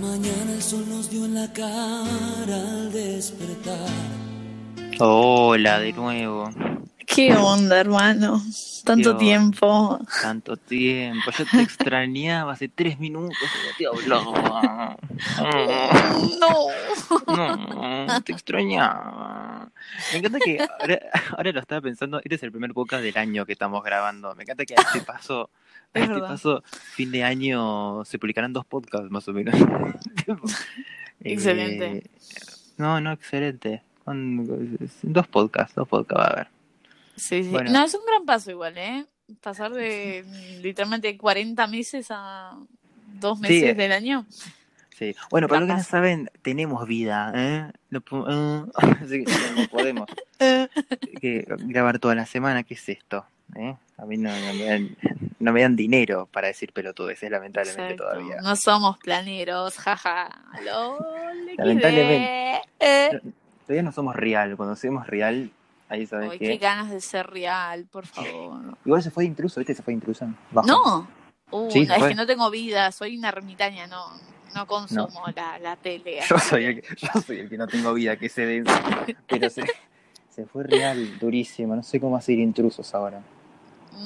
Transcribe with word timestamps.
mañana 0.00 0.52
el 0.52 0.62
sol 0.62 0.88
nos 0.88 1.10
dio 1.10 1.26
en 1.26 1.34
la 1.34 1.52
cara 1.52 2.56
al 2.56 2.92
despertar. 2.92 3.88
Hola 4.98 5.78
de 5.78 5.92
nuevo. 5.92 6.50
¿Qué 7.06 7.34
onda, 7.34 7.78
hermano? 7.80 8.40
Tanto 8.84 9.16
tiempo. 9.16 9.98
Tanto 10.22 10.56
tiempo. 10.56 11.30
Yo 11.36 11.44
te 11.44 11.60
extrañaba 11.60 12.52
hace 12.52 12.68
tres 12.68 12.98
minutos 12.98 13.36
te 13.76 13.86
hablaba. 13.86 14.96
No. 16.40 18.06
No, 18.06 18.22
te 18.22 18.32
extrañaba. 18.32 19.70
Me 20.12 20.18
encanta 20.18 20.38
que 20.38 20.58
ahora, 20.80 21.00
ahora 21.36 21.52
lo 21.52 21.60
estaba 21.60 21.80
pensando. 21.80 22.18
Este 22.18 22.36
es 22.36 22.42
el 22.42 22.52
primer 22.52 22.72
podcast 22.72 23.02
del 23.02 23.16
año 23.18 23.44
que 23.44 23.52
estamos 23.52 23.82
grabando. 23.82 24.34
Me 24.34 24.44
encanta 24.44 24.64
que 24.64 24.74
a 24.74 24.80
este 24.80 25.00
paso, 25.02 25.50
a 25.94 25.98
Es 25.98 26.02
este 26.02 26.14
verdad. 26.14 26.28
paso, 26.28 26.62
fin 26.94 27.10
de 27.10 27.24
año 27.24 28.04
se 28.04 28.18
publicarán 28.18 28.52
dos 28.52 28.64
podcasts 28.66 29.10
más 29.10 29.26
o 29.28 29.32
menos. 29.32 29.54
Excelente. 31.20 31.98
Eh, 31.98 32.10
no, 32.78 33.00
no, 33.00 33.12
excelente. 33.12 33.82
Son 34.04 34.78
dos 35.02 35.28
podcasts, 35.28 35.74
dos 35.74 35.86
podcasts 35.86 36.18
va 36.18 36.26
a 36.26 36.32
haber. 36.32 36.48
Sí, 37.16 37.44
sí. 37.44 37.50
Bueno. 37.50 37.70
No, 37.70 37.84
es 37.84 37.94
un 37.94 38.00
gran 38.06 38.24
paso 38.24 38.50
igual, 38.50 38.78
¿eh? 38.78 39.04
Pasar 39.42 39.72
de 39.72 40.24
literalmente 40.62 41.16
40 41.16 41.66
meses 41.66 42.06
a 42.10 42.56
dos 43.20 43.38
meses 43.38 43.62
eh. 43.62 43.74
del 43.74 43.92
año. 43.92 44.26
Sí. 44.96 45.14
Bueno, 45.30 45.46
para 45.48 45.60
los 45.60 45.68
que 45.68 45.76
no 45.76 45.82
saben, 45.82 46.30
tenemos 46.42 46.86
vida, 46.86 47.32
¿eh? 47.34 47.70
No, 47.90 48.00
eh, 48.00 48.64
así 49.02 49.24
que 49.24 49.32
no 49.56 49.68
podemos 49.68 50.08
que 51.20 51.46
grabar 51.46 51.98
toda 51.98 52.14
la 52.14 52.26
semana. 52.26 52.62
¿Qué 52.62 52.74
es 52.74 52.88
esto? 52.88 53.26
¿Eh? 53.56 53.76
A 53.98 54.06
mí 54.06 54.16
no, 54.16 54.30
no 54.30 54.54
me 54.54 54.64
dan, 54.64 54.96
no 55.40 55.52
me 55.52 55.62
dan 55.62 55.76
dinero 55.76 56.26
para 56.32 56.48
decir 56.48 56.72
pelotudeces, 56.72 57.30
lamentablemente 57.30 57.94
Exacto. 57.94 58.04
todavía. 58.04 58.40
No 58.42 58.56
somos 58.56 58.98
planeros, 58.98 59.76
jaja. 59.76 60.30
Lol, 60.64 60.96
Lamentablemente. 61.56 62.62
Eh. 62.78 63.20
Todavía 63.66 63.82
no 63.82 63.92
somos 63.92 64.16
real. 64.16 64.56
Cuando 64.56 64.76
somos 64.76 65.06
real, 65.06 65.50
ahí 65.88 66.06
sabes 66.06 66.30
que... 66.32 66.38
qué 66.38 66.56
ganas 66.58 66.90
de 66.90 67.00
ser 67.00 67.26
real, 67.28 67.86
por 67.90 68.06
favor. 68.06 68.76
Igual 68.84 69.02
se 69.02 69.10
fue 69.10 69.24
de 69.24 69.28
intruso, 69.28 69.60
¿viste? 69.60 69.74
Se 69.74 69.82
fue 69.82 69.92
de 69.92 69.96
intruso. 69.96 70.26
Bajo. 70.50 70.66
No. 70.66 71.08
Uh, 71.50 71.70
Sí, 71.70 71.84
no, 71.84 71.94
es 71.96 72.04
que 72.04 72.14
no 72.14 72.26
tengo 72.26 72.48
vida, 72.50 72.92
soy 72.92 73.18
una 73.18 73.28
ermitaña, 73.28 73.88
no, 73.88 74.04
no 74.54 74.66
consumo 74.68 75.24
La, 75.34 75.58
la 75.58 75.74
tele. 75.76 76.20
Yo 76.28 76.38
soy, 76.38 76.64
el, 76.64 76.80
que- 76.80 76.94
yo 76.96 77.20
soy 77.20 77.40
el 77.40 77.48
que 77.48 77.58
no 77.58 77.66
tengo 77.66 77.92
vida, 77.92 78.16
que 78.16 78.28
se 78.28 78.46
dense. 78.46 78.72
Pero 79.26 79.50
se, 79.50 79.64
se 80.30 80.46
fue 80.46 80.62
real, 80.62 81.18
durísimo. 81.18 81.74
No 81.74 81.82
sé 81.82 81.98
cómo 82.00 82.16
hacer 82.16 82.38
intrusos 82.38 82.94
ahora. 82.94 83.20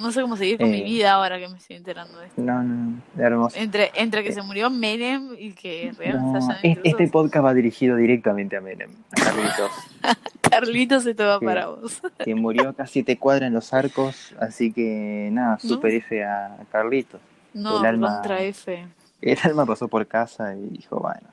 No 0.01 0.11
sé 0.13 0.23
cómo 0.23 0.37
seguir 0.37 0.59
con 0.59 0.71
mi 0.71 0.81
Eh. 0.81 0.85
vida 0.85 1.13
ahora 1.13 1.39
que 1.39 1.49
me 1.49 1.57
estoy 1.57 1.77
enterando 1.77 2.19
de 2.19 2.27
esto. 2.27 2.43
No, 2.43 2.63
no, 2.63 2.75
no. 3.17 3.23
Hermoso. 3.23 3.57
Entre, 3.59 3.91
entre 3.95 4.23
que 4.25 4.33
se 4.33 4.43
murió 4.43 4.69
Menem 4.71 5.31
y 5.39 5.53
que 5.53 5.93
No, 6.15 6.39
es- 6.63 6.79
este 6.83 7.09
podcast 7.09 7.45
va 7.45 7.55
dirigido 7.55 7.97
directamente 7.97 8.57
a 8.57 8.61
Menem, 8.61 8.91
a 9.13 9.15
Carlitos, 9.25 9.71
Carlitos, 10.41 11.07
esto 11.07 11.25
va 11.27 11.39
Sí. 11.39 11.45
para 11.45 11.67
vos. 11.69 12.03
que 12.25 12.35
murió 12.35 12.69
acá 12.71 12.87
siete 12.87 13.19
cuadras 13.19 13.49
en 13.49 13.55
los 13.55 13.73
arcos, 13.73 14.35
así 14.41 14.73
que 14.73 15.29
nada, 15.33 15.59
¿No? 15.63 15.69
super 15.69 15.93
F 15.95 16.25
a 16.25 16.57
Carlitos. 16.71 17.21
No, 17.53 17.81
El 17.81 17.87
alma- 17.87 18.15
contra 18.15 18.43
F. 18.43 18.87
El 19.23 19.39
alma 19.45 19.65
pasó 19.65 19.89
por 19.89 20.07
casa 20.07 20.55
y 20.55 20.69
dijo, 20.77 20.99
bueno, 20.99 21.29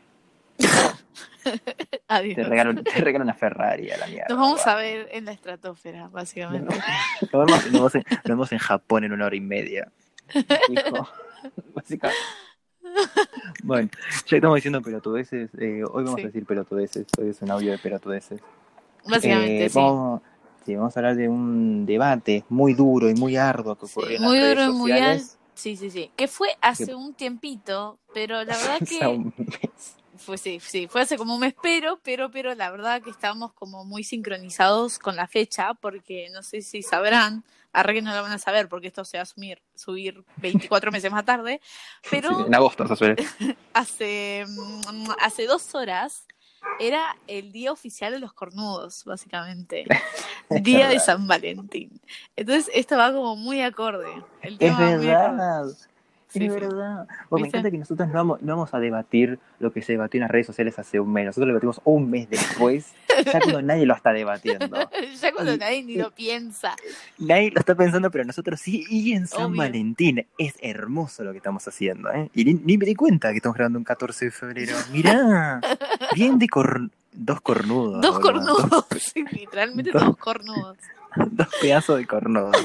Adiós. 2.08 2.36
te 2.36 2.44
regalo, 2.44 2.83
te 2.83 2.91
regalo 3.02 3.23
una 3.25 3.33
Ferrari 3.33 3.91
a 3.91 3.97
la 3.97 4.08
mierda. 4.08 4.27
Nos 4.30 4.38
vamos 4.38 4.67
a 4.67 4.75
ver 4.75 5.08
en 5.11 5.25
la 5.25 5.31
estratosfera, 5.31 6.08
básicamente. 6.09 6.75
Nos 7.31 7.31
vemos, 7.31 7.63
nos 7.66 7.72
vemos 7.72 7.95
en, 7.95 8.03
nos 8.09 8.23
vemos 8.23 8.52
en 8.52 8.58
Japón 8.59 9.03
en 9.03 9.11
una 9.13 9.25
hora 9.25 9.36
y 9.36 9.41
media. 9.41 9.91
Básicamente. 11.73 12.19
Bueno, 13.63 13.89
ya 14.28 14.38
estamos 14.38 14.56
diciendo 14.56 14.81
pelotudeces. 14.81 15.50
eh, 15.57 15.84
hoy 15.91 16.03
vamos 16.03 16.16
Sí. 16.16 16.22
a 16.23 16.25
decir 16.28 16.46
pelotudeces. 16.46 17.06
Hoy 17.19 17.29
es 17.29 17.41
un 17.41 17.51
audio 17.51 17.72
de 17.72 17.78
pelotudeces. 17.78 18.41
Básicamente, 19.07 19.66
Eh, 19.66 19.69
sí. 19.69 19.79
Vamos, 19.79 20.22
sí, 20.66 20.75
vamos 20.75 20.96
a 20.96 21.00
hablar 21.00 21.16
de 21.16 21.28
un 21.29 21.85
debate 21.85 22.44
muy 22.50 22.73
duro 22.73 23.09
y 23.09 23.13
muy 23.16 23.35
arduo 23.38 23.75
que 23.75 23.88
Sí, 23.88 23.94
ocurrió 23.97 24.17
en 24.17 24.23
muy 24.23 24.38
las 24.40 24.50
duro 24.50 24.59
redes 24.62 24.73
y 24.73 24.78
muy 24.78 24.91
al- 24.91 25.22
Sí, 25.53 25.75
sí, 25.75 25.90
sí. 25.91 26.12
Que 26.16 26.28
fue 26.28 26.50
hace 26.62 26.88
Que- 26.88 26.96
un 26.96 27.13
tiempito, 27.13 28.00
pero 28.13 28.44
la 28.44 28.56
verdad 28.57 28.79
que. 28.88 29.31
Fue 30.22 30.38
sí, 30.38 30.59
sí, 30.62 30.88
fue 30.88 31.02
hace 31.02 31.18
como 31.18 31.34
un 31.36 31.42
mes, 31.42 31.54
pero, 31.62 32.00
pero, 32.04 32.32
pero 32.32 32.54
la 32.56 32.72
verdad 32.72 33.02
que 33.02 33.09
estamos 33.09 33.54
como 33.54 33.84
muy 33.86 34.04
sincronizados 34.04 35.00
con 35.00 35.16
la 35.16 35.28
fecha, 35.28 35.74
porque 35.74 36.30
no 36.32 36.44
sé 36.44 36.62
si 36.62 36.82
sabrán, 36.82 37.44
arre 37.74 37.96
que 37.96 38.02
no 38.02 38.14
lo 38.16 38.22
van 38.22 38.32
a 38.32 38.38
saber 38.38 38.70
porque 38.70 38.88
esto 38.88 39.04
se 39.04 39.18
va 39.18 39.24
a 39.24 39.26
subir, 39.26 39.62
subir 39.76 40.24
24 40.38 40.92
meses 40.92 41.12
más 41.12 41.26
tarde, 41.26 41.62
pero 42.09 42.30
Sí, 42.30 42.44
en 42.48 42.56
agosto 42.56 42.96
se 42.96 43.16
hace, 43.74 44.46
mm, 44.48 45.09
hace 45.20 45.46
dos 45.46 45.74
horas 45.76 46.26
era 46.80 47.18
el 47.28 47.52
día 47.52 47.72
oficial 47.72 48.14
de 48.14 48.20
los 48.20 48.34
cornudos, 48.34 49.03
básicamente. 49.06 49.86
Día 50.50 50.90
de 50.90 51.00
San 51.00 51.28
Valentín. 51.28 52.00
Entonces, 52.36 52.70
esto 52.74 52.98
va 52.98 53.12
como 53.12 53.36
muy 53.36 53.62
acorde. 53.62 54.12
El 54.42 54.53
Es 54.53 54.59
tema 54.59 54.80
verdad. 54.80 55.66
Sí, 56.31 56.46
es 56.46 56.53
sí. 56.53 56.59
verdad. 56.59 57.08
Bueno, 57.30 57.44
me 57.44 57.47
encanta 57.50 57.69
que 57.72 57.78
nosotros 57.78 58.08
no 58.08 58.14
vamos, 58.14 58.42
no 58.42 58.53
vamos 58.56 58.74
a 58.74 58.80
debatir 58.80 59.40
lo 59.59 59.72
que 59.74 59.81
se 59.81 59.94
debatió 59.94 60.18
en 60.18 60.22
las 60.22 60.31
redes 60.31 60.47
sociales 60.47 60.78
hace 60.80 61.00
un 61.00 61.12
mes. 61.12 61.25
Nosotros 61.25 61.47
lo 61.47 61.53
debatimos 61.53 61.81
un 61.84 62.09
mes 62.09 62.30
después, 62.30 62.94
ya 63.25 63.40
cuando 63.40 63.62
nadie 63.62 63.86
lo 63.86 63.94
está 63.94 64.14
debatiendo. 64.14 64.78
ya 65.22 65.31
cuando 65.34 65.58
nadie 65.58 65.84
ni 65.84 65.96
lo 65.97 66.12
piensa. 66.12 66.75
Nadie 67.18 67.52
lo 67.52 67.59
está 67.59 67.75
pensando, 67.75 68.09
pero 68.12 68.24
nosotros 68.24 68.59
sí. 68.59 68.86
Y 68.90 69.14
en 69.14 69.28
San 69.28 69.46
Obvio. 69.47 69.58
Valentín 69.58 70.25
es 70.38 70.56
hermoso 70.62 71.24
lo 71.24 71.31
que 71.31 71.38
estamos 71.38 71.68
haciendo, 71.68 72.12
¿eh? 72.12 72.30
Y 72.34 72.46
ni, 72.46 72.53
ni 72.56 72.78
me 72.78 72.86
di 72.86 72.96
cuenta 72.96 73.31
que 73.31 73.38
estamos 73.38 73.56
grabando 73.56 73.78
un 73.80 73.86
14 73.86 74.25
de 74.25 74.31
febrero. 74.31 74.75
Mirá, 74.91 75.59
bien 76.16 76.40
de 76.40 76.47
cor... 76.47 76.90
dos 77.12 77.41
cornudos. 77.41 78.02
Dos 78.02 78.20
cornudos, 78.20 78.86
sí, 79.00 79.24
literalmente 79.31 79.91
Dos- 79.91 80.06
dos 80.06 80.18
cornudos. 80.18 80.78
dos 81.31 81.47
pedazos 81.62 81.97
de 81.97 82.06
cornudos. 82.08 82.56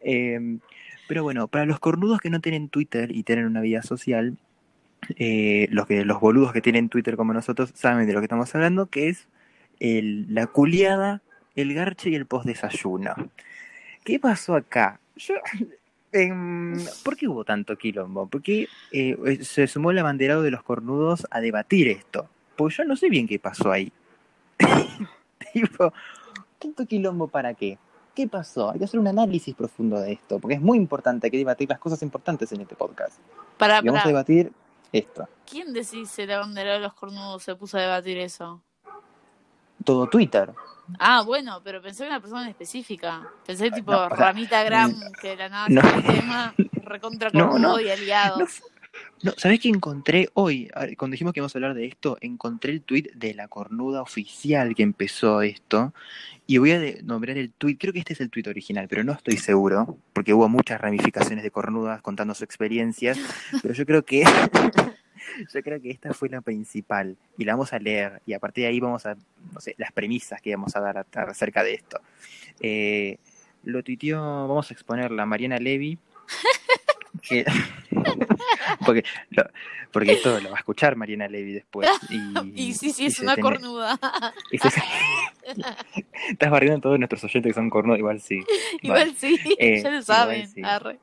Eh, 0.00 0.58
pero 1.06 1.22
bueno, 1.22 1.48
para 1.48 1.66
los 1.66 1.78
cornudos 1.78 2.20
que 2.20 2.30
no 2.30 2.40
tienen 2.40 2.68
Twitter 2.68 3.10
y 3.14 3.22
tienen 3.22 3.46
una 3.46 3.60
vida 3.60 3.82
social, 3.82 4.36
eh, 5.16 5.68
los, 5.70 5.86
que, 5.86 6.04
los 6.04 6.20
boludos 6.20 6.52
que 6.52 6.60
tienen 6.60 6.88
Twitter 6.88 7.16
como 7.16 7.32
nosotros 7.32 7.70
saben 7.74 8.06
de 8.06 8.12
lo 8.12 8.20
que 8.20 8.24
estamos 8.24 8.54
hablando, 8.54 8.86
que 8.86 9.08
es 9.08 9.28
el, 9.80 10.32
la 10.34 10.46
culiada, 10.46 11.22
el 11.54 11.74
garche 11.74 12.10
y 12.10 12.14
el 12.14 12.26
post-desayuno. 12.26 13.14
¿Qué 14.04 14.18
pasó 14.18 14.54
acá? 14.54 15.00
Yo, 15.16 15.34
em, 16.12 16.76
¿Por 17.04 17.16
qué 17.16 17.28
hubo 17.28 17.44
tanto 17.44 17.76
quilombo? 17.76 18.26
¿Por 18.26 18.42
qué 18.42 18.68
eh, 18.92 19.38
se 19.42 19.66
sumó 19.66 19.90
el 19.90 19.98
abanderado 19.98 20.42
de 20.42 20.50
los 20.50 20.62
cornudos 20.62 21.26
a 21.30 21.40
debatir 21.40 21.88
esto? 21.88 22.28
Pues 22.56 22.76
yo 22.76 22.84
no 22.84 22.96
sé 22.96 23.08
bien 23.08 23.26
qué 23.26 23.38
pasó 23.38 23.70
ahí. 23.70 23.92
tipo, 25.52 25.92
¿tanto 26.58 26.86
quilombo 26.86 27.28
para 27.28 27.54
qué? 27.54 27.78
¿Qué 28.16 28.26
pasó? 28.26 28.70
Hay 28.70 28.78
que 28.78 28.86
hacer 28.86 28.98
un 28.98 29.08
análisis 29.08 29.54
profundo 29.54 30.00
de 30.00 30.12
esto, 30.12 30.38
porque 30.38 30.54
es 30.54 30.60
muy 30.62 30.78
importante, 30.78 31.26
hay 31.26 31.30
que 31.30 31.36
debatir 31.36 31.68
las 31.68 31.78
cosas 31.78 32.00
importantes 32.00 32.50
en 32.50 32.62
este 32.62 32.74
podcast. 32.74 33.18
Para, 33.58 33.80
Y 33.82 33.86
vamos 33.86 34.06
a 34.06 34.08
debatir 34.08 34.50
esto. 34.90 35.28
¿quién 35.44 35.74
decís 35.74 36.08
si 36.08 36.24
la 36.24 36.38
bandera 36.38 36.72
de 36.72 36.80
los 36.80 36.94
cornudos 36.94 37.42
se 37.42 37.54
puso 37.54 37.76
a 37.76 37.82
debatir 37.82 38.16
eso? 38.16 38.62
Todo 39.84 40.06
Twitter. 40.06 40.50
Ah, 40.98 41.24
bueno, 41.26 41.60
pero 41.62 41.82
pensé 41.82 42.04
en 42.04 42.10
una 42.12 42.20
persona 42.20 42.44
en 42.44 42.48
específica. 42.48 43.28
Pensé 43.44 43.70
tipo 43.70 43.92
No, 43.92 44.06
o 44.06 44.08
sea, 44.08 44.16
Ramita 44.16 44.62
Gram, 44.64 44.94
que 45.20 45.28
de 45.28 45.36
la 45.36 45.48
nada 45.50 45.66
no. 45.68 45.82
el 45.82 46.02
tema, 46.02 46.54
recontra 46.72 47.30
cornudo 47.32 47.58
no. 47.58 47.80
y 47.80 47.90
aliado. 47.90 48.38
No, 49.22 49.32
¿sabés 49.36 49.60
qué 49.60 49.68
encontré 49.68 50.28
hoy? 50.34 50.70
Cuando 50.98 51.14
dijimos 51.14 51.32
que 51.32 51.40
íbamos 51.40 51.54
a 51.54 51.58
hablar 51.58 51.74
de 51.74 51.86
esto, 51.86 52.18
encontré 52.20 52.72
el 52.72 52.82
tweet 52.82 53.10
de 53.14 53.34
la 53.34 53.48
cornuda 53.48 54.02
oficial 54.02 54.74
que 54.74 54.82
empezó 54.82 55.42
esto. 55.42 55.94
Y 56.46 56.58
voy 56.58 56.72
a 56.72 56.80
nombrar 57.02 57.38
el 57.38 57.52
tweet, 57.52 57.76
creo 57.76 57.92
que 57.92 57.98
este 57.98 58.12
es 58.12 58.20
el 58.20 58.30
tweet 58.30 58.48
original, 58.48 58.86
pero 58.88 59.04
no 59.04 59.12
estoy 59.12 59.36
seguro, 59.36 59.98
porque 60.12 60.32
hubo 60.34 60.48
muchas 60.48 60.80
ramificaciones 60.80 61.42
de 61.42 61.50
cornudas 61.50 62.02
contando 62.02 62.34
sus 62.34 62.42
experiencias, 62.42 63.18
pero 63.62 63.74
yo 63.74 63.86
creo 63.86 64.04
que 64.04 64.22
yo 65.52 65.62
creo 65.62 65.80
que 65.80 65.90
esta 65.90 66.14
fue 66.14 66.28
la 66.28 66.40
principal 66.40 67.16
y 67.36 67.44
la 67.44 67.54
vamos 67.54 67.72
a 67.72 67.78
leer 67.78 68.22
y 68.26 68.32
a 68.32 68.38
partir 68.38 68.62
de 68.62 68.68
ahí 68.68 68.80
vamos 68.80 69.06
a, 69.06 69.14
no 69.14 69.60
sé, 69.60 69.74
las 69.78 69.92
premisas 69.92 70.40
que 70.40 70.54
vamos 70.54 70.76
a 70.76 70.80
dar 70.80 71.06
acerca 71.28 71.62
de 71.62 71.74
esto. 71.74 72.00
Eh, 72.60 73.18
lo 73.64 73.82
tuiteó, 73.82 74.20
vamos 74.20 74.70
a 74.70 74.74
exponerla, 74.74 75.26
Mariana 75.26 75.58
Levy, 75.58 75.98
que- 77.22 77.44
porque, 78.86 79.04
lo- 79.30 79.48
porque 79.92 80.12
esto 80.12 80.40
lo 80.40 80.50
va 80.50 80.56
a 80.56 80.58
escuchar 80.60 80.96
Mariana 80.96 81.28
Levy 81.28 81.52
después. 81.54 81.88
Y, 82.10 82.16
Y 82.70 82.74
sí, 82.74 82.92
sí, 82.92 83.06
es 83.06 83.18
una 83.20 83.34
tiene- 83.34 83.42
cornuda. 83.50 83.98
se- 84.50 84.82
Estás 86.30 86.50
barriendo 86.50 86.78
a 86.78 86.80
todos 86.80 86.98
nuestros 86.98 87.22
oyentes 87.24 87.50
que 87.50 87.54
son 87.54 87.70
cornudos, 87.70 87.98
igual 87.98 88.20
sí. 88.20 88.44
Igual 88.82 89.14
sí, 89.16 89.38
Eh, 89.58 89.76
ya 89.82 89.90
lo 89.90 90.00
igual 90.00 90.04
saben. 90.04 90.48
sí. 90.48 90.62
Arre. 90.62 90.98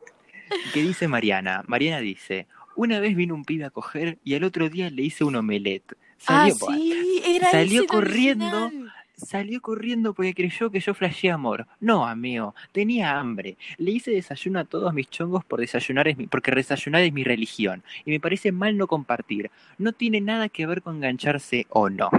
¿Qué 0.73 0.81
dice 0.81 1.07
Mariana? 1.07 1.63
Mariana 1.67 1.99
dice, 1.99 2.47
una 2.75 2.99
vez 2.99 3.15
vino 3.15 3.33
un 3.33 3.45
pibe 3.45 3.65
a 3.65 3.69
coger 3.69 4.17
y 4.23 4.35
al 4.35 4.43
otro 4.43 4.69
día 4.69 4.89
le 4.89 5.03
hice 5.03 5.23
un 5.23 5.35
omelette. 5.35 5.93
Ah, 6.27 6.49
Salió, 6.49 6.55
sí, 6.77 7.21
era 7.25 7.51
salió 7.51 7.65
ese 7.65 7.77
el 7.81 7.87
corriendo, 7.87 8.65
original. 8.65 8.82
Salió 9.15 9.61
corriendo 9.61 10.13
porque 10.13 10.33
creyó 10.33 10.69
que 10.69 10.79
yo 10.79 10.93
flasheé 10.93 11.31
amor. 11.31 11.67
No, 11.79 12.05
amigo, 12.07 12.55
tenía 12.71 13.19
hambre. 13.19 13.57
Le 13.77 13.91
hice 13.91 14.11
desayuno 14.11 14.59
a 14.59 14.65
todos 14.65 14.93
mis 14.93 15.09
chongos 15.09 15.45
por 15.45 15.59
desayunar 15.59 16.07
es 16.07 16.17
mi- 16.17 16.27
porque 16.27 16.51
desayunar 16.51 17.01
es 17.03 17.13
mi 17.13 17.23
religión. 17.23 17.83
Y 18.05 18.11
me 18.11 18.19
parece 18.19 18.51
mal 18.51 18.77
no 18.77 18.87
compartir. 18.87 19.51
No 19.77 19.91
tiene 19.93 20.19
nada 20.21 20.49
que 20.49 20.65
ver 20.65 20.81
con 20.81 20.95
engancharse 20.97 21.65
o 21.69 21.89
no. 21.89 22.09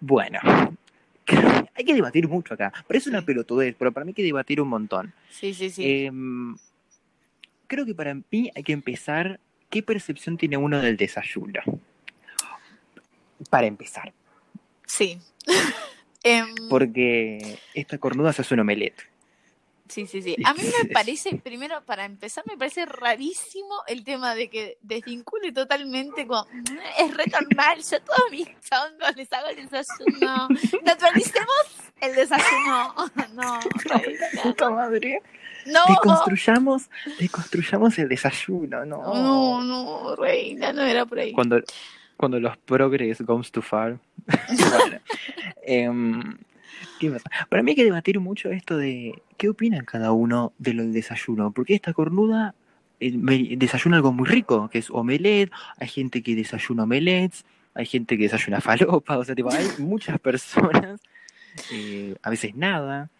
Bueno, 0.00 0.38
hay 1.74 1.84
que 1.84 1.94
debatir 1.94 2.28
mucho 2.28 2.54
acá. 2.54 2.72
Parece 2.86 3.08
una 3.10 3.22
pelotudez, 3.22 3.74
pero 3.78 3.92
para 3.92 4.04
mí 4.04 4.10
hay 4.10 4.14
que 4.14 4.22
debatir 4.22 4.60
un 4.60 4.68
montón. 4.68 5.12
Sí, 5.30 5.52
sí, 5.54 5.70
sí. 5.70 5.82
Em, 6.04 6.56
creo 7.66 7.84
que 7.84 7.94
para 7.94 8.14
mí 8.14 8.50
hay 8.54 8.62
que 8.62 8.72
empezar. 8.72 9.40
¿Qué 9.70 9.82
percepción 9.82 10.36
tiene 10.36 10.56
uno 10.56 10.80
del 10.80 10.96
desayuno? 10.96 11.60
Para 13.50 13.66
empezar, 13.66 14.12
sí. 14.86 15.18
Em, 16.26 16.54
porque 16.68 17.58
esta 17.74 17.98
cornuda 17.98 18.32
se 18.32 18.42
hace 18.42 18.54
un 18.54 18.60
omelette. 18.60 19.02
Sí, 19.88 20.04
sí, 20.08 20.20
sí. 20.20 20.34
A 20.44 20.52
mí 20.52 20.62
me 20.82 20.88
parece, 20.90 21.36
primero, 21.36 21.80
para 21.84 22.04
empezar, 22.04 22.42
me 22.48 22.56
parece 22.56 22.86
rarísimo 22.86 23.82
el 23.86 24.02
tema 24.02 24.34
de 24.34 24.50
que 24.50 24.78
desvincule 24.82 25.52
totalmente 25.52 26.26
con. 26.26 26.44
"Mm, 26.52 26.78
Es 26.98 27.16
re 27.16 27.24
normal, 27.30 27.78
yo 27.88 27.96
a 27.96 28.00
todos 28.00 28.30
mis 28.32 28.46
chongos 28.68 29.14
les 29.16 29.32
hago 29.32 29.46
el 29.46 29.56
desayuno. 29.68 30.48
Naturalicemos 30.84 31.66
el 32.00 32.14
desayuno. 32.16 32.94
No, 33.34 33.60
Puta 34.42 34.70
madre. 34.70 35.22
no. 35.66 35.80
Deconstruyamos, 35.88 36.90
deconstruyamos 37.20 37.96
el 38.00 38.08
desayuno, 38.08 38.84
no. 38.84 38.96
No, 39.14 39.62
no, 39.62 40.16
reina, 40.16 40.72
no 40.72 40.82
era 40.82 41.06
por 41.06 41.20
ahí. 41.20 41.32
Cuando, 41.32 41.60
cuando 42.16 42.40
los 42.40 42.56
progres 42.58 43.20
goes 43.22 43.50
too 43.52 43.62
far. 43.62 43.98
Bueno, 44.26 45.00
em, 45.62 46.36
¿qué 47.00 47.10
pasa? 47.10 47.28
Para 47.48 47.62
mí 47.62 47.72
hay 47.72 47.76
que 47.76 47.84
debatir 47.84 48.20
mucho 48.20 48.50
esto 48.50 48.76
de 48.76 49.22
qué 49.36 49.48
opinan 49.48 49.84
cada 49.84 50.12
uno 50.12 50.52
de 50.58 50.74
lo 50.74 50.82
del 50.82 50.92
desayuno. 50.92 51.50
Porque 51.52 51.74
esta 51.74 51.92
cornuda 51.92 52.54
eh, 53.00 53.12
desayuna 53.58 53.96
algo 53.98 54.12
muy 54.12 54.26
rico, 54.28 54.68
que 54.68 54.78
es 54.78 54.90
omelette. 54.90 55.50
Hay 55.78 55.88
gente 55.88 56.22
que 56.22 56.34
desayuna 56.34 56.84
omelettes. 56.84 57.44
Hay 57.74 57.84
gente 57.86 58.16
que 58.16 58.24
desayuna 58.24 58.60
falopa. 58.60 59.18
O 59.18 59.24
sea, 59.24 59.34
tipo, 59.34 59.52
hay 59.52 59.66
muchas 59.78 60.18
personas. 60.18 61.00
eh, 61.72 62.14
a 62.22 62.30
veces 62.30 62.54
nada. 62.54 63.10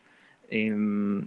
em, 0.51 1.27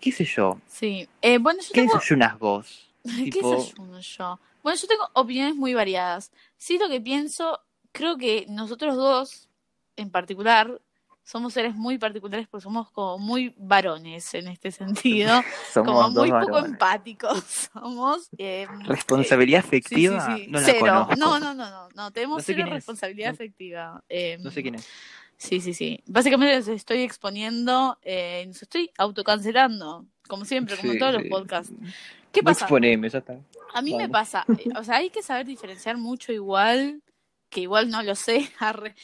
¿Qué 0.00 0.12
sé 0.12 0.24
yo? 0.26 0.60
Sí. 0.68 1.08
Eh, 1.22 1.38
bueno, 1.38 1.60
yo 1.62 1.68
¿Qué 1.72 1.80
tengo. 1.80 1.94
desayunas 1.94 2.38
vos? 2.38 2.94
¿Qué 3.24 3.30
Tipo- 3.30 3.50
desayuno 3.56 4.00
yo? 4.00 4.38
Bueno, 4.62 4.78
yo 4.80 4.86
tengo 4.88 5.08
opiniones 5.14 5.54
muy 5.54 5.74
variadas. 5.74 6.32
Sí, 6.56 6.78
lo 6.78 6.88
que 6.88 7.00
pienso, 7.00 7.60
creo 7.92 8.16
que 8.16 8.46
nosotros 8.48 8.96
dos, 8.96 9.48
en 9.96 10.10
particular, 10.10 10.80
somos 11.22 11.52
seres 11.54 11.74
muy 11.74 11.98
particulares 11.98 12.46
porque 12.48 12.62
somos 12.62 12.90
como 12.92 13.18
muy 13.18 13.52
varones 13.58 14.32
en 14.34 14.46
este 14.48 14.70
sentido, 14.70 15.42
Somos 15.72 15.92
como 15.92 16.10
muy 16.10 16.30
poco 16.30 16.52
varones. 16.52 16.70
empáticos. 16.72 17.44
Somos. 17.72 18.28
eh, 18.38 18.66
Responsabilidad 18.84 19.62
sí, 19.62 19.68
sí, 19.70 19.76
afectiva, 19.76 20.36
sí, 20.36 20.46
no 20.48 20.60
la 20.60 20.64
cero. 20.66 20.78
conozco. 20.80 21.16
No, 21.16 21.40
no, 21.40 21.54
no, 21.54 21.68
no, 21.70 21.88
no, 21.94 22.10
tenemos 22.12 22.36
No 22.38 22.42
sé 22.42 22.54
cero 22.54 22.68
responsabilidad 22.70 23.30
afectiva. 23.32 24.04
Eh, 24.08 24.38
No 24.40 24.50
sé 24.50 24.62
quién 24.62 24.76
es. 24.76 24.88
Sí, 25.38 25.60
sí, 25.60 25.74
sí. 25.74 26.00
Básicamente 26.06 26.54
les 26.56 26.66
estoy 26.68 27.02
exponiendo, 27.02 27.98
eh, 28.02 28.44
nos 28.46 28.62
estoy 28.62 28.90
autocancelando, 28.96 30.06
como 30.28 30.44
siempre, 30.44 30.76
como 30.76 30.92
en 30.92 30.98
todos 30.98 31.12
los 31.14 31.24
podcasts. 31.24 31.72
¿Qué 32.36 32.42
No 32.42 32.50
pasa? 32.50 32.66
exponeme, 32.66 33.08
ya 33.08 33.20
está. 33.20 33.38
A 33.72 33.80
mí 33.80 33.94
me 33.94 34.10
pasa, 34.10 34.44
eh, 34.58 34.68
o 34.78 34.84
sea, 34.84 34.96
hay 34.96 35.08
que 35.08 35.22
saber 35.22 35.46
diferenciar 35.46 35.96
mucho 35.96 36.32
igual, 36.32 37.02
que 37.48 37.60
igual 37.62 37.88
no 37.88 38.02
lo 38.02 38.14
sé, 38.14 38.50
arre, 38.58 38.94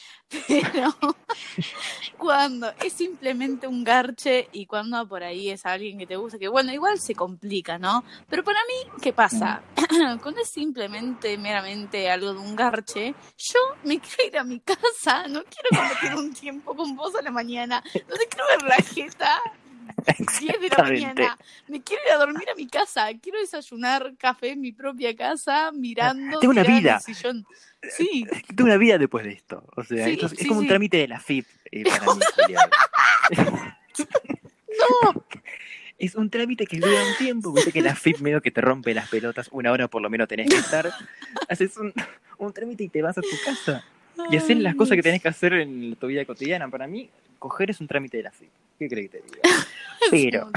pero 0.47 0.95
cuando 2.19 2.71
es 2.83 2.93
simplemente 2.93 3.65
un 3.65 3.83
garche 3.83 4.49
y 4.51 4.67
cuando 4.67 5.07
por 5.07 5.23
ahí 5.23 5.49
es 5.49 5.65
alguien 5.65 5.97
que 5.97 6.05
te 6.05 6.15
gusta, 6.15 6.37
que 6.37 6.47
bueno, 6.47 6.71
igual 6.71 6.99
se 6.99 7.15
complica, 7.15 7.79
¿no? 7.79 8.03
Pero 8.29 8.43
para 8.43 8.59
mí, 8.67 8.91
¿qué 9.01 9.13
pasa? 9.13 9.63
cuando 10.21 10.41
es 10.41 10.49
simplemente, 10.49 11.35
meramente 11.39 12.11
algo 12.11 12.33
de 12.33 12.39
un 12.39 12.55
garche, 12.55 13.15
yo 13.35 13.59
me 13.83 13.99
quiero 13.99 14.27
ir 14.27 14.37
a 14.37 14.43
mi 14.43 14.59
casa, 14.59 15.27
no 15.27 15.43
quiero 15.43 15.69
compartir 15.71 16.15
un 16.15 16.33
tiempo 16.35 16.75
con 16.75 16.95
vos 16.95 17.15
a 17.15 17.23
la 17.23 17.31
mañana, 17.31 17.83
no 18.07 18.15
te 18.15 18.27
quiero 18.27 18.45
ver 18.49 18.61
la 18.61 18.75
jeta 18.75 19.41
10 20.05 20.39
de 20.39 20.53
la 20.53 20.65
Exactamente. 20.65 21.01
mañana. 21.01 21.37
Me 21.67 21.81
quiero 21.81 22.03
ir 22.05 22.11
a 22.11 22.17
dormir 22.17 22.49
a 22.49 22.55
mi 22.55 22.67
casa. 22.67 23.07
Quiero 23.21 23.39
desayunar 23.39 24.13
café 24.17 24.51
en 24.51 24.61
mi 24.61 24.71
propia 24.71 25.15
casa, 25.15 25.71
mirando. 25.71 26.39
Tengo 26.39 26.51
una 26.51 26.63
vida. 26.63 26.99
sillón. 26.99 27.45
Sí, 27.89 28.25
Tengo 28.55 28.65
una 28.65 28.77
vida 28.77 28.97
después 28.97 29.25
de 29.25 29.31
esto. 29.31 29.63
O 29.75 29.83
sea, 29.83 30.05
Sí, 30.05 30.13
esto 30.13 30.27
es, 30.27 30.33
es 30.33 30.39
sí, 30.39 30.47
como 30.47 30.61
un 30.61 30.67
trámite 30.67 30.97
de 30.97 31.07
la 31.07 31.19
FIP 31.19 31.45
eh, 31.71 31.83
para 31.83 32.05
mí, 32.13 32.21
no. 35.13 35.25
Es 35.97 36.15
un 36.15 36.29
trámite 36.29 36.65
que 36.65 36.79
dura 36.79 37.01
un 37.05 37.17
tiempo, 37.17 37.53
viste 37.53 37.71
que 37.71 37.81
la 37.81 37.95
FIP 37.95 38.19
medio 38.19 38.41
que 38.41 38.51
te 38.51 38.59
rompe 38.61 38.93
las 38.93 39.07
pelotas, 39.09 39.47
una 39.51 39.71
hora 39.71 39.87
por 39.87 40.01
lo 40.01 40.09
menos 40.09 40.27
tenés 40.27 40.49
que 40.49 40.57
estar. 40.57 40.91
Haces 41.47 41.77
un, 41.77 41.93
un 42.37 42.51
trámite 42.53 42.83
y 42.83 42.89
te 42.89 43.01
vas 43.01 43.17
a 43.17 43.21
tu 43.21 43.27
casa. 43.45 43.85
Y 44.29 44.37
haces 44.37 44.57
las 44.57 44.75
cosas 44.75 44.95
que 44.95 45.01
tenés 45.03 45.21
que 45.21 45.29
hacer 45.29 45.53
en 45.53 45.95
tu 45.95 46.07
vida 46.07 46.25
cotidiana. 46.25 46.67
Para 46.69 46.87
mí, 46.87 47.09
coger 47.39 47.69
es 47.71 47.79
un 47.79 47.87
trámite 47.87 48.17
de 48.17 48.23
la 48.23 48.31
FIP. 48.31 48.49
¿Qué 48.83 48.89
crees 48.89 49.09
que 49.11 49.17
te 49.19 49.23
diga? 49.25 49.41
Pero, 50.11 50.49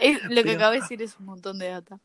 es- 0.00 0.22
lo 0.24 0.28
que 0.36 0.42
Pero- 0.42 0.56
acabo 0.56 0.72
de 0.72 0.80
decir 0.80 1.02
es 1.02 1.16
un 1.18 1.26
montón 1.26 1.58
de 1.58 1.68
data. 1.68 1.98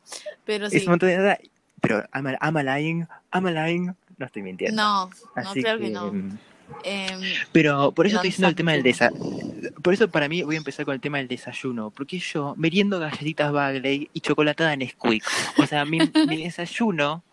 Pero 0.46 0.70
sí. 0.70 0.78
es 0.78 0.84
un 0.86 0.92
montón 0.92 1.10
de 1.10 1.16
edad. 1.16 1.40
Pero, 1.82 2.04
I'm, 2.14 2.28
a- 2.28 2.38
I'm 2.42 2.58
a 2.58 2.64
lying, 2.64 3.08
I'm 3.34 3.46
a 3.46 3.52
lying, 3.52 3.96
no 4.18 4.26
estoy 4.26 4.42
mintiendo. 4.42 4.82
No, 4.82 5.06
no, 5.08 5.12
Así 5.36 5.62
claro 5.62 5.78
que, 5.80 5.86
que, 5.86 5.92
no. 5.92 6.12
mm, 6.12 6.38
Em, 6.84 7.22
Pero 7.52 7.92
por 7.92 8.08
eso 8.08 8.16
No 8.16 8.20
estoy 8.22 8.30
diciendo 8.30 8.50
el 8.50 8.56
tema 8.56 8.72
del 8.72 8.82
desayuno. 8.82 9.38
Por 9.84 9.94
eso 9.94 10.10
para 10.10 10.28
mí 10.28 10.42
voy 10.42 10.56
a 10.56 10.58
empezar 10.58 10.84
con 10.84 10.96
el 10.96 11.00
tema 11.00 11.20
del 11.20 11.28
desayuno. 11.28 11.92
Porque 11.92 12.18
yo 12.18 12.56
meriendo 12.58 12.98
galletitas 13.00 13.52
Bagley 13.52 14.10
y 14.14 14.20
chocolatada 14.22 14.74
en 14.74 14.90
Squeak. 14.90 15.24
O 15.60 15.68
sea, 15.68 15.86
mi, 15.86 16.00
mi 16.28 16.44
desayuno 16.44 17.24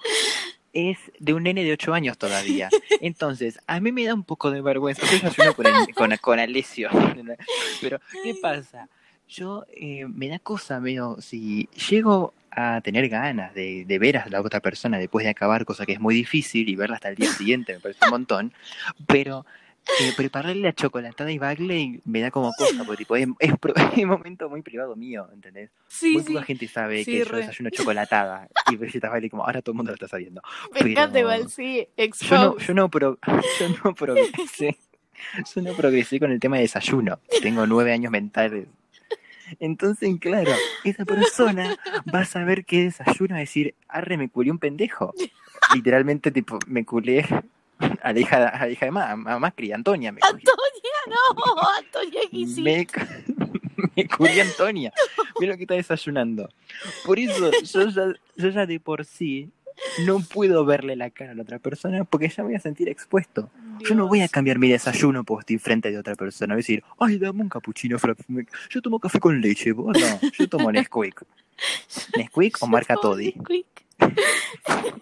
es 0.73 0.99
de 1.19 1.35
un 1.35 1.45
nene 1.45 1.65
de 1.65 1.73
8 1.73 1.95
años 1.95 2.19
todavía. 2.19 2.69
Entonces, 3.01 3.59
a 3.67 3.81
mí 3.81 3.93
me 3.93 4.05
da 4.05 4.15
un 4.15 4.25
poco 4.25 4.51
de 4.51 4.61
vergüenza. 4.61 5.03
Yo 5.37 5.55
con, 5.55 5.67
con, 5.95 6.17
con. 6.19 6.39
Pero, 7.81 8.01
¿qué 8.23 8.35
pasa? 8.41 8.89
Yo 9.29 9.65
eh, 9.75 10.07
me 10.07 10.29
da 10.29 10.39
cosa, 10.39 10.81
medio, 10.81 11.17
si 11.21 11.69
llego 11.89 12.35
a 12.51 12.81
tener 12.83 13.09
ganas 13.09 13.55
de, 13.55 13.85
de 13.87 13.99
ver 13.99 14.19
a 14.19 14.27
la 14.29 14.43
otra 14.43 14.61
persona 14.61 14.99
después 14.99 15.25
de 15.25 15.31
acabar, 15.31 15.65
cosa 15.65 15.87
que 15.87 15.93
es 15.93 16.01
muy 16.01 16.15
difícil, 16.15 16.69
y 16.69 16.77
verla 16.77 16.97
hasta 16.97 17.09
el 17.09 17.17
día 17.17 17.31
siguiente 17.33 17.73
me 17.73 17.81
parece 17.81 18.05
un 18.05 18.11
montón, 18.11 18.53
pero 19.07 19.47
eh, 20.01 20.13
prepararle 20.17 20.63
la 20.63 20.73
chocolatada 20.73 21.31
y 21.33 21.39
Bagley 21.39 22.01
me 22.05 22.21
da 22.21 22.31
como 22.31 22.53
cosa, 22.57 22.85
porque 22.85 22.99
tipo, 22.99 23.17
es, 23.17 23.27
es, 23.39 23.59
pro- 23.59 23.75
es 23.97 23.99
un 24.03 24.09
momento 24.11 24.49
muy 24.49 24.63
privado 24.63 24.97
mío, 24.97 25.29
¿entendés? 25.33 25.71
sí, 25.89 26.13
muy 26.15 26.23
sí. 26.23 26.33
poca 26.33 26.45
gente 26.47 26.69
sabe 26.69 27.05
Sí, 27.05 27.13
que 27.13 27.19
yo 27.21 27.25
re. 27.27 27.39
desayuno 27.39 27.71
chocolatada 27.71 28.49
y 28.71 28.77
galletas 28.77 29.11
Bagley 29.11 29.29
como 29.31 29.45
ahora 29.45 29.61
todo 29.63 29.73
el 29.73 29.77
mundo 29.77 29.91
lo 29.91 29.95
está 29.95 30.09
sabiendo. 30.09 30.41
Me 30.73 30.81
encanta 30.81 31.13
pero- 31.15 31.19
igual, 31.33 31.51
sí. 31.51 31.87
Yo 32.21 32.37
no, 32.37 32.59
yo 32.59 32.75
no, 32.75 32.89
pro- 32.91 33.19
yo 33.61 33.69
no 33.85 33.95
progresé. 33.95 34.79
Yo 35.55 35.63
no 35.63 35.73
progresé 35.75 36.19
con 36.19 36.33
el 36.33 36.41
tema 36.41 36.57
de 36.57 36.63
desayuno. 36.63 37.21
Tengo 37.43 37.67
nueve 37.67 37.93
años 37.93 38.11
mentales. 38.11 38.67
Entonces, 39.61 40.11
claro, 40.19 40.51
esa 40.85 41.05
persona 41.05 41.77
va 42.13 42.21
a 42.21 42.25
saber 42.25 42.65
qué 42.65 42.85
desayuno, 42.85 43.35
va 43.35 43.37
a 43.39 43.41
decir, 43.41 43.75
arre, 43.87 44.17
me 44.17 44.29
culé 44.31 44.51
un 44.51 44.59
pendejo. 44.59 45.13
Literalmente, 45.75 46.31
tipo, 46.31 46.59
me 46.67 46.85
culé 46.85 47.27
a 48.03 48.13
la 48.13 48.21
hija, 48.21 48.49
a 48.49 48.67
la 48.67 48.71
hija 48.71 48.87
de 48.87 48.93
Ma- 48.93 49.11
a 49.13 49.39
Macri, 49.39 49.73
Antonia. 49.73 50.13
Me 50.13 50.21
culé, 50.21 50.43
No, 51.09 51.63
Antonia, 51.79 52.21
sí. 52.33 52.63
me, 52.63 52.87
me 54.19 54.41
a 54.41 54.45
Antonia. 54.45 54.93
Mira 55.41 55.53
lo 55.53 55.57
que 55.57 55.65
está 55.65 55.75
desayunando. 55.75 56.49
Por 57.05 57.19
eso, 57.19 57.51
yo 57.63 57.89
ya, 57.89 58.13
yo 58.37 58.49
ya 58.49 58.67
de 58.67 58.81
por 58.81 59.05
sí 59.05 59.51
no 60.07 60.21
puedo 60.21 60.65
verle 60.65 60.95
la 60.97 61.11
cara 61.11 61.33
a 61.33 61.35
la 61.35 61.43
otra 61.43 61.59
persona 61.59 62.05
porque 62.05 62.29
ya 62.29 62.43
me 62.43 62.51
voy 62.51 62.57
a 62.57 62.61
sentir 62.61 62.89
expuesto. 62.89 63.51
Yo 63.81 63.95
no 63.95 64.07
voy 64.07 64.21
a 64.21 64.23
Dios. 64.23 64.31
cambiar 64.31 64.59
mi 64.59 64.69
desayuno 64.69 65.25
porque 65.25 65.41
estoy 65.43 65.59
frente 65.59 65.91
de 65.91 65.99
otra 65.99 66.15
persona. 66.15 66.55
Voy 66.55 66.59
a 66.61 66.63
decir, 66.63 66.85
ay, 67.01 67.19
dame 67.19 67.43
un 67.43 67.49
cappuccino. 67.49 67.97
Yo 68.71 68.83
tomo 68.83 69.01
café 69.01 69.19
con 69.19 69.41
leche. 69.41 69.73
Vos 69.73 69.97
no, 69.99 70.31
yo 70.39 70.49
tomo 70.49 70.71
Nesquik. 70.71 71.23
Nesquik 72.17 72.59
o 72.63 72.67
marca 72.67 72.95
Toddy. 72.97 73.33
Quick. 73.33 73.82
Ay, 73.99 74.93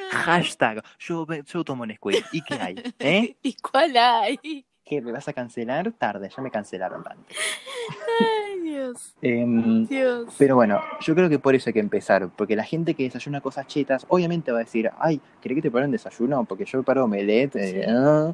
no. 0.00 0.08
Hashtag, 0.10 0.82
yo, 0.98 1.26
yo 1.46 1.64
tomo 1.64 1.86
Nesquik. 1.86 2.24
¿Y 2.32 2.42
qué 2.42 2.54
hay? 2.54 2.74
¿Eh? 2.98 3.36
¿Y 3.42 3.54
cuál 3.54 3.96
hay? 3.96 4.64
¿Qué, 4.84 5.00
me 5.00 5.12
vas 5.12 5.26
a 5.28 5.32
cancelar? 5.32 5.92
Tarde, 5.92 6.28
ya 6.34 6.42
me 6.42 6.50
cancelaron 6.50 7.02
antes. 7.08 7.36
Ay, 8.20 8.60
Dios. 8.60 9.14
Em, 9.22 9.86
Dios. 9.86 10.34
pero 10.36 10.56
bueno, 10.56 10.78
yo 11.00 11.14
creo 11.14 11.30
que 11.30 11.38
por 11.38 11.54
eso 11.54 11.70
hay 11.70 11.74
que 11.74 11.80
empezar. 11.80 12.28
Porque 12.36 12.54
la 12.54 12.64
gente 12.64 12.94
que 12.94 13.04
desayuna 13.04 13.40
cosas 13.40 13.66
chetas, 13.66 14.04
obviamente 14.08 14.52
va 14.52 14.58
a 14.58 14.64
decir, 14.64 14.90
ay, 14.98 15.22
¿querés 15.40 15.56
que 15.56 15.62
te 15.62 15.70
prepare 15.70 15.86
un 15.86 15.92
desayuno? 15.92 16.44
Porque 16.44 16.66
yo 16.66 16.80
preparo 16.80 17.04
omelette. 17.04 17.56
eh, 17.56 17.82
Sí. 17.84 17.90
ah". 17.90 18.32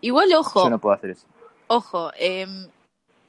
Igual, 0.00 0.32
ojo, 0.34 0.64
Yo 0.64 0.70
no 0.70 0.80
puedo 0.80 0.94
hacer 0.96 1.10
eso. 1.10 1.26
ojo, 1.68 2.10
em, 2.18 2.66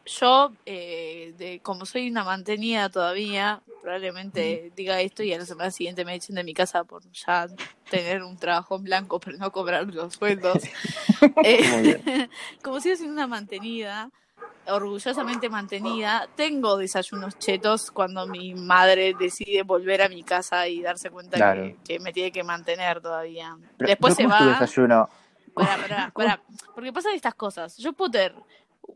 yo, 0.06 0.52
eh, 0.66 1.34
de, 1.38 1.60
como 1.62 1.86
soy 1.86 2.10
una 2.10 2.24
mantenida 2.24 2.90
todavía, 2.90 3.62
probablemente 3.82 4.72
diga 4.76 5.00
esto 5.02 5.24
y 5.24 5.34
a 5.34 5.38
la 5.40 5.46
semana 5.46 5.72
siguiente 5.72 6.04
me 6.06 6.16
echen 6.16 6.36
de 6.36 6.44
mi 6.44 6.54
casa 6.54 6.84
por 6.84 7.04
ya 7.12 7.48
tener 7.90 8.22
un 8.24 8.38
trabajo 8.38 8.76
en 8.76 8.84
blanco, 8.84 9.20
pero 9.20 9.38
no 9.38 9.52
cobrar 9.52 9.86
los 9.88 10.14
sueldos. 10.14 10.64
Eh, 11.46 12.28
como 12.64 12.82
sigo 12.82 12.96
siendo 12.98 13.14
una 13.14 13.28
mantenida, 13.28 14.10
orgullosamente 14.68 15.50
mantenida, 15.50 16.28
tengo 16.36 16.76
desayunos 16.78 17.38
chetos 17.40 17.92
cuando 17.92 18.28
mi 18.28 18.54
madre 18.56 19.14
decide 19.18 19.64
volver 19.64 20.02
a 20.02 20.10
mi 20.10 20.24
casa 20.24 20.68
y 20.68 20.82
darse 20.82 21.10
cuenta 21.12 21.38
Claro. 21.38 21.64
que, 21.64 21.78
que 21.86 22.00
me 22.00 22.12
tiene 22.12 22.32
que 22.32 22.44
mantener 22.44 23.02
todavía. 23.02 23.56
Pero- 23.78 23.88
Después 23.88 24.16
pero 24.16 24.16
se 24.16 24.24
¿cómo 24.24 24.36
es 24.36 24.40
tu 24.40 24.46
va. 24.46 24.60
desayuno? 24.60 25.10
Pará, 25.54 25.78
pará, 25.78 26.12
pará. 26.14 26.42
Porque 26.76 26.92
pasan 26.92 27.14
estas 27.14 27.36
cosas. 27.36 27.78
Yo 27.78 27.94
puedo 27.94 28.12
tener, 28.12 28.34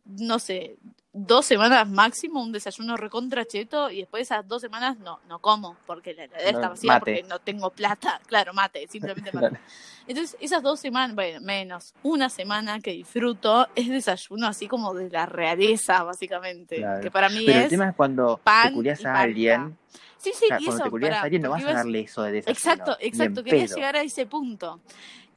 no 0.06 0.40
sé, 0.40 0.78
dos 1.14 1.46
semanas 1.48 1.90
máximo 1.90 2.44
un 2.44 2.52
desayuno 2.52 2.96
recontra 2.96 3.44
cheto 3.46 3.90
y 3.90 3.98
después 4.02 4.20
de 4.20 4.24
esas 4.36 4.48
dos 4.48 4.62
semanas 4.62 5.00
no, 5.00 5.20
no 5.28 5.40
como 5.40 5.76
porque 5.88 6.14
la 6.14 6.26
heladera 6.26 6.52
No, 6.52 6.58
está 6.58 6.70
vacía 6.70 6.88
mate. 6.94 7.00
porque 7.00 7.24
no 7.24 7.40
tengo 7.40 7.70
plata. 7.72 8.22
Claro, 8.28 8.54
mate, 8.54 8.88
simplemente 8.88 9.32
mate. 9.34 9.60
Entonces, 10.08 10.38
esas 10.40 10.62
dos 10.62 10.80
semanas, 10.80 11.16
bueno, 11.16 11.42
menos, 11.42 11.94
una 12.04 12.30
semana 12.30 12.80
que 12.80 12.92
disfruto 12.92 13.68
es 13.76 13.90
desayuno 13.90 14.48
así 14.48 14.68
como 14.68 14.94
de 14.94 15.10
la 15.10 15.26
realeza, 15.26 16.04
básicamente. 16.04 16.78
Claro. 16.78 17.02
Que 17.02 17.12
para 17.12 17.30
mí 17.30 17.44
Pero 17.46 17.58
el 17.58 17.64
es. 17.66 17.70
tema 17.70 17.90
es 17.90 17.96
cuando 17.96 18.40
pan 18.44 18.82
te 18.82 19.08
a 19.08 19.20
alguien. 19.20 19.78
Sí, 20.20 20.32
sí, 20.34 20.46
o 20.46 20.48
sea, 20.48 20.60
y 20.60 20.66
cuando 20.66 20.86
eso. 20.86 20.98
te 21.00 21.10
a 21.10 21.22
alguien 21.22 21.42
no 21.42 21.50
vas 21.52 21.64
a 21.64 21.74
darle 21.74 22.02
eso 22.02 22.22
de 22.24 22.32
desayuno. 22.34 22.58
Exacto, 22.58 22.98
exacto, 23.00 23.44
quería 23.44 23.66
pedo. 23.66 23.76
llegar 23.76 23.96
a 23.96 24.02
ese 24.02 24.26
punto. 24.26 24.80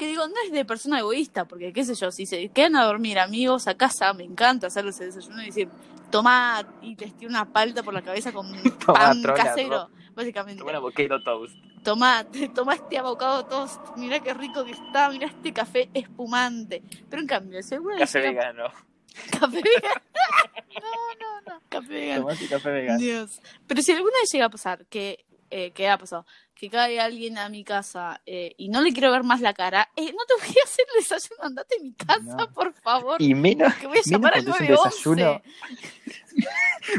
Que 0.00 0.06
digo, 0.06 0.26
no 0.26 0.34
es 0.46 0.50
de 0.50 0.64
persona 0.64 0.98
egoísta, 1.00 1.44
porque 1.44 1.74
qué 1.74 1.84
sé 1.84 1.94
yo, 1.94 2.10
si 2.10 2.24
se 2.24 2.48
quedan 2.48 2.74
a 2.76 2.84
dormir 2.84 3.18
amigos 3.18 3.68
a 3.68 3.74
casa, 3.74 4.14
me 4.14 4.24
encanta 4.24 4.68
hacerles 4.68 4.98
el 4.98 5.12
desayuno 5.12 5.42
y 5.42 5.46
decir, 5.48 5.68
toma, 6.10 6.66
y 6.80 6.96
les 6.96 7.14
tiro 7.18 7.28
una 7.28 7.44
palta 7.44 7.82
por 7.82 7.92
la 7.92 8.00
cabeza 8.00 8.32
con 8.32 8.50
pan 8.86 9.22
casero, 9.22 9.90
básicamente. 10.14 10.62
Bueno, 10.62 10.80
poquito 10.80 11.22
toast. 11.22 11.54
Tomá, 11.84 12.24
toma 12.54 12.76
este 12.76 12.96
abocado 12.96 13.44
toast, 13.44 13.94
mirá 13.98 14.20
qué 14.20 14.32
rico 14.32 14.64
que 14.64 14.70
está, 14.70 15.10
mirá 15.10 15.26
este 15.26 15.52
café 15.52 15.90
espumante. 15.92 16.82
Pero 17.10 17.20
en 17.20 17.28
cambio, 17.28 17.62
seguro 17.62 17.94
Café 17.98 18.20
vegano. 18.20 18.72
Café 19.38 19.60
vegano. 19.62 20.00
No, 20.80 21.14
no, 21.20 21.40
no, 21.54 21.62
café 21.68 21.88
vegano. 21.88 22.22
Tomate 22.22 22.48
café 22.48 22.70
vegano. 22.70 22.98
Dios. 22.98 23.42
Pero 23.66 23.82
si 23.82 23.92
alguna 23.92 24.14
vez 24.18 24.32
llega 24.32 24.46
a 24.46 24.50
pasar 24.50 24.86
que, 24.86 25.26
eh, 25.50 25.72
que 25.72 25.88
ha 25.88 25.98
pasado, 25.98 26.26
que 26.54 26.68
cae 26.70 27.00
alguien 27.00 27.38
a 27.38 27.48
mi 27.48 27.64
casa 27.64 28.20
eh, 28.26 28.54
y 28.58 28.68
no 28.68 28.80
le 28.82 28.92
quiero 28.92 29.10
ver 29.10 29.22
más 29.24 29.40
la 29.40 29.52
cara, 29.54 29.88
eh, 29.96 30.12
no 30.12 30.24
te 30.26 30.34
voy 30.46 30.56
a 30.60 30.64
hacer 30.64 30.84
el 30.94 31.00
desayuno, 31.00 31.42
andate 31.42 31.76
a 31.78 31.82
mi 31.82 31.92
casa, 31.94 32.20
No. 32.36 32.52
por 32.52 32.72
favor. 32.74 33.20
Y 33.20 33.34
menos, 33.34 33.74
que 33.74 33.86
voy 33.86 33.98
a 33.98 34.02
menos 34.04 34.06
llamar 34.06 34.34
al 34.34 34.44
cuando 34.44 34.50
es 34.52 34.60
un 34.60 34.66
911. 34.68 34.96
desayuno. 34.96 35.42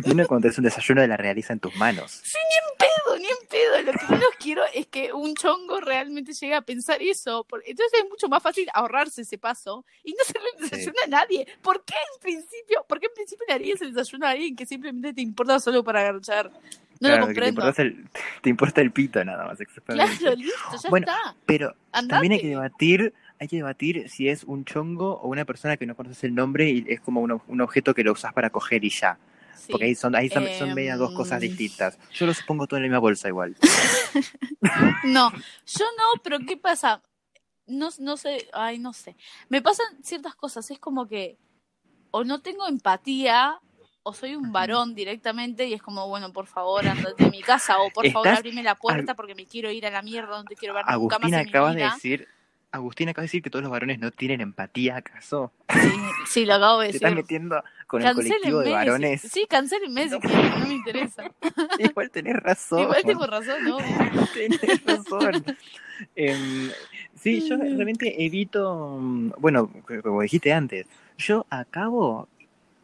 menos 0.05 0.27
cuando 0.27 0.47
es 0.47 0.57
un 0.57 0.63
desayuno 0.63 1.01
de 1.01 1.07
la 1.07 1.17
realeza 1.17 1.53
en 1.53 1.59
tus 1.59 1.75
manos. 1.75 2.21
pedo, 2.77 3.17
ni 3.17 3.25
en 3.25 3.47
pedo. 3.49 3.81
Lo 3.83 3.91
que 3.93 4.05
menos 4.09 4.29
quiero 4.39 4.63
es 4.73 4.87
que 4.87 5.13
un 5.13 5.35
chongo 5.35 5.79
realmente 5.79 6.33
llegue 6.33 6.55
a 6.55 6.61
pensar 6.61 7.01
eso. 7.01 7.45
Entonces 7.65 7.99
es 8.03 8.09
mucho 8.09 8.27
más 8.29 8.41
fácil 8.41 8.67
ahorrarse 8.73 9.21
ese 9.21 9.37
paso 9.37 9.85
y 10.03 10.11
no 10.13 10.17
hacerle 10.23 10.47
el 10.57 10.63
Sí. 10.65 10.69
desayuno 10.71 10.97
a 11.05 11.07
nadie. 11.07 11.47
¿Por 11.61 11.83
qué 11.83 11.93
en 12.15 12.21
principio, 12.21 12.83
por 12.87 12.99
qué 12.99 13.07
en 13.07 13.13
principio 13.13 13.45
le 13.47 13.53
harías 13.53 13.81
el 13.81 13.93
desayuno 13.93 14.25
a 14.27 14.31
alguien 14.31 14.55
que 14.55 14.65
simplemente 14.65 15.13
te 15.13 15.21
importa 15.21 15.59
solo 15.59 15.83
para 15.83 16.01
agarchar? 16.01 16.51
No 17.01 17.07
Claro, 17.07 17.27
lo 17.27 17.33
te, 17.33 17.47
importa 17.47 17.81
el, 17.81 18.09
te 18.41 18.49
importa 18.49 18.81
el 18.81 18.91
pito 18.91 19.25
nada 19.25 19.45
más. 19.45 19.57
Claro, 19.85 20.35
listo, 20.35 20.55
ya 20.83 20.89
Bueno, 20.89 21.07
está. 21.09 21.35
Pero 21.47 21.75
Andate. 21.91 22.07
también 22.09 22.33
hay 22.33 22.39
que 22.41 22.47
debatir, 22.47 23.13
hay 23.39 23.47
que 23.47 23.55
debatir 23.55 24.07
si 24.07 24.29
es 24.29 24.43
un 24.43 24.65
chongo 24.65 25.19
o 25.19 25.27
una 25.27 25.43
persona 25.43 25.77
que 25.77 25.87
no 25.87 25.95
conoces 25.95 26.23
el 26.23 26.35
nombre 26.35 26.69
y 26.69 26.85
es 26.87 27.01
como 27.01 27.21
un, 27.21 27.41
un 27.47 27.61
objeto 27.61 27.95
que 27.95 28.03
lo 28.03 28.11
usas 28.13 28.33
para 28.33 28.51
coger 28.51 28.85
y 28.85 28.91
ya. 28.91 29.17
Sí. 29.55 29.71
Porque 29.71 29.85
ahí 29.85 29.95
son, 29.95 30.15
ahí 30.15 30.29
son, 30.29 30.45
son 30.59 30.69
Em, 30.69 30.75
medias 30.75 30.99
dos 30.99 31.11
cosas 31.13 31.41
distintas. 31.41 31.97
Yo 32.13 32.27
los 32.27 32.41
pongo 32.43 32.67
todo 32.67 32.77
en 32.77 32.83
la 32.83 32.87
misma 32.89 32.99
bolsa 32.99 33.27
igual. 33.27 33.55
No, 35.03 35.31
yo 35.31 35.85
no, 35.97 36.21
pero 36.23 36.37
¿qué 36.47 36.55
pasa? 36.55 37.01
No, 37.65 37.89
no 37.97 38.15
sé, 38.15 38.47
ay, 38.53 38.77
no 38.77 38.93
sé. 38.93 39.15
Me 39.49 39.59
pasan 39.59 39.87
ciertas 40.03 40.35
cosas, 40.35 40.69
es 40.69 40.77
como 40.77 41.07
que 41.07 41.39
o 42.11 42.23
no 42.23 42.41
tengo 42.41 42.67
empatía 42.67 43.59
o 44.03 44.13
soy 44.13 44.35
un 44.35 44.51
varón 44.51 44.95
directamente 44.95 45.67
y 45.67 45.73
es 45.73 45.81
como, 45.81 46.07
bueno, 46.07 46.31
por 46.33 46.47
favor, 46.47 46.87
andate 46.87 47.23
de 47.23 47.29
mi 47.29 47.41
casa 47.41 47.79
o 47.79 47.91
por 47.91 48.09
favor 48.09 48.29
abrime 48.29 48.63
la 48.63 48.75
puerta 48.75 49.15
porque 49.15 49.35
me 49.35 49.45
quiero 49.45 49.71
ir 49.71 49.85
a 49.85 49.91
la 49.91 50.01
mierda, 50.01 50.37
no 50.41 50.45
te 50.45 50.55
quiero 50.55 50.73
ver 50.73 50.85
nunca 50.85 51.19
más 51.19 51.31
Agustina 51.31 51.37
en 51.41 51.45
mi 51.45 51.49
acabas 51.49 51.75
de 51.75 51.81
vida. 51.81 51.93
decir, 51.93 52.27
Agustina 52.71 53.11
acaba 53.11 53.23
de 53.23 53.27
decir 53.27 53.43
que 53.43 53.49
todos 53.49 53.63
los 53.63 53.71
varones 53.71 53.99
no 53.99 54.09
tienen 54.11 54.41
empatía, 54.41 54.97
¿acaso? 54.97 55.51
Sí, 55.69 55.91
sí, 56.27 56.45
lo 56.45 56.55
acabo 56.55 56.79
de 56.79 56.87
Te 56.91 56.95
estás 56.97 57.11
decir. 57.11 57.15
metiendo 57.23 57.63
con 57.87 58.01
el 58.01 58.13
colectivo 58.15 58.59
de 58.59 58.71
varones. 58.71 59.21
Sí, 59.21 59.29
sí, 59.29 59.45
cancélenme 59.47 60.09
si 60.09 60.19
quieren, 60.19 60.59
no 60.59 60.65
me 60.67 60.73
interesa. 60.75 61.23
Igual 61.79 62.09
tenés 62.09 62.35
razón. 62.37 62.81
Igual 62.81 63.03
tengo 63.03 63.27
razón, 63.27 63.63
¿no? 63.65 63.77
Tenés 64.33 64.83
razón. 64.85 65.45
Em, 66.15 66.71
sí, 67.15 67.47
yo 67.47 67.57
Mm. 67.57 67.61
realmente 67.61 68.25
evito, 68.25 68.97
mm, 68.99 69.33
bueno, 69.37 69.69
como 70.01 70.21
dijiste 70.21 70.51
antes, 70.53 70.87
yo 71.17 71.45
acabo 71.49 72.27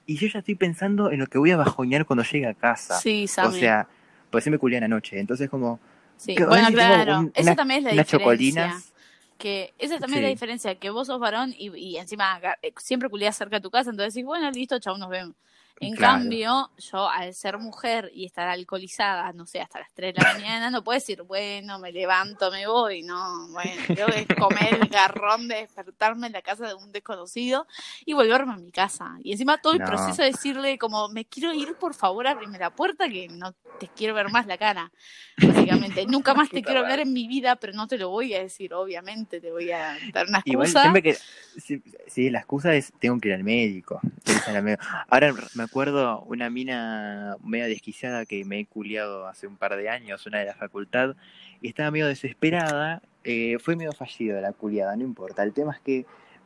y 0.08 0.18
yo 0.18 0.28
ya 0.28 0.40
estoy 0.40 0.56
pensando 0.56 1.12
en 1.12 1.20
lo 1.20 1.28
que 1.28 1.38
voy 1.38 1.52
a 1.52 1.58
bajoñar 1.58 2.06
cuando 2.06 2.24
llegue 2.24 2.48
a 2.48 2.56
casa. 2.56 3.00
Sí, 3.00 3.26
o 3.26 3.28
Sammy. 3.28 3.60
sea, 3.60 3.88
pues 4.32 4.44
sí 4.44 4.50
me 4.50 4.58
culian 4.58 4.84
anoche, 4.84 5.20
entonces 5.20 5.50
como 5.50 5.80
sí. 6.16 6.36
Bueno, 6.48 6.70
claro, 6.72 7.20
un- 7.20 7.32
eso 7.36 7.44
una- 7.44 7.56
también 7.56 7.80
es 7.80 7.84
la 7.84 7.92
diferencia. 8.04 8.20
chocolinas. 8.20 8.94
que 9.38 9.76
esa 9.78 10.00
también 10.00 10.18
es 10.18 10.24
la 10.24 10.30
Sí. 10.30 10.34
diferencia, 10.34 10.76
que 10.80 10.90
vos 10.90 11.06
sos 11.06 11.20
varón 11.20 11.54
y, 11.56 11.70
y 11.78 11.98
encima 11.98 12.42
eh, 12.64 12.74
siempre 12.78 13.08
culiás 13.08 13.38
cerca 13.38 13.58
de 13.58 13.62
tu 13.62 13.70
casa, 13.70 13.92
entonces 13.92 14.16
decís, 14.16 14.26
bueno, 14.26 14.50
listo, 14.50 14.80
chau, 14.80 14.98
nos 14.98 15.10
vemos. 15.10 15.36
En 15.80 15.96
Claro. 15.96 16.20
cambio, 16.20 16.72
yo 16.78 17.08
al 17.10 17.34
ser 17.34 17.58
mujer 17.60 18.10
y 18.14 18.26
estar 18.26 18.48
alcoholizada, 18.48 19.32
no 19.34 19.46
sé, 19.46 19.60
hasta 19.62 19.80
las 19.80 19.94
3 19.94 20.14
de 20.14 20.22
la 20.22 20.24
mañana, 20.24 20.70
no 20.72 20.84
puedo 20.84 20.96
decir, 20.98 21.22
bueno, 21.22 21.78
me 21.80 21.92
levanto, 21.92 22.50
me 22.52 22.66
voy, 22.68 23.04
no, 23.04 23.48
bueno, 23.50 23.84
tengo 23.94 24.10
que 24.10 24.28
comer 24.36 24.74
el 24.76 24.90
garrón 24.90 25.48
de 25.48 25.56
despertarme 25.58 26.28
en 26.28 26.34
la 26.34 26.42
casa 26.42 26.68
de 26.68 26.74
un 26.74 26.92
desconocido 26.92 27.68
y 28.06 28.14
volverme 28.14 28.54
a 28.54 28.58
mi 28.58 28.72
casa. 28.72 29.18
Y 29.24 29.34
encima 29.34 29.60
todo 29.60 29.74
el 29.74 29.80
No. 29.80 29.86
proceso 29.86 30.22
de 30.24 30.30
decirle 30.30 30.78
como, 30.80 31.10
me 31.10 31.26
quiero 31.26 31.54
ir, 31.54 31.76
por 31.76 31.94
favor, 31.94 32.26
abrime 32.28 32.58
la 32.58 32.72
puerta 32.72 33.08
que 33.08 33.28
no 33.30 33.54
te 33.78 33.90
quiero 33.90 34.16
ver 34.16 34.30
más 34.30 34.48
la 34.48 34.58
cara, 34.58 34.92
básicamente. 35.40 36.06
Nunca 36.08 36.34
más 36.34 36.50
te 36.50 36.64
quiero 36.64 36.80
hablar 36.80 37.00
en 37.00 37.14
mi 37.14 37.28
vida, 37.28 37.56
pero 37.58 37.74
no 37.74 37.88
te 37.88 38.00
lo 38.00 38.10
voy 38.10 38.34
a 38.34 38.42
decir, 38.42 38.74
obviamente, 38.74 39.40
te 39.40 39.52
voy 39.52 39.70
a 39.72 39.96
dar 40.12 40.28
una 40.28 40.40
Igual 40.46 40.68
excusa. 40.68 40.82
siempre 40.82 41.04
que. 41.04 41.18
Sí, 41.58 41.82
sí, 42.08 42.30
la 42.30 42.40
excusa 42.40 42.74
es: 42.76 42.92
tengo 43.00 43.20
que 43.20 43.30
ir 43.30 43.34
al 43.36 43.44
médico. 43.44 44.00
tengo 44.24 44.40
que 44.46 44.52
ir 44.52 44.58
al 44.58 44.64
médico. 44.64 44.84
Ahora 45.10 45.34
me 45.54 45.67
acuerdo 45.68 46.22
una 46.22 46.50
mina 46.50 47.36
media 47.44 47.68
desquiciada 47.68 48.26
que 48.26 48.44
me 48.46 48.60
he 48.62 48.66
culiado 48.66 49.28
hace 49.28 49.48
un 49.48 49.56
par 49.58 49.76
de 49.78 49.90
años, 49.90 50.26
una 50.26 50.40
de 50.40 50.46
la 50.46 50.56
facultad, 50.56 51.16
y 51.62 51.68
estaba 51.70 51.92
medio 51.92 52.08
desesperada. 52.08 53.02
eh, 53.24 53.58
fue 53.60 53.76
medio 53.76 53.92
fallido 53.94 54.40
la 54.42 54.54
culiada, 54.54 54.96
no 54.96 55.04
importa. 55.04 55.44
El 55.44 55.54
tema 55.54 55.74
es 55.74 55.80
que 55.82 55.98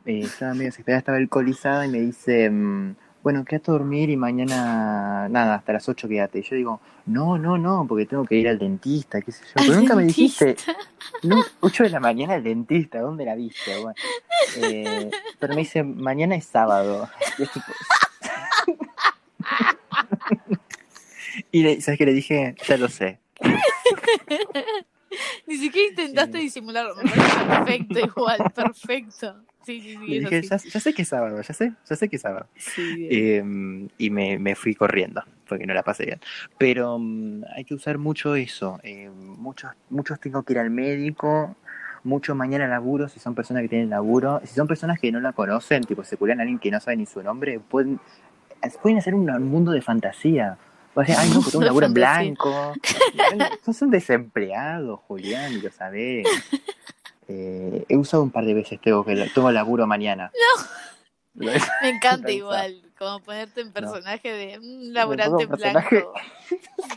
eh, 0.04 0.20
estaba 0.20 0.52
medio 0.52 0.66
desesperada, 0.66 0.98
estaba 0.98 1.18
alcoholizada 1.18 1.86
y 1.86 1.88
me 1.88 2.00
dice. 2.00 2.50
mm, 2.50 2.96
bueno, 3.22 3.44
quédate 3.44 3.70
a 3.70 3.74
dormir 3.74 4.10
y 4.10 4.16
mañana, 4.16 5.28
nada, 5.28 5.54
hasta 5.54 5.72
las 5.74 5.88
8 5.88 6.08
quédate. 6.08 6.40
Y 6.40 6.42
yo 6.42 6.56
digo, 6.56 6.80
no, 7.06 7.38
no, 7.38 7.56
no, 7.56 7.86
porque 7.88 8.04
tengo 8.04 8.24
que 8.24 8.34
ir 8.34 8.48
al 8.48 8.58
dentista, 8.58 9.20
qué 9.22 9.30
sé 9.30 9.44
yo. 9.44 9.52
Pero 9.64 9.74
nunca 9.76 9.94
me 9.94 10.02
dijiste, 10.02 10.56
no, 11.22 11.40
8 11.60 11.84
de 11.84 11.90
la 11.90 12.00
mañana 12.00 12.34
al 12.34 12.42
dentista, 12.42 12.98
¿dónde 13.00 13.24
la 13.24 13.36
viste? 13.36 13.76
Bueno, 13.80 13.94
eh, 14.56 15.08
pero 15.38 15.54
me 15.54 15.60
dice, 15.60 15.84
mañana 15.84 16.34
es 16.34 16.46
sábado. 16.46 17.08
Y, 17.38 17.44
es 17.44 17.50
tipo- 17.52 17.72
Y 21.52 21.62
le- 21.62 21.80
¿sabes 21.80 21.98
qué 21.98 22.06
le 22.06 22.12
dije? 22.14 22.54
Ya 22.66 22.76
lo 22.76 22.88
sé. 22.88 23.20
Ni 25.46 25.56
siquiera 25.58 25.90
intentaste 25.90 26.38
Sí. 26.38 26.44
parece 27.10 27.44
perfecto, 27.46 27.98
igual, 28.00 28.52
perfecto. 28.54 29.36
Sí, 29.64 29.80
sí, 29.80 29.96
sí, 29.96 30.16
eso 30.16 30.28
dije, 30.30 30.42
ya, 30.42 30.56
ya 30.56 30.80
sé 30.80 30.94
que 30.94 31.02
es 31.02 31.08
sábado, 31.08 31.40
ya 31.40 31.54
sé, 31.54 31.72
ya 31.88 31.96
sé 31.96 32.08
que 32.08 32.16
es 32.16 32.22
sábado. 32.22 32.46
Sí. 32.56 33.08
Eh, 33.10 33.44
y 33.98 34.10
me, 34.10 34.38
me 34.38 34.54
fui 34.56 34.74
corriendo, 34.74 35.22
porque 35.46 35.66
no 35.66 35.74
la 35.74 35.82
pasé 35.82 36.06
bien. 36.06 36.20
Pero 36.58 36.98
mm, 36.98 37.44
hay 37.54 37.64
que 37.64 37.74
usar 37.74 37.98
mucho 37.98 38.34
eso. 38.34 38.80
eh, 38.82 39.10
muchos, 39.10 39.70
muchos 39.90 40.18
tengo 40.18 40.42
que 40.42 40.54
ir 40.54 40.58
al 40.58 40.70
médico, 40.70 41.54
mucho 42.04 42.34
mañana 42.34 42.66
laburo, 42.66 43.08
si 43.08 43.20
son 43.20 43.34
personas 43.34 43.62
que 43.62 43.68
tienen 43.68 43.90
laburo. 43.90 44.40
Si 44.44 44.54
son 44.54 44.66
personas 44.66 44.98
que 44.98 45.12
no 45.12 45.20
la 45.20 45.32
conocen, 45.32 45.84
tipo 45.84 46.02
se 46.02 46.16
curan 46.16 46.40
a 46.40 46.42
alguien 46.42 46.58
que 46.58 46.70
no 46.70 46.80
sabe 46.80 46.96
ni 46.96 47.06
su 47.06 47.22
nombre, 47.22 47.60
pueden, 47.60 48.00
pueden 48.82 48.98
hacer 48.98 49.14
un 49.14 49.26
mundo 49.48 49.70
de 49.72 49.82
fantasía. 49.82 50.56
O 50.94 51.04
sea, 51.04 51.20
ay, 51.20 51.28
no, 51.30 51.36
porque 51.36 51.50
tengo 51.52 51.60
un 51.60 51.64
laburo 51.66 51.86
en 51.86 51.94
blanco. 51.94 52.74
Sos 53.64 53.82
un 53.82 53.90
desempleado, 53.90 54.98
Julián, 54.98 55.62
lo 55.62 55.70
sabés. 55.70 56.26
Eh, 57.28 57.84
he 57.88 57.96
usado 57.96 58.22
un 58.22 58.30
par 58.30 58.44
de 58.44 58.54
veces, 58.54 58.80
tengo, 58.80 59.04
que, 59.04 59.14
tengo 59.34 59.50
laburo 59.50 59.86
mañana. 59.86 60.30
No. 60.34 60.64
Me 61.82 61.88
encanta 61.88 62.30
igual, 62.30 62.82
como 62.98 63.20
ponerte 63.20 63.62
en 63.62 63.72
personaje 63.72 64.30
de 64.30 64.58
un 64.58 64.64
pongo 64.64 64.92
laburante 64.92 65.42
en 65.44 65.48
personaje- 65.48 66.04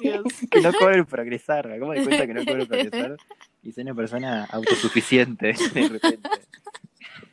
blanco. 0.02 0.28
Que 0.52 0.62
no 0.62 0.74
cobro 0.74 0.94
el 0.96 1.06
progresar, 1.06 1.68
me 1.68 1.75
acabo 1.75 1.94
de 1.94 2.04
cuenta 2.04 2.28
que 2.28 2.34
no 2.34 2.44
cobro 2.46 2.62
el 2.64 2.68
progresar 2.68 3.18
y 3.64 3.72
soy 3.72 3.84
una 3.84 3.96
persona 3.96 4.44
autosuficiente 4.52 5.54
de 5.74 5.88
repente. 5.88 6.30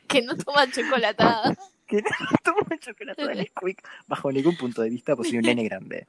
Que 0.07 0.21
no 0.21 0.37
toma 0.37 0.71
chocolatada. 0.71 1.57
Que 1.87 1.97
no 2.01 2.09
tomo 2.43 2.59
chocolate 2.79 3.27
de 3.27 3.35
Nesquik 3.35 3.81
bajo 4.07 4.31
ningún 4.31 4.55
punto 4.57 4.81
de 4.81 4.89
vista, 4.89 5.15
pues 5.15 5.29
soy 5.29 5.39
un 5.39 5.45
nene 5.45 5.63
grande. 5.63 6.07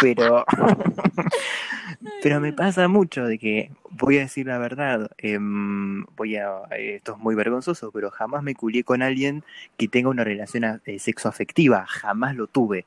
Pero, 0.00 0.44
pero 2.22 2.40
me 2.40 2.52
pasa 2.52 2.88
mucho 2.88 3.24
de 3.24 3.38
que, 3.38 3.70
voy 3.90 4.18
a 4.18 4.20
decir 4.20 4.46
la 4.46 4.58
verdad, 4.58 5.10
em, 5.18 6.04
voy 6.16 6.36
a, 6.36 6.62
eh, 6.70 6.96
esto 6.96 7.12
es 7.12 7.18
muy 7.18 7.34
vergonzoso, 7.34 7.90
pero 7.90 8.10
jamás 8.10 8.42
me 8.42 8.54
culié 8.54 8.84
con 8.84 9.02
alguien 9.02 9.44
que 9.76 9.88
tenga 9.88 10.08
una 10.08 10.24
relación 10.24 10.80
eh, 10.84 10.98
sexoafectiva, 10.98 11.86
jamás 11.86 12.36
lo 12.36 12.46
tuve. 12.46 12.84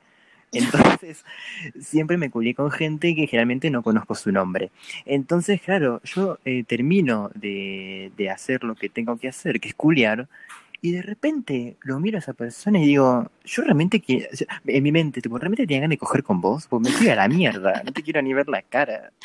Entonces, 0.52 1.24
siempre 1.80 2.16
me 2.16 2.30
culié 2.30 2.54
con 2.54 2.70
gente 2.70 3.14
que 3.14 3.26
generalmente 3.26 3.70
no 3.70 3.82
conozco 3.82 4.14
su 4.14 4.32
nombre. 4.32 4.70
Entonces, 5.04 5.60
claro, 5.60 6.00
yo 6.04 6.38
eh, 6.44 6.64
termino 6.64 7.30
de, 7.34 8.12
de 8.16 8.30
hacer 8.30 8.64
lo 8.64 8.74
que 8.74 8.88
tengo 8.88 9.16
que 9.18 9.28
hacer, 9.28 9.60
que 9.60 9.68
es 9.68 9.74
culiar, 9.74 10.28
y 10.80 10.92
de 10.92 11.02
repente 11.02 11.76
lo 11.82 11.98
miro 12.00 12.18
a 12.18 12.20
esa 12.20 12.32
persona 12.34 12.78
y 12.78 12.86
digo, 12.86 13.30
yo 13.44 13.62
realmente 13.62 14.00
quiero, 14.00 14.28
en 14.66 14.82
mi 14.82 14.92
mente, 14.92 15.20
tipo, 15.22 15.38
realmente 15.38 15.66
tenía 15.66 15.80
ganas 15.80 15.94
de 15.94 15.98
coger 15.98 16.22
con 16.22 16.40
vos, 16.40 16.66
pues 16.68 16.82
me 16.82 16.90
estoy 16.90 17.08
a 17.08 17.16
la 17.16 17.28
mierda, 17.28 17.82
no 17.84 17.92
te 17.92 18.02
quiero 18.02 18.20
ni 18.22 18.34
ver 18.34 18.48
la 18.48 18.62
cara. 18.62 19.10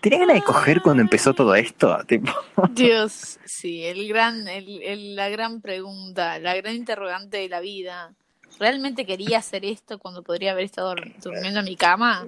Tenía 0.00 0.20
ganas 0.20 0.36
de 0.36 0.42
coger 0.42 0.80
cuando 0.82 1.02
empezó 1.02 1.34
todo 1.34 1.54
esto, 1.54 1.98
tipo. 2.06 2.30
Dios, 2.70 3.38
sí, 3.44 3.82
el 3.84 4.06
gran, 4.08 4.46
el, 4.46 4.82
el- 4.82 5.16
la 5.16 5.28
gran 5.30 5.60
pregunta, 5.60 6.38
la 6.38 6.54
gran 6.54 6.74
interrogante 6.74 7.38
de 7.38 7.48
la 7.48 7.60
vida. 7.60 8.12
¿Realmente 8.60 9.04
quería 9.06 9.38
hacer 9.38 9.64
esto 9.64 9.98
cuando 9.98 10.22
podría 10.22 10.52
haber 10.52 10.64
estado 10.64 10.94
dur- 10.94 11.14
durmiendo 11.22 11.60
en 11.60 11.64
mi 11.66 11.76
cama? 11.76 12.26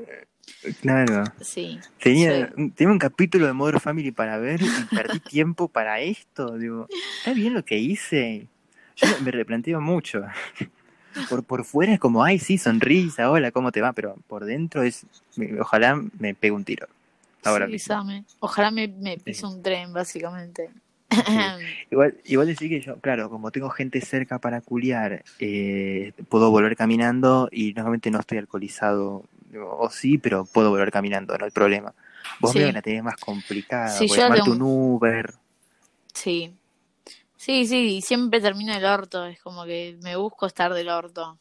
Claro. 0.80 1.32
Sí. 1.40 1.78
Tenía, 2.02 2.46
Sí. 2.48 2.52
un- 2.56 2.70
tenía 2.72 2.92
un 2.92 2.98
capítulo 2.98 3.46
de 3.46 3.52
Modern 3.52 3.80
Family 3.80 4.10
para 4.12 4.38
ver 4.38 4.60
y 4.62 4.66
perdí 4.94 5.20
tiempo 5.30 5.68
para 5.68 6.00
esto. 6.00 6.56
Digo, 6.58 6.88
¿está 7.18 7.32
bien 7.34 7.54
lo 7.54 7.64
que 7.64 7.78
hice? 7.78 8.46
Yo 8.96 9.06
me- 9.22 9.30
replanteo 9.30 9.80
mucho. 9.80 10.22
Por, 11.28 11.42
por 11.42 11.64
fuera 11.64 11.92
es 11.92 11.98
como, 11.98 12.22
ay, 12.22 12.38
sí, 12.38 12.56
sonrisa, 12.56 13.30
hola, 13.32 13.50
¿cómo 13.50 13.72
te 13.72 13.80
va? 13.80 13.92
Pero 13.92 14.16
por 14.28 14.44
dentro 14.44 14.84
es, 14.84 15.04
ojalá 15.60 16.00
me 16.20 16.34
pegue 16.34 16.52
un 16.52 16.62
tiro. 16.64 16.86
Ahora 17.42 17.66
Sí, 17.66 17.72
mismo. 17.72 18.24
Ojalá 18.38 18.70
me, 18.70 18.86
me 18.86 19.18
pise 19.18 19.44
un 19.44 19.60
tren, 19.60 19.92
básicamente. 19.92 20.70
Igual, 21.90 22.16
igual 22.24 22.46
decir 22.46 22.68
que 22.68 22.80
yo, 22.80 22.96
claro, 23.00 23.28
como 23.28 23.50
tengo 23.50 23.68
gente 23.70 24.00
cerca 24.00 24.38
para 24.38 24.60
culiar, 24.60 25.24
eh, 25.40 26.12
puedo 26.28 26.50
volver 26.52 26.76
caminando 26.76 27.48
y 27.50 27.72
normalmente 27.74 28.12
no 28.12 28.20
estoy 28.20 28.38
alcoholizado. 28.38 29.24
Digo, 29.50 29.76
O 29.78 29.90
sí, 29.90 30.16
pero 30.18 30.44
puedo 30.46 30.70
volver 30.70 30.90
caminando, 30.90 31.36
no 31.36 31.44
hay 31.44 31.50
problema. 31.50 31.92
Vos 32.38 32.52
Sí. 32.52 32.58
que 32.60 32.72
la 32.72 32.80
tenés 32.82 33.02
más 33.02 33.16
complicada, 33.16 33.88
Sí, 33.88 34.06
yo 34.08 34.14
tengo- 34.32 34.52
un 34.52 34.62
Uber. 34.62 35.34
Sí. 36.14 36.56
Sí, 37.36 37.66
sí, 37.66 37.96
y 37.96 38.02
siempre 38.02 38.40
termino 38.40 38.72
del 38.74 38.84
orto. 38.84 39.24
Es 39.26 39.40
como 39.40 39.64
que 39.64 39.98
me 40.02 40.14
busco 40.16 40.46
estar 40.46 40.72
del 40.74 40.88
orto. 40.90 41.38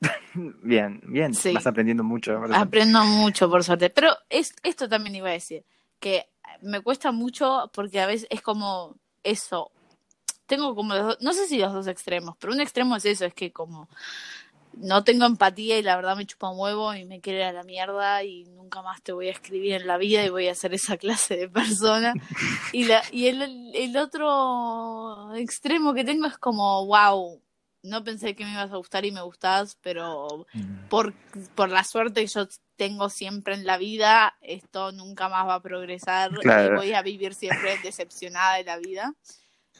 Bien, 0.62 1.00
bien, 1.06 1.34
Sí. 1.34 1.52
vas 1.52 1.66
aprendiendo 1.66 2.04
mucho. 2.04 2.32
me 2.34 2.46
parece. 2.48 2.58
Aprendo 2.60 3.04
mucho, 3.04 3.50
por 3.50 3.64
suerte. 3.64 3.90
Pero 3.90 4.10
es, 4.28 4.54
esto 4.62 4.88
también 4.88 5.16
iba 5.16 5.28
a 5.28 5.32
decir, 5.32 5.64
que 5.98 6.28
me 6.62 6.80
cuesta 6.80 7.12
mucho 7.12 7.70
porque 7.74 8.00
a 8.00 8.06
veces 8.06 8.26
es 8.30 8.40
como 8.42 8.96
eso. 9.24 9.70
Tengo 10.46 10.74
como 10.74 10.94
los 10.94 11.04
dos- 11.04 11.18
no 11.20 11.32
sé 11.32 11.46
si 11.46 11.58
los 11.58 11.72
dos 11.72 11.86
extremos, 11.88 12.36
pero 12.38 12.52
un 12.52 12.60
extremo 12.60 12.96
es 12.96 13.04
eso, 13.04 13.24
es 13.26 13.34
que 13.34 13.52
como 13.52 13.88
no 14.80 15.04
tengo 15.04 15.26
empatía 15.26 15.78
y 15.78 15.82
la 15.82 15.96
verdad 15.96 16.16
me 16.16 16.26
chupa 16.26 16.50
un 16.50 16.58
huevo 16.58 16.94
y 16.94 17.04
me 17.04 17.20
quiere 17.20 17.44
a 17.44 17.52
la 17.52 17.62
mierda 17.64 18.22
y 18.24 18.44
nunca 18.44 18.82
más 18.82 19.02
te 19.02 19.12
voy 19.12 19.28
a 19.28 19.32
escribir 19.32 19.74
en 19.74 19.86
la 19.86 19.96
vida 19.98 20.24
y 20.24 20.28
voy 20.30 20.48
a 20.48 20.54
ser 20.54 20.74
esa 20.74 20.96
clase 20.98 21.36
de 21.36 21.48
persona. 21.48 22.14
Y, 22.72 22.84
la, 22.84 23.02
y 23.12 23.26
el, 23.26 23.70
el 23.74 23.96
otro 23.96 25.34
extremo 25.34 25.94
que 25.94 26.04
tengo 26.04 26.26
es 26.26 26.38
como, 26.38 26.86
wow, 26.86 27.40
no 27.82 28.04
pensé 28.04 28.34
que 28.34 28.44
me 28.44 28.52
ibas 28.52 28.72
a 28.72 28.76
gustar 28.76 29.04
y 29.04 29.12
me 29.12 29.22
gustás, 29.22 29.76
pero 29.80 30.46
Mm. 30.54 30.88
por, 30.88 31.12
por 31.54 31.68
la 31.68 31.84
suerte 31.84 32.22
que 32.22 32.26
yo 32.26 32.46
tengo 32.76 33.08
siempre 33.10 33.54
en 33.54 33.64
la 33.66 33.76
vida, 33.78 34.36
esto 34.40 34.92
nunca 34.92 35.28
más 35.28 35.46
va 35.46 35.54
a 35.54 35.62
progresar 35.62 36.30
Claro. 36.38 36.74
y 36.74 36.76
voy 36.76 36.92
a 36.94 37.02
vivir 37.02 37.34
siempre 37.34 37.78
decepcionada 37.82 38.56
de 38.56 38.64
la 38.64 38.78
vida. 38.78 39.14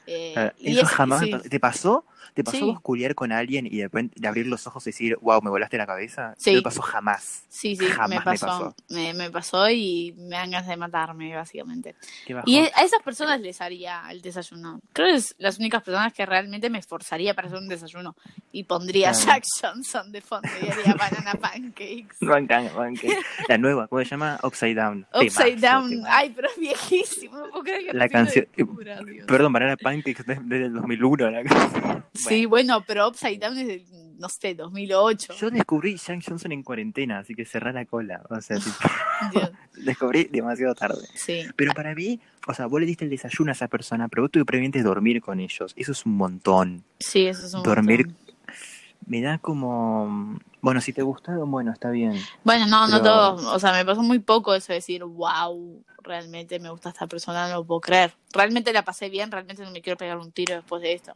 Eh, 0.07 0.53
y 0.59 0.73
Eso 0.73 0.83
es- 0.83 0.89
jamás 0.89 1.21
sí. 1.21 1.31
¿Te 1.51 1.61
pasó? 1.61 2.05
¿Te 2.35 2.45
pasó 2.45 2.59
Sí. 2.59 3.15
con 3.15 3.33
alguien 3.33 3.67
y 3.67 3.79
de 3.79 3.85
repente 3.85 4.15
de 4.21 4.29
abrir 4.29 4.47
los 4.47 4.67
ojos 4.67 4.87
y 4.87 4.91
decir, 4.91 5.17
wow, 5.21 5.41
me 5.43 5.51
volaste 5.51 5.77
la 5.79 5.87
cabeza? 5.87 6.35
Sí. 6.39 6.51
No 6.53 6.57
me 6.59 6.63
pasó 6.63 6.83
jamás. 6.83 7.45
sí, 7.49 7.77
sí, 7.77 7.87
jamás 7.87 8.11
me 8.11 8.17
me 8.19 8.23
pasó, 8.23 8.75
me, 8.91 9.15
me 9.15 9.31
pasó 9.31 9.69
y 9.71 10.15
me 10.19 10.37
dan 10.37 10.51
ganas 10.51 10.69
de 10.69 10.77
matarme, 10.77 11.35
básicamente. 11.35 11.95
Y 12.47 12.59
a 12.59 12.83
esas 12.85 13.03
personas 13.03 13.41
les 13.41 13.61
haría 13.61 14.03
el 14.11 14.21
desayuno. 14.23 14.81
Creo 14.93 15.09
que 15.09 15.15
es 15.17 15.35
las 15.39 15.59
únicas 15.59 15.83
personas 15.83 16.13
que 16.13 16.25
realmente 16.27 16.71
me 16.71 16.79
esforzaría 16.79 17.35
para 17.35 17.49
hacer 17.49 17.59
un 17.59 17.69
desayuno. 17.69 18.15
Y 18.53 18.65
pondría 18.65 19.13
Claro. 19.13 19.27
Jack 19.27 19.45
Johnson 19.61 20.13
de 20.13 20.21
fondo 20.21 20.49
y 20.63 20.69
haría 20.71 20.95
banana 20.95 21.35
pancakes. 21.35 22.17
Banca- 22.21 22.73
banca. 22.75 23.09
La 23.49 23.59
nueva, 23.59 23.89
¿cómo 23.89 24.03
se 24.03 24.11
llama? 24.11 24.39
Upside 24.43 24.75
Down. 24.75 25.07
Upside 25.15 25.57
down. 25.61 25.91
temazo. 25.91 26.09
Ay, 26.11 26.33
pero 26.35 26.49
es 26.49 26.59
viejísimo. 26.59 27.37
No 27.39 27.49
puedo 27.51 27.65
creer 27.65 27.87
que 27.87 27.93
La 27.95 28.09
canción-. 28.09 28.47
Perdón, 29.27 29.53
Banana 29.53 29.77
Pancakes 29.77 30.25
de- 30.25 30.39
desde 30.43 30.67
el 30.67 30.75
2001. 30.75 31.31
la 31.31 31.43
canción. 31.45 32.05
Sí, 32.19 32.47
bueno, 32.47 32.83
pero 32.87 33.09
Upside 33.09 33.39
Down 33.39 33.59
es 33.59 33.67
del, 33.67 33.85
no 34.19 34.29
sé, 34.29 34.55
2008. 34.55 35.35
Yo 35.35 35.51
descubrí 35.51 35.97
Jack 35.97 36.23
Johnson 36.27 36.53
en 36.53 36.63
cuarentena, 36.63 37.19
así 37.21 37.35
que 37.35 37.45
cerrá 37.45 37.73
la 37.73 37.85
cola. 37.85 38.23
O 38.31 38.41
sea, 38.41 38.57
tipo, 39.33 39.51
descubrí 39.77 40.25
demasiado 40.25 40.75
tarde. 40.75 41.07
Sí, 41.15 41.43
Pero 41.57 41.73
para 41.75 41.95
mí, 41.95 42.21
o 42.47 42.55
sea, 42.55 42.67
vos 42.67 42.81
le 42.81 42.87
diste 42.87 43.05
el 43.05 43.11
desayuno 43.11 43.51
a 43.51 43.53
esa 43.53 43.69
persona, 43.69 44.09
pero 44.09 44.23
vos 44.23 44.31
tu 44.31 44.45
previamente 44.45 44.79
es 44.79 44.85
dormir 44.85 45.21
con 45.21 45.41
ellos. 45.41 45.73
Eso 45.77 45.93
es 45.93 46.05
un 46.07 46.17
montón. 46.17 46.85
sí, 46.99 47.27
eso 47.27 47.47
es 47.47 47.55
un 47.55 47.63
Dormir- 47.63 48.07
montón. 48.07 48.29
Me 49.07 49.23
da 49.23 49.39
como. 49.39 50.39
Bueno, 50.61 50.81
si 50.83 50.93
te 50.93 51.01
gustaron, 51.03 51.51
bueno, 51.51 51.73
está 51.73 51.89
bien. 51.91 52.21
Bueno, 52.45 52.67
no, 52.67 52.89
no 52.89 53.01
todo. 53.01 53.55
O 53.55 53.59
sea, 53.59 53.73
me 53.73 53.85
pasó 53.85 54.03
muy 54.03 54.19
poco 54.19 54.55
eso 54.55 54.73
de 54.73 54.75
decir, 54.81 55.03
wow, 55.05 55.83
realmente 56.03 56.59
me 56.59 56.69
gusta 56.69 56.91
esta 56.91 57.07
persona, 57.07 57.49
no 57.49 57.55
lo 57.59 57.65
puedo 57.65 57.81
creer. 57.81 58.13
Realmente 58.35 58.73
la 58.73 58.85
pasé 58.85 59.09
bien, 59.09 59.31
realmente 59.31 59.63
no 59.63 59.71
me 59.71 59.81
quiero 59.81 59.97
pegar 59.97 60.19
un 60.19 60.31
tiro 60.33 60.57
después 60.57 60.83
de 60.83 60.93
esto. 60.95 61.15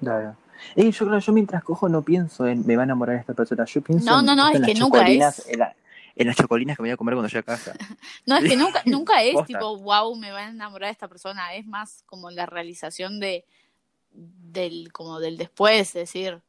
Claro. 0.00 0.36
Yo 0.76 1.06
creo, 1.06 1.18
yo 1.18 1.32
mientras 1.32 1.62
cojo 1.62 1.88
no 1.88 2.02
pienso 2.02 2.46
en 2.46 2.66
me 2.66 2.76
va 2.76 2.82
a 2.82 2.84
enamorar 2.84 3.16
esta 3.16 3.34
persona. 3.34 3.64
Yo 3.66 3.82
pienso 3.82 4.06
No, 4.10 4.20
en, 4.20 4.26
no, 4.26 4.34
no, 4.36 4.48
en 4.48 4.54
es 4.54 4.60
las 4.60 4.68
que 4.68 4.74
nunca 4.74 4.98
chocolinas, 5.00 5.38
es. 5.40 5.48
En, 5.48 5.58
la- 5.60 5.76
en 6.16 6.26
las 6.28 6.36
chocolinas 6.36 6.76
que 6.76 6.82
me 6.82 6.88
voy 6.88 6.94
a 6.94 6.96
comer 6.96 7.14
cuando 7.14 7.28
llegue 7.28 7.40
a 7.40 7.42
casa. 7.42 7.72
No, 8.26 8.36
es 8.36 8.44
que 8.44 8.56
nunca, 8.56 8.82
nunca 8.86 9.22
es 9.22 9.36
tipo, 9.46 9.76
wow, 9.78 10.16
me 10.16 10.30
va 10.32 10.38
a 10.40 10.48
enamorar 10.48 10.90
esta 10.90 11.08
persona. 11.08 11.54
Es 11.54 11.66
más 11.66 12.02
como 12.06 12.30
la 12.30 12.46
realización 12.46 13.20
de 13.20 13.44
del 14.10 14.92
como 14.92 15.20
del 15.20 15.36
después, 15.36 15.88
es 15.88 15.92
decir, 15.94 16.40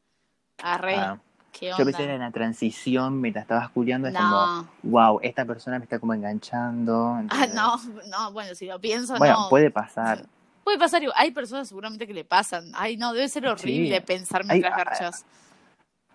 arre, 0.62 0.94
Ah, 0.96 1.18
qué 1.52 1.66
yo 1.68 1.72
onda. 1.74 1.84
pensé 1.84 2.04
en 2.14 2.20
la 2.20 2.30
transición 2.30 3.20
mientras 3.20 3.42
estabas 3.42 3.68
culiando. 3.70 4.08
Es 4.08 4.14
como, 4.16 4.66
wow, 4.84 5.20
esta 5.22 5.44
persona 5.44 5.78
me 5.78 5.84
está 5.84 5.98
como 5.98 6.14
enganchando. 6.14 7.18
ah, 7.28 7.46
no, 7.54 7.76
no, 8.08 8.32
bueno, 8.32 8.54
si 8.54 8.64
lo 8.66 8.80
pienso, 8.80 9.16
Bueno, 9.18 9.40
no. 9.40 9.48
puede 9.50 9.70
pasar. 9.70 10.24
Puede 10.68 10.78
pasar, 10.80 11.00
hay 11.14 11.30
personas 11.30 11.66
seguramente 11.66 12.06
que 12.06 12.12
le 12.12 12.26
pasan. 12.26 12.70
Ay, 12.74 12.98
no, 12.98 13.14
debe 13.14 13.26
ser 13.30 13.46
horrible 13.46 13.96
Sí. 13.96 14.02
pensar 14.06 14.44
mientras 14.44 14.74
ah, 14.74 14.76
garchas. 14.84 15.24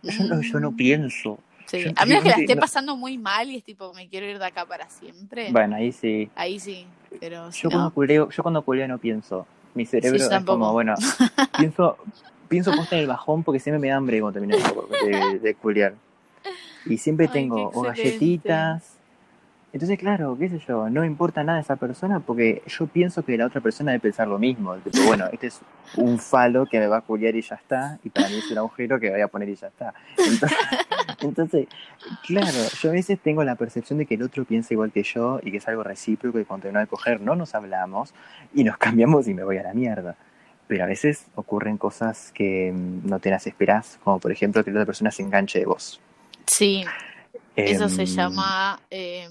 Yo 0.04 0.24
no, 0.26 0.42
yo 0.44 0.60
no 0.60 0.70
Mm, 0.70 0.76
pienso. 0.76 1.40
Sí, 1.66 1.80
yo- 1.86 1.92
a 1.96 2.06
menos 2.06 2.22
que 2.24 2.30
la 2.30 2.36
esté 2.36 2.54
no- 2.54 2.62
pasando 2.62 2.96
muy 2.96 3.18
mal 3.18 3.50
y 3.50 3.56
es 3.56 3.64
tipo, 3.64 3.92
me 3.96 4.08
quiero 4.08 4.28
ir 4.28 4.38
de 4.38 4.46
acá 4.46 4.64
para 4.68 4.88
siempre. 4.92 5.52
Bueno, 5.52 5.76
ahí 5.78 5.92
sí. 5.92 6.30
Ahí 6.36 6.60
sí, 6.60 6.86
pero 7.20 7.52
si 7.52 7.64
Yo 7.64 7.72
cuando 7.72 7.90
culeo, 7.90 8.30
yo 8.30 8.44
cuando 8.44 8.62
culeo 8.62 8.88
no 8.88 9.00
pienso. 9.00 9.48
Mi 9.74 9.88
cerebro 9.88 10.20
es 10.20 10.30
tampoco. 10.30 10.60
como, 10.60 10.72
bueno, 10.72 10.94
pienso, 11.58 11.98
pienso 12.48 12.76
posta 12.76 12.96
en 12.96 13.02
el 13.02 13.08
bajón 13.08 13.42
porque 13.44 13.60
siempre 13.60 13.80
me 13.80 13.88
da 13.88 13.96
hambre 13.96 14.22
cuando 14.22 14.40
termino 14.40 14.56
de, 15.02 15.08
de, 15.10 15.40
de 15.40 15.56
culiar. 15.56 15.96
Y 16.86 17.00
siempre 17.00 17.26
Ay, 17.26 17.34
tengo 17.34 17.72
o 17.74 17.82
galletitas. 17.82 18.98
Entonces, 19.74 19.98
claro, 19.98 20.38
qué 20.40 20.50
sé 20.50 20.60
yo, 20.68 20.88
no 20.88 21.04
importa 21.04 21.44
nada 21.44 21.60
esa 21.60 21.76
persona 21.78 22.20
porque 22.20 22.62
yo 22.68 22.86
pienso 22.86 23.26
que 23.26 23.36
la 23.36 23.48
otra 23.48 23.60
persona 23.60 23.92
debe 23.92 24.02
pensar 24.04 24.28
lo 24.28 24.38
mismo. 24.38 24.76
Tipo, 24.76 25.00
bueno, 25.08 25.26
este 25.32 25.48
es 25.48 25.62
un 25.98 26.20
falo 26.20 26.68
que 26.68 26.80
me 26.80 26.86
va 26.86 26.98
a 26.98 27.02
culiar 27.02 27.36
y 27.36 27.42
ya 27.42 27.56
está, 27.56 27.98
y 28.04 28.10
para 28.10 28.30
mí 28.30 28.38
es 28.38 28.52
un 28.52 28.60
agujero 28.60 29.00
que 29.00 29.10
voy 29.10 29.22
a 29.22 29.28
poner 29.28 29.50
y 29.50 29.56
ya 29.56 29.68
está. 29.68 29.96
Entonces, 30.16 30.58
entonces, 31.22 31.68
claro, 32.28 32.58
yo 32.80 32.90
a 32.90 32.94
veces 32.94 33.20
tengo 33.20 33.44
la 33.44 33.56
percepción 33.56 33.98
de 33.98 34.06
que 34.06 34.14
el 34.14 34.22
otro 34.22 34.46
piensa 34.46 34.76
igual 34.76 34.92
que 34.92 35.02
yo 35.02 35.40
y 35.42 35.50
que 35.50 35.58
es 35.58 35.68
algo 35.68 35.82
recíproco 35.82 36.40
y 36.40 36.46
cuando 36.46 36.64
termino 36.64 36.80
de 36.80 36.88
coger 36.88 37.20
no 37.22 37.36
nos 37.36 37.56
hablamos 37.56 38.14
y 38.54 38.64
nos 38.64 38.78
cambiamos 38.84 39.28
y 39.28 39.34
me 39.34 39.44
voy 39.44 39.58
a 39.58 39.64
la 39.64 39.74
mierda. 39.74 40.16
Pero 40.68 40.84
a 40.84 40.88
veces 40.88 41.26
ocurren 41.34 41.78
cosas 41.78 42.32
que 42.32 42.72
mm, 42.72 43.10
no 43.10 43.20
te 43.20 43.32
las 43.32 43.48
esperás, 43.48 44.00
como 44.04 44.20
por 44.20 44.32
ejemplo 44.32 44.64
que 44.64 44.70
la 44.70 44.82
otra 44.82 44.86
persona 44.86 45.10
se 45.10 45.24
enganche 45.24 45.58
de 45.58 45.66
vos. 45.66 46.00
sí, 46.46 46.86
eso 47.56 47.88
se 47.88 48.02
Em, 48.02 48.08
llama 48.08 48.80
eh, 48.90 49.28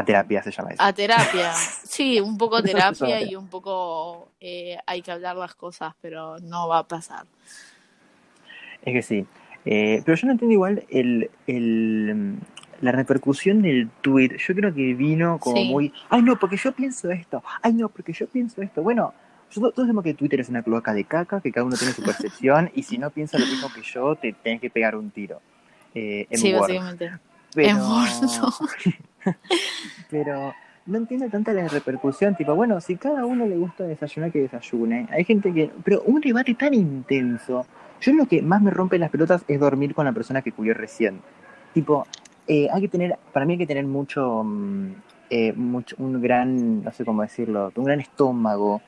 A 0.00 0.04
terapia 0.04 0.42
se 0.42 0.50
llama 0.50 0.70
eso. 0.70 0.82
a 0.82 0.92
terapia. 0.92 1.52
Sí, 1.84 2.20
un 2.20 2.38
poco 2.38 2.62
terapia 2.62 3.20
y 3.22 3.34
un 3.36 3.48
poco 3.48 4.28
eh, 4.40 4.78
hay 4.86 5.02
que 5.02 5.10
hablar 5.12 5.36
las 5.36 5.54
cosas, 5.54 5.94
pero 6.00 6.38
no 6.38 6.68
va 6.68 6.78
a 6.78 6.88
pasar. 6.88 7.26
Es 8.82 8.92
que 8.94 9.02
sí. 9.02 9.26
Eh, 9.64 10.00
pero 10.04 10.16
yo 10.16 10.26
no 10.26 10.32
entiendo 10.32 10.54
igual 10.54 10.84
el, 10.88 11.30
el, 11.46 12.38
la 12.80 12.92
repercusión 12.92 13.60
del 13.60 13.90
tweet, 14.00 14.38
yo 14.38 14.54
creo 14.54 14.72
que 14.72 14.94
vino 14.94 15.38
como 15.38 15.56
Sí. 15.56 15.68
muy, 15.68 15.92
ay 16.08 16.22
no, 16.22 16.38
porque 16.38 16.56
yo 16.56 16.72
pienso 16.72 17.10
esto, 17.10 17.42
ay 17.60 17.74
no, 17.74 17.88
porque 17.90 18.12
yo 18.14 18.26
pienso 18.26 18.62
esto. 18.62 18.82
Bueno, 18.82 19.12
todos 19.52 19.74
sabemos 19.74 20.04
que 20.04 20.14
Twitter 20.14 20.40
es 20.40 20.48
una 20.48 20.62
cloaca 20.62 20.94
de 20.94 21.04
caca, 21.04 21.40
que 21.42 21.52
cada 21.52 21.66
uno 21.66 21.76
tiene 21.76 21.92
su 21.92 22.02
percepción, 22.02 22.70
y 22.74 22.84
si 22.84 22.96
no 22.98 23.10
piensa 23.10 23.36
lo 23.38 23.44
mismo 23.46 23.68
que 23.74 23.82
yo, 23.82 24.14
te 24.16 24.32
tenés 24.32 24.60
que 24.62 24.70
pegar 24.70 24.96
un 24.96 25.10
tiro. 25.10 25.42
Eh, 25.94 26.26
en 26.30 26.38
Sí, 26.38 26.52
Word. 26.54 26.60
básicamente. 26.62 27.10
Pero, 27.54 27.68
En 27.68 27.76
Word, 27.78 28.22
no. 28.22 28.54
pero 30.10 30.54
no 30.86 30.98
entiendo 30.98 31.28
tanta 31.28 31.52
la 31.52 31.68
repercusión, 31.68 32.34
tipo, 32.36 32.54
bueno, 32.54 32.80
si 32.80 32.96
cada 32.96 33.24
uno 33.26 33.46
le 33.46 33.56
gusta 33.56 33.84
desayunar, 33.84 34.32
que 34.32 34.40
desayune. 34.40 35.06
Hay 35.10 35.24
gente 35.24 35.52
que, 35.52 35.70
pero 35.84 36.02
un 36.02 36.20
debate 36.20 36.54
tan 36.54 36.74
intenso. 36.74 37.66
Yo 38.00 38.12
lo 38.14 38.26
que 38.26 38.40
más 38.42 38.62
me 38.62 38.70
rompe 38.70 38.98
las 38.98 39.10
pelotas 39.10 39.44
es 39.46 39.60
dormir 39.60 39.94
con 39.94 40.04
la 40.06 40.12
persona 40.12 40.42
que 40.42 40.52
culió 40.52 40.74
recién. 40.74 41.20
Tipo, 41.74 42.06
eh, 42.48 42.68
hay 42.72 42.80
que 42.80 42.88
tener, 42.88 43.16
para 43.32 43.44
mí 43.46 43.52
hay 43.52 43.58
que 43.58 43.66
tener 43.66 43.84
mucho, 43.84 44.42
mm, 44.42 44.92
eh, 45.28 45.52
mucho, 45.52 45.94
un 45.98 46.20
gran, 46.20 46.82
no 46.82 46.90
sé 46.92 47.04
cómo 47.04 47.22
decirlo, 47.22 47.70
un 47.76 47.84
gran 47.84 48.00
estómago, 48.00 48.80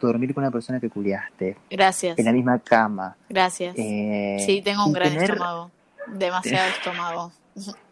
dormir 0.00 0.32
con 0.32 0.44
una 0.44 0.50
persona 0.50 0.80
que 0.80 0.88
culiaste, 0.88 1.56
Gracias. 1.70 2.18
en 2.18 2.24
la 2.24 2.32
misma 2.32 2.58
cama. 2.60 3.16
Gracias. 3.28 3.74
Eh, 3.76 4.38
Sí, 4.46 4.62
tengo 4.62 4.86
un 4.86 4.92
gran 4.94 5.10
tener- 5.10 5.30
estómago. 5.32 5.70
Demasiado 6.06 6.68
estómago. 6.78 7.32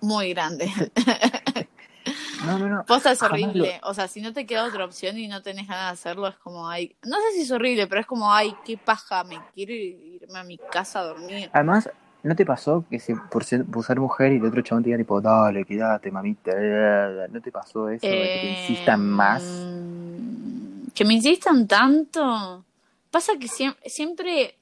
Muy 0.00 0.30
grande. 0.32 0.70
No, 2.48 2.58
no, 2.58 2.68
no. 2.68 2.84
Posta 2.84 3.12
es 3.12 3.22
horrible. 3.22 3.80
O 3.84 3.94
sea, 3.94 4.08
si 4.08 4.20
no 4.20 4.32
te 4.32 4.46
queda 4.46 4.64
otra 4.64 4.84
opción 4.84 5.18
y 5.18 5.28
no 5.28 5.42
tenés 5.42 5.66
ganas 5.68 5.86
de 5.86 5.92
hacerlo, 5.92 6.26
es 6.28 6.36
como, 6.36 6.68
ay, 6.68 6.96
no 7.04 7.16
sé 7.16 7.32
si 7.34 7.42
es 7.42 7.50
horrible, 7.50 7.86
pero 7.86 8.00
es 8.00 8.06
como, 8.06 8.32
ay, 8.32 8.54
qué 8.64 8.76
paja, 8.78 9.22
me 9.24 9.38
quiero 9.54 9.72
irme 9.72 10.38
a 10.38 10.44
mi 10.44 10.58
casa 10.58 11.00
a 11.00 11.04
dormir. 11.04 11.50
Además, 11.52 11.90
¿no 12.22 12.34
te 12.34 12.46
pasó 12.46 12.84
que 12.90 12.98
si 12.98 13.14
por 13.14 13.44
ser, 13.44 13.64
por 13.64 13.84
ser 13.84 14.00
mujer 14.00 14.32
y 14.32 14.36
el 14.36 14.44
otro 14.46 14.62
chabón 14.62 14.82
te 14.82 14.88
diga 14.88 14.98
tipo, 14.98 15.20
dale, 15.20 15.64
quédate, 15.64 16.10
mamita? 16.10 16.52
¿No 17.28 17.40
te 17.40 17.52
pasó 17.52 17.88
eso? 17.88 18.06
de 18.06 18.32
que 18.32 18.38
te 18.38 18.46
insistan 18.46 19.00
más. 19.10 19.42
Que 20.94 21.04
me 21.04 21.14
insistan 21.14 21.66
tanto. 21.68 22.64
Pasa 23.10 23.32
que 23.38 23.46
siem- 23.46 23.76
siempre, 23.86 24.56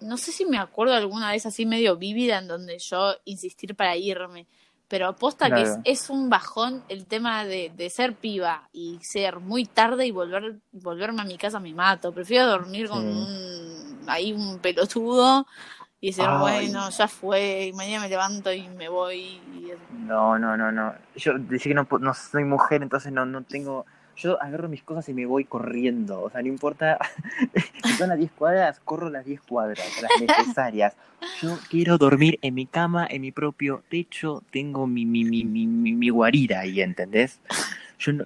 no 0.00 0.16
sé 0.16 0.30
si 0.32 0.44
me 0.44 0.58
acuerdo 0.58 0.94
alguna 0.94 1.30
vez 1.32 1.46
así 1.46 1.66
medio 1.66 1.96
vívida 1.96 2.38
en 2.38 2.48
donde 2.48 2.78
yo 2.78 3.14
insistir 3.24 3.74
para 3.74 3.96
irme, 3.96 4.46
pero 4.88 5.08
aposta 5.08 5.50
que 5.52 5.62
es, 5.62 5.78
es 5.84 6.10
un 6.10 6.28
bajón 6.30 6.82
el 6.88 7.06
tema 7.06 7.44
de, 7.44 7.72
de 7.76 7.90
ser 7.90 8.14
piba 8.14 8.68
y 8.72 8.98
ser 9.02 9.40
muy 9.40 9.64
tarde 9.64 10.06
y 10.06 10.10
volver 10.12 10.56
volverme 10.72 11.22
a 11.22 11.24
mi 11.24 11.36
casa 11.38 11.58
me 11.60 11.74
mato. 11.74 12.12
Prefiero 12.12 12.46
dormir 12.46 12.88
con 12.88 13.02
Sí. 13.02 13.08
un, 13.08 14.08
ahí 14.08 14.32
un 14.32 14.58
pelotudo 14.60 15.46
y 16.00 16.08
decir, 16.08 16.24
Ay. 16.28 16.38
bueno, 16.38 16.88
ya 16.90 17.08
fue, 17.08 17.66
y 17.66 17.72
mañana 17.72 18.02
me 18.04 18.08
levanto 18.08 18.52
y 18.52 18.68
me 18.68 18.88
voy. 18.88 19.40
y- 19.54 19.72
No, 19.90 20.38
no, 20.38 20.56
no, 20.56 20.70
no. 20.70 20.94
Yo 21.16 21.32
decía 21.38 21.70
que 21.70 21.74
no, 21.74 21.88
no 21.98 22.14
soy 22.14 22.44
mujer, 22.44 22.82
entonces 22.82 23.12
no, 23.12 23.26
no 23.26 23.42
tengo... 23.42 23.86
Yo 24.16 24.40
agarro 24.42 24.68
mis 24.68 24.82
cosas 24.82 25.08
y 25.08 25.14
me 25.14 25.26
voy 25.26 25.44
corriendo. 25.44 26.22
O 26.22 26.30
sea, 26.30 26.40
no 26.42 26.48
importa 26.48 26.98
si 27.84 27.92
son 27.94 28.08
las 28.08 28.18
10 28.18 28.30
cuadras, 28.32 28.80
corro 28.80 29.10
las 29.10 29.24
10 29.24 29.40
cuadras, 29.42 29.86
las 30.02 30.10
necesarias. 30.20 30.94
Yo 31.40 31.58
quiero 31.68 31.98
dormir 31.98 32.38
en 32.42 32.54
mi 32.54 32.66
cama, 32.66 33.06
en 33.10 33.20
mi 33.22 33.32
propio 33.32 33.82
techo. 33.90 34.42
Tengo 34.50 34.86
mi, 34.86 35.04
mi, 35.04 35.24
mi, 35.24 35.44
mi, 35.44 35.66
mi, 35.66 36.08
guarida 36.08 36.60
ahí, 36.60 36.80
¿entendés? 36.80 37.40
Yo 37.98 38.12
no... 38.12 38.24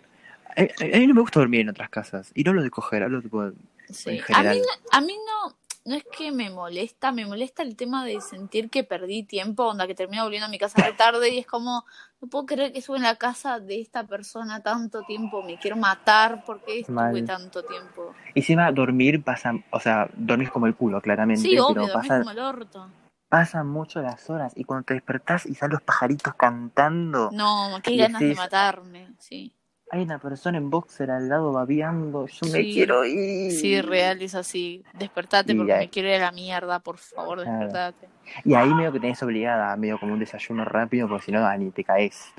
A, 0.57 0.63
a- 0.63 0.97
a 0.97 0.99
mí 0.99 1.07
no 1.07 1.15
me 1.15 1.21
gusta 1.21 1.41
dormir 1.41 1.61
en 1.61 1.71
otras 1.71 1.91
casas. 1.91 2.31
Y 2.35 2.45
no 2.45 2.51
hablo 2.51 2.63
de 2.63 2.71
coger, 2.71 3.03
hablo 3.03 3.21
tipo, 3.23 3.51
Sí. 3.91 4.11
en 4.11 4.21
A 4.21 4.25
general. 4.25 4.57
mí, 4.57 4.61
no, 4.63 4.99
a 4.99 5.01
mí 5.01 5.15
no, 5.27 5.57
no 5.91 5.97
es 5.97 6.05
que 6.05 6.31
me 6.31 6.51
molesta, 6.51 7.11
me 7.11 7.27
molesta 7.27 7.65
el 7.65 7.75
tema 7.75 8.05
de 8.05 8.21
sentir 8.21 8.71
que 8.71 8.85
perdí 8.85 9.25
tiempo, 9.25 9.65
onda 9.65 9.89
que 9.89 9.97
termino 9.97 10.23
volviendo 10.23 10.47
a 10.47 10.49
mi 10.49 10.57
casa 10.57 10.87
de 10.87 10.93
tarde 10.93 11.31
y 11.31 11.39
es 11.39 11.47
como, 11.49 11.85
no 12.21 12.29
puedo 12.29 12.47
creer 12.47 12.73
que 12.73 12.79
estuve 12.79 12.99
en 12.99 13.03
la 13.03 13.17
casa 13.17 13.59
de 13.59 13.81
esta 13.81 14.07
persona 14.07 14.63
tanto 14.63 15.03
tiempo, 15.03 15.43
me 15.43 15.59
quiero 15.59 15.77
matar 15.77 16.45
porque 16.47 16.79
estuve 16.79 16.95
Mal. 16.95 17.25
tanto 17.25 17.65
tiempo. 17.65 18.15
Y 18.35 18.39
encima 18.39 18.71
dormir 18.71 19.25
pasa, 19.25 19.53
o 19.73 19.81
sea, 19.81 20.09
dormís 20.15 20.49
como 20.53 20.67
el 20.67 20.77
culo, 20.77 21.01
claramente, 21.01 21.43
Sí, 21.43 21.59
obvio, 21.59 21.75
pero 21.75 21.93
pasan, 21.93 22.19
como 22.21 22.31
el 22.31 22.39
orto. 22.39 22.89
pasan 23.29 23.67
mucho 23.67 24.01
las 24.01 24.31
horas 24.31 24.53
y 24.55 24.63
cuando 24.63 24.85
te 24.85 24.95
despertás 24.95 25.45
y 25.45 25.57
salen 25.57 25.73
los 25.73 25.83
pajaritos 25.83 26.35
cantando, 26.37 27.31
No, 27.33 27.81
qué 27.83 27.97
ganas 27.97 28.21
de 28.21 28.37
matarme, 28.37 29.09
sí. 29.19 29.53
Hay 29.93 30.03
una 30.03 30.19
persona 30.19 30.57
en 30.59 30.71
boxer 30.71 31.11
al 31.11 31.29
lado 31.29 31.53
babeando, 31.53 32.27
yo 32.27 32.53
me 32.53 32.63
quiero 32.63 33.05
ir. 33.05 33.51
Sí, 33.53 33.81
real 33.83 34.23
es 34.23 34.35
así. 34.35 34.85
Despertate 34.95 35.53
Y 35.53 35.57
porque 35.57 35.73
ahí- 35.73 35.81
me 35.87 35.91
quiero 35.91 36.09
ir 36.09 36.15
a 36.17 36.19
la 36.27 36.33
mierda, 36.33 36.79
por 36.79 36.99
favor, 36.99 37.43
Claro. 37.43 37.59
despertate. 37.59 38.09
Y 38.45 38.55
ahí 38.55 38.73
medio 38.73 38.93
que 38.93 39.01
tenés 39.01 39.21
obligada, 39.25 39.75
medio 39.77 39.99
como 39.99 40.13
un 40.13 40.21
desayuno 40.21 40.65
rápido, 40.65 41.09
porque 41.09 41.25
si 41.27 41.33
no, 41.33 41.45
ah, 41.45 41.57
ni 41.57 41.71
te 41.73 41.83
caes, 41.83 42.33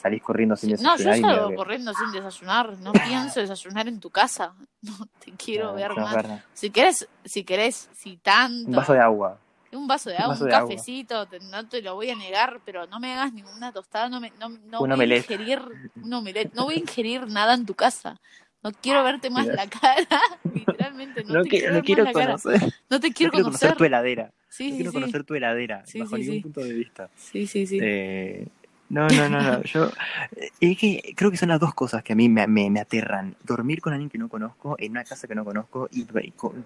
salís 0.00 0.22
corriendo 0.22 0.56
sin 0.56 0.76
Sí, 0.78 0.82
No, 0.82 0.96
yo 0.96 1.04
desayunar. 1.04 1.34
salgo 1.36 1.48
que- 1.50 1.56
corriendo 1.56 1.92
sin 1.92 2.10
desayunar. 2.12 2.78
No 2.78 2.92
pienso 2.92 3.40
desayunar 3.40 3.86
en 3.88 4.00
tu 4.00 4.10
casa. 4.10 4.54
No 4.80 4.94
te 5.22 5.32
quiero 5.32 5.66
No, 5.68 5.74
ver 5.74 5.92
más. 5.96 6.24
Si 6.54 6.70
querés, 6.70 7.06
si 7.24 7.42
querés, 7.44 7.90
si 7.94 8.16
tanto. 8.16 8.68
Un 8.70 8.76
vaso 8.76 8.92
de 8.92 9.00
agua. 9.00 9.36
Un 9.72 9.86
vaso 9.86 10.08
de 10.10 10.16
un 10.16 10.22
agua, 10.22 10.34
vaso 10.34 10.44
un 10.44 10.50
de 10.50 10.56
agua. 10.56 10.68
cafecito, 10.70 11.26
te- 11.26 11.40
no 11.40 11.68
te 11.68 11.82
lo 11.82 11.94
voy 11.94 12.10
a 12.10 12.16
negar, 12.16 12.60
pero 12.64 12.86
no 12.86 12.98
me 13.00 13.12
hagas 13.12 13.32
ninguna 13.32 13.72
tostada, 13.72 14.08
no, 14.08 14.20
me, 14.20 14.30
no, 14.38 14.48
no 14.48 14.80
Un 14.80 14.88
voy 14.96 15.12
a 15.12 15.16
ingerir 15.16 15.60
un 16.02 16.12
omelette, 16.14 16.52
no 16.54 16.64
voy 16.64 16.76
a 16.76 16.78
ingerir 16.78 17.26
nada 17.28 17.54
en 17.54 17.66
tu 17.66 17.74
casa. 17.74 18.20
No 18.62 18.72
quiero 18.72 19.04
verte 19.04 19.30
más 19.30 19.46
la 19.46 19.68
cara, 19.68 20.06
literalmente 20.52 21.22
no, 21.22 21.34
No, 21.34 21.42
te 21.42 21.48
que- 21.48 21.58
quiero 21.58 21.74
no 21.74 21.82
quiero 21.82 22.04
más 22.04 22.14
la 22.14 22.20
cara. 22.20 22.32
conocer, 22.38 22.72
No 22.90 23.00
te 23.00 23.08
no 23.08 23.14
quiero 23.14 23.30
quiero 23.32 23.32
conocer. 23.44 23.68
conocer 23.68 23.76
tu 23.76 23.84
heladera. 23.84 24.32
Sí, 24.48 24.64
no 24.64 24.70
sí, 24.70 24.76
quiero 24.76 24.90
sí. 24.90 24.94
conocer 24.94 25.24
tu 25.24 25.34
heladera, 25.34 25.84
bajo 26.00 26.16
ningún 26.18 26.42
punto 26.42 26.60
de 26.62 26.72
vista. 26.74 27.10
Sí, 27.14 27.46
sí, 27.46 27.66
sí. 27.66 27.78
Eh, 27.80 28.48
no, 28.90 29.06
no, 29.08 29.28
no, 29.28 29.40
no. 29.40 29.62
Yo 29.64 29.90
eh, 30.36 30.50
es 30.60 30.78
que 30.78 31.14
creo 31.14 31.30
que 31.30 31.36
son 31.36 31.50
las 31.50 31.60
dos 31.60 31.74
cosas 31.74 32.02
que 32.02 32.14
a 32.14 32.16
mí 32.16 32.28
me, 32.28 32.46
me, 32.46 32.70
me 32.70 32.80
aterran. 32.80 33.36
Dormir 33.44 33.80
con 33.80 33.92
alguien 33.92 34.08
que 34.08 34.18
no 34.18 34.28
conozco, 34.28 34.76
en 34.78 34.92
una 34.92 35.04
casa 35.04 35.26
que 35.26 35.34
no 35.34 35.44
conozco, 35.44 35.88
y, 35.92 36.06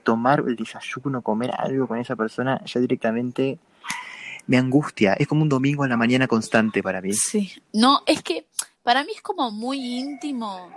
tomar 0.02 0.44
el 0.46 0.56
desayuno, 0.56 1.22
comer 1.22 1.50
algo 1.56 1.86
con 1.86 1.98
esa 1.98 2.16
persona, 2.16 2.60
ya 2.64 2.80
directamente 2.80 3.58
me 4.46 4.56
angustia. 4.56 5.14
Es 5.14 5.26
como 5.26 5.42
un 5.42 5.48
domingo 5.48 5.84
a 5.84 5.88
la 5.88 5.96
mañana 5.96 6.26
constante 6.26 6.82
para 6.82 7.00
mí. 7.00 7.12
Sí. 7.12 7.52
No, 7.72 8.02
es 8.06 8.22
que 8.22 8.46
para 8.82 9.04
mí 9.04 9.12
es 9.14 9.22
como 9.22 9.50
muy 9.50 9.78
íntimo 9.78 10.70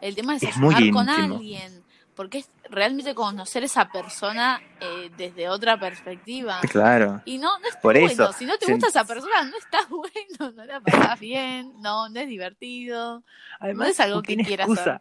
el 0.00 0.14
tema 0.14 0.34
de 0.34 0.40
desayunar 0.46 0.90
con 0.90 1.08
alguien. 1.08 1.81
Porque 2.14 2.38
es 2.38 2.50
realmente 2.68 3.14
conocer 3.14 3.62
a 3.62 3.66
esa 3.66 3.88
persona 3.90 4.60
eh, 4.80 5.10
desde 5.16 5.48
otra 5.48 5.80
perspectiva. 5.80 6.60
Claro. 6.70 7.22
Y 7.24 7.38
no, 7.38 7.58
no 7.58 7.66
está 7.68 7.80
Por 7.80 7.94
bueno. 7.98 8.10
eso, 8.10 8.32
Si 8.34 8.44
no 8.44 8.58
te 8.58 8.66
se- 8.66 8.72
gusta 8.72 8.88
esa 8.88 9.04
persona, 9.04 9.42
no 9.44 9.56
está 9.56 9.78
bueno, 9.88 10.52
no 10.54 10.64
la 10.66 10.80
pasas 10.80 11.18
bien, 11.18 11.72
no, 11.80 12.08
no 12.10 12.20
es 12.20 12.28
divertido. 12.28 13.22
Además, 13.60 13.88
es 13.90 14.00
algo 14.00 14.16
¿con 14.16 14.22
que 14.24 14.36
quieras 14.44 14.68
excusa? 14.68 15.00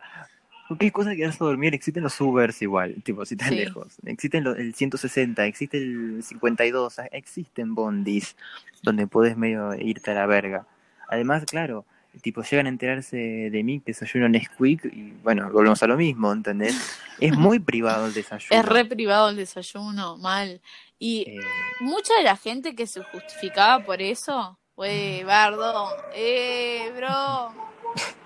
¿Con 0.69 0.77
qué 0.77 0.85
excusa 0.87 1.13
quieras 1.15 1.37
dormir? 1.37 1.73
Existen 1.75 2.01
los 2.03 2.19
Ubers 2.21 2.61
igual, 2.61 2.95
tipo, 3.03 3.25
si 3.25 3.33
estás 3.33 3.49
Sí. 3.49 3.55
lejos. 3.55 3.97
Existen 4.05 4.45
lo- 4.45 4.55
el 4.55 4.73
160, 4.73 5.45
existe 5.45 5.77
el 5.79 6.23
52, 6.23 6.99
ah, 6.99 7.07
existen 7.11 7.75
bondis 7.75 8.37
donde 8.83 9.05
puedes 9.05 9.35
medio 9.35 9.73
irte 9.75 10.11
a 10.11 10.13
la 10.13 10.25
verga. 10.27 10.65
Además, 11.09 11.43
claro, 11.45 11.83
tipo, 12.21 12.41
llegan 12.43 12.65
a 12.65 12.69
enterarse 12.69 13.15
de 13.17 13.63
mí 13.63 13.79
que 13.79 13.91
desayuno 13.91 14.27
Nesquik 14.27 14.85
y, 14.85 15.13
bueno, 15.23 15.49
volvemos 15.51 15.81
a 15.81 15.87
lo 15.87 15.97
mismo, 15.97 16.31
¿entendés? 16.31 16.99
Es 17.19 17.37
muy 17.37 17.59
privado 17.71 18.07
el 18.07 18.13
desayuno. 18.13 18.59
Es 18.59 18.65
re 18.65 18.85
privado 18.85 19.29
el 19.29 19.37
desayuno, 19.37 20.17
mal. 20.17 20.61
Y 20.99 21.25
Eh, 21.27 21.39
mucha 21.79 22.13
de 22.15 22.23
la 22.23 22.35
gente 22.35 22.75
que 22.75 22.85
se 22.85 23.01
justificaba 23.03 23.83
por 23.83 24.01
eso 24.01 24.59
fue 24.75 25.23
Bardo, 25.25 25.89
eh, 26.13 26.91
bro. 26.95 27.53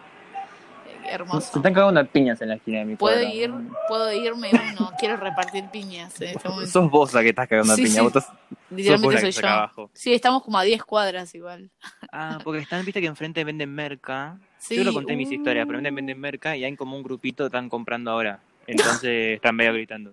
Eh, 1.06 1.10
hermoso. 1.14 1.58
están 1.58 1.74
cagando 1.74 2.00
a 2.00 2.04
piñas 2.04 2.42
en 2.42 2.50
la 2.50 2.56
esquina 2.56 2.80
de 2.80 2.86
mi 2.86 2.96
Puedo 2.96 3.16
cuadra. 3.16 3.34
ir, 3.34 3.52
puedo 3.88 4.12
irme 4.14 4.50
uno, 4.52 4.92
quiero 5.00 5.18
repartir 5.18 5.66
piñas 5.72 6.20
en 6.22 6.30
este 6.30 6.50
momento. 6.50 6.72
Sos 6.72 6.90
vos 6.90 7.14
la 7.14 7.22
que 7.22 7.30
estás 7.30 7.48
cagando 7.48 7.76
Sí, 7.76 7.84
piñas. 7.84 7.96
sí. 7.96 8.02
vos 8.02 8.16
estás- 8.16 8.32
Literalmente 8.72 9.18
soy 9.18 9.26
que 9.30 9.32
yo. 9.32 9.40
está 9.40 9.54
abajo. 9.54 9.90
Sí, 9.94 10.14
estamos 10.14 10.44
como 10.44 10.58
a 10.58 10.64
10 10.64 10.84
cuadras 10.84 11.34
igual. 11.36 11.70
Ah, 12.12 12.40
porque 12.44 12.62
están, 12.62 12.84
viste 12.86 13.00
que 13.02 13.08
enfrente 13.08 13.44
venden 13.44 13.74
merca. 13.74 14.38
Sí, 14.58 14.76
Yo 14.76 14.84
lo 14.84 14.94
conté 14.94 15.12
en 15.14 15.20
mis 15.20 15.30
uh. 15.30 15.34
historias, 15.34 15.66
pero 15.68 15.78
venden, 15.78 15.96
venden 15.96 16.20
merca 16.20 16.58
y 16.58 16.64
hay 16.64 16.76
como 16.76 16.96
un 16.98 17.04
grupito 17.04 17.46
están 17.46 17.70
comprando 17.70 18.12
ahora. 18.12 18.40
Entonces 18.68 19.36
están 19.36 19.56
medio 19.56 19.74
gritando. 19.74 20.12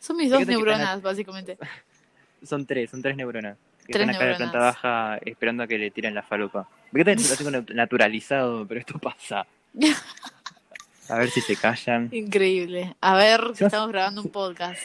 Son 0.00 0.16
mis 0.16 0.30
dos 0.30 0.40
que 0.40 0.46
neuronas, 0.46 1.00
básicamente. 1.02 1.56
Son 2.42 2.66
tres, 2.66 2.90
son 2.90 3.00
tres 3.02 3.16
neuronas. 3.16 3.56
Que 3.86 3.92
Tres 3.94 4.02
están 4.02 4.14
acá 4.16 4.24
en 4.24 4.30
la 4.32 4.36
planta 4.36 4.58
neuronas. 4.58 4.74
baja 4.82 5.18
esperando 5.24 5.62
a 5.62 5.66
que 5.66 5.78
le 5.78 5.90
tiren 5.90 6.14
la 6.14 6.22
falopa. 6.22 6.68
Porque 6.90 7.04
también 7.04 7.28
lo 7.28 7.36
tengo 7.38 7.50
nat- 7.50 7.74
naturalizado, 7.74 8.66
pero 8.66 8.80
esto 8.80 8.98
pasa. 8.98 9.46
A 11.08 11.18
ver 11.18 11.30
si 11.30 11.40
se 11.40 11.54
callan. 11.54 12.08
Increíble. 12.12 12.96
A 13.00 13.16
ver, 13.16 13.40
que 13.56 13.62
va- 13.64 13.68
estamos 13.68 13.88
grabando 13.90 14.22
un 14.22 14.28
podcast. 14.30 14.82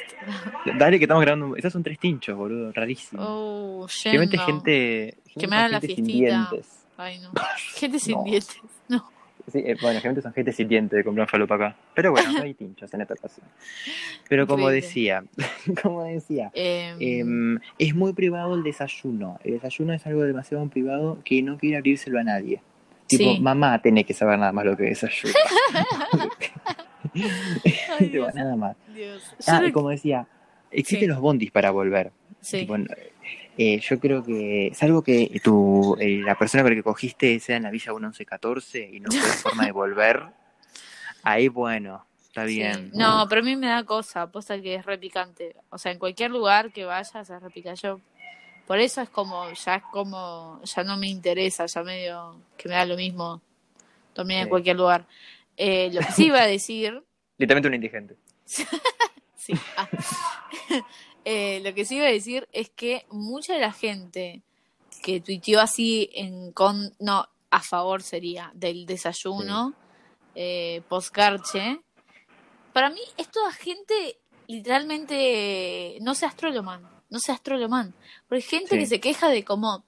Dale 0.77 0.99
que 0.99 1.05
estamos 1.05 1.23
grabando. 1.23 1.47
un- 1.47 1.57
Esos 1.57 1.73
son 1.73 1.81
tres 1.81 1.97
tinchos, 1.97 2.37
boludo. 2.37 2.71
Rarísimo. 2.71 3.23
Oh, 3.25 3.87
yendo. 4.03 4.37
gente, 4.45 5.17
Que 5.35 5.47
me 5.47 5.55
hagan 5.55 5.71
la 5.71 5.79
gente 5.79 5.95
sin 5.95 6.05
fiestita. 6.05 6.47
dientes. 6.51 6.85
Ay, 6.97 7.19
no. 7.19 7.31
Gente 7.75 7.97
sin 7.99 8.13
No. 8.17 8.23
dientes. 8.23 8.55
No. 8.87 9.09
Sí, 9.51 9.57
eh, 9.57 9.75
bueno, 9.81 9.99
generalmente 9.99 10.21
son 10.21 10.33
gente 10.33 10.51
sintiente 10.53 10.95
de 10.97 11.03
comprar 11.03 11.27
falopa 11.27 11.55
acá. 11.55 11.75
Pero 11.95 12.11
bueno, 12.11 12.31
no 12.33 12.43
hay 12.43 12.53
tinchos 12.53 12.93
en 12.93 13.01
esta 13.01 13.15
ocasión. 13.15 13.47
Pero 14.29 14.45
como 14.45 14.65
Increíble. 14.69 14.85
decía, 14.87 15.23
como 15.81 16.03
decía, 16.03 16.51
Em, 16.53 16.97
em, 16.99 17.59
es 17.79 17.95
muy 17.95 18.13
privado 18.13 18.53
el 18.53 18.61
desayuno. 18.61 19.39
El 19.43 19.53
desayuno 19.53 19.93
es 19.93 20.05
algo 20.05 20.21
demasiado 20.21 20.67
privado 20.69 21.17
que 21.25 21.41
no 21.41 21.57
quiere 21.57 21.77
abrírselo 21.77 22.19
a 22.19 22.23
nadie. 22.23 22.61
Tipo, 23.17 23.33
Sí. 23.35 23.39
mamá 23.41 23.81
tiene 23.81 24.03
que 24.05 24.13
saber 24.13 24.39
nada 24.39 24.51
más 24.51 24.65
lo 24.65 24.75
que 24.77 24.83
desayuna. 24.83 25.33
Ay, 27.13 27.21
Tipo, 27.99 28.11
Dios. 28.11 28.35
nada 28.35 28.55
más. 28.55 28.75
Dios. 28.93 29.21
Ah, 29.47 29.61
y 29.65 29.71
como 29.71 29.89
decía, 29.89 30.27
existen 30.71 31.01
Sí. 31.01 31.07
los 31.07 31.19
bondis 31.19 31.51
para 31.51 31.71
volver. 31.71 32.11
Sí. 32.39 32.59
Tipo, 32.61 32.75
eh, 33.57 33.79
yo 33.79 33.99
creo 33.99 34.23
que, 34.23 34.71
salvo 34.73 35.01
que 35.03 35.39
tu, 35.43 35.95
eh, 35.99 36.21
la 36.23 36.35
persona 36.35 36.63
con 36.63 36.71
la 36.71 36.75
que 36.75 36.83
cogiste 36.83 37.39
sea 37.39 37.57
en 37.57 37.63
la 37.63 37.69
Villa 37.71 37.91
1114 37.93 38.89
y 38.93 38.99
no 38.99 39.11
fue 39.11 39.19
forma 39.53 39.65
de 39.65 39.71
volver, 39.71 40.23
ahí 41.23 41.47
bueno, 41.49 42.05
está 42.23 42.47
Sí. 42.47 42.55
bien. 42.55 42.91
No, 42.93 43.25
pero 43.29 43.41
a 43.41 43.43
mí 43.43 43.55
me 43.57 43.67
da 43.67 43.83
cosa, 43.83 44.31
posta 44.31 44.59
que 44.61 44.75
es 44.75 44.85
repicante. 44.85 45.55
O 45.69 45.77
sea, 45.77 45.91
en 45.91 45.99
cualquier 45.99 46.31
lugar 46.31 46.71
que 46.71 46.85
vayas 46.85 47.29
es 47.29 47.41
repica. 47.41 47.73
Yo, 47.73 47.99
por 48.67 48.79
eso 48.79 49.01
es 49.01 49.09
como, 49.09 49.51
ya 49.51 49.75
es 49.75 49.83
como, 49.91 50.61
ya 50.63 50.83
no 50.83 50.97
me 50.97 51.07
interesa, 51.07 51.65
ya 51.65 51.83
medio 51.83 52.35
que 52.57 52.69
me 52.69 52.75
da 52.75 52.85
lo 52.85 52.95
mismo 52.95 53.41
también 54.13 54.41
en 54.41 54.45
Sí. 54.45 54.49
cualquier 54.49 54.75
lugar. 54.77 55.05
Eh, 55.57 55.89
lo 55.93 56.01
que 56.01 56.11
sí 56.11 56.25
iba 56.27 56.41
a 56.41 56.47
decir, 56.47 57.03
Literalmente 57.37 57.67
un 57.69 57.73
indigente. 57.75 58.15
sí, 59.35 59.53
ah. 59.77 59.87
Eh, 61.23 61.61
lo 61.63 61.71
que 61.75 61.85
sí 61.85 61.97
iba 61.97 62.07
a 62.07 62.11
decir 62.11 62.47
es 62.51 62.71
que 62.71 63.05
mucha 63.11 63.53
de 63.53 63.59
la 63.59 63.71
gente 63.71 64.41
que 65.03 65.21
tuiteó 65.21 65.61
así 65.61 66.09
en 66.13 66.51
con, 66.51 66.95
no, 66.99 67.27
a 67.51 67.59
favor 67.61 68.01
sería 68.01 68.49
del 68.55 68.87
desayuno 68.87 69.75
eh, 70.33 70.81
postgarche, 70.89 71.79
para 72.73 72.89
mí 72.89 73.01
es 73.17 73.29
toda 73.29 73.51
gente 73.51 74.17
literalmente 74.47 75.97
no 76.01 76.15
se 76.15 76.25
astroloman, 76.25 76.89
no 77.11 77.19
se 77.19 77.31
astroloman, 77.31 77.93
porque 78.27 78.43
hay 78.43 78.49
gente 78.49 78.69
Sí. 78.71 78.79
que 78.79 78.87
se 78.87 78.99
queja 78.99 79.29
de 79.29 79.43
como, 79.45 79.83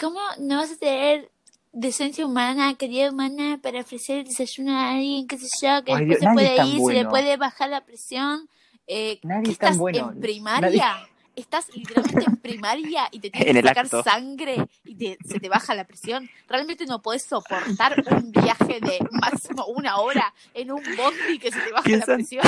¿cómo 0.00 0.20
no 0.38 0.56
vas 0.56 0.72
a 0.72 0.76
tener 0.76 1.30
decencia 1.72 2.24
humana, 2.24 2.74
calidad 2.78 3.12
humana 3.12 3.58
para 3.62 3.80
ofrecer 3.80 4.18
el 4.20 4.24
desayuno 4.24 4.72
a 4.78 4.90
alguien, 4.92 5.26
qué 5.26 5.36
sé 5.38 5.46
yo, 5.60 5.84
que 5.84 5.92
Ay, 5.92 6.06
después 6.06 6.20
se 6.20 6.32
puede 6.34 6.66
ir, 6.66 6.80
se 6.86 6.92
le 6.94 7.04
puede 7.06 7.36
bajar 7.36 7.68
la 7.70 7.84
presión? 7.84 8.48
Eh, 8.86 9.20
Nadie 9.22 9.44
¿qué 9.44 9.50
es 9.52 9.58
tan 9.58 9.68
estás 9.68 9.78
bueno. 9.78 10.10
en 10.12 10.20
primaria? 10.20 11.08
Estás 11.34 11.74
literalmente 11.74 12.26
en 12.26 12.36
primaria 12.36 13.08
y 13.10 13.18
te 13.18 13.30
tienes 13.30 13.48
En 13.56 13.62
que 13.62 13.66
sacar 13.68 13.86
acto. 13.86 14.02
sangre 14.02 14.66
y 14.84 14.94
te- 14.96 15.18
se 15.26 15.40
te 15.40 15.48
baja 15.48 15.74
la 15.74 15.84
presión. 15.84 16.28
Realmente 16.46 16.84
no 16.84 17.00
puedes 17.00 17.24
soportar 17.24 18.04
un 18.10 18.30
viaje 18.32 18.80
de 18.82 18.98
máximo 19.12 19.64
una 19.64 19.96
hora 19.96 20.34
en 20.52 20.70
un 20.72 20.82
bondi 20.94 21.38
que 21.38 21.50
se 21.50 21.58
te 21.60 21.72
baja 21.72 21.88
la 21.88 22.04
presión. 22.04 22.44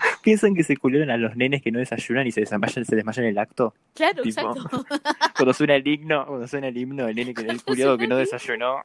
¿Piensan 0.22 0.54
que 0.54 0.64
se 0.64 0.76
culieron 0.76 1.10
a 1.10 1.16
los 1.16 1.36
nenes 1.36 1.62
que 1.62 1.70
no 1.70 1.78
desayunan 1.78 2.26
y 2.26 2.32
se 2.32 2.40
desmayan, 2.40 2.84
se 2.84 2.96
desmayan 2.96 3.24
en 3.24 3.30
el 3.30 3.38
acto? 3.38 3.74
Claro, 3.94 4.22
Tipo, 4.22 4.40
exacto. 4.40 4.84
Cuando 5.36 5.54
suena 5.54 5.76
el 5.76 5.86
himno, 5.86 6.26
cuando 6.26 6.46
suena 6.46 6.68
el 6.68 6.76
himno, 6.76 7.08
el 7.08 7.16
nene 7.16 7.32
que 7.34 7.42
el 7.42 7.62
culiado 7.62 7.96
que 7.96 8.06
no 8.06 8.16
desayunó 8.16 8.82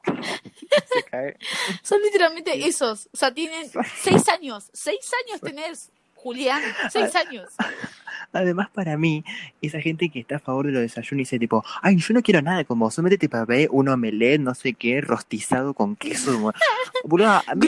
se 0.93 1.03
cae. 1.03 1.37
Son 1.81 2.01
literalmente 2.01 2.67
esos. 2.67 3.09
O 3.13 3.17
sea, 3.17 3.33
tienen 3.33 3.69
seis 3.97 4.27
años. 4.29 4.69
Seis 4.71 5.11
años 5.25 5.41
tenés, 5.41 5.91
Julián. 6.15 6.61
Seis 6.89 7.13
años. 7.15 7.51
Además, 8.31 8.69
para 8.73 8.97
mí, 8.97 9.23
esa 9.61 9.79
gente 9.81 10.09
que 10.09 10.19
está 10.19 10.37
a 10.37 10.39
favor 10.39 10.65
de 10.65 10.71
los 10.71 10.81
desayunos 10.81 11.13
y 11.13 11.23
dice 11.23 11.39
tipo, 11.39 11.63
ay, 11.81 11.97
yo 11.97 12.13
no 12.13 12.21
quiero 12.21 12.41
nada 12.41 12.63
como 12.63 12.89
solamente 12.89 13.17
te 13.17 13.29
pavé 13.29 13.67
un 13.69 13.89
omelette, 13.89 14.41
no 14.41 14.55
sé 14.55 14.73
qué, 14.73 15.01
rostizado 15.01 15.73
con 15.73 15.95
queso. 15.95 16.53
Boludo, 17.03 17.27
a 17.29 17.55
mí 17.55 17.67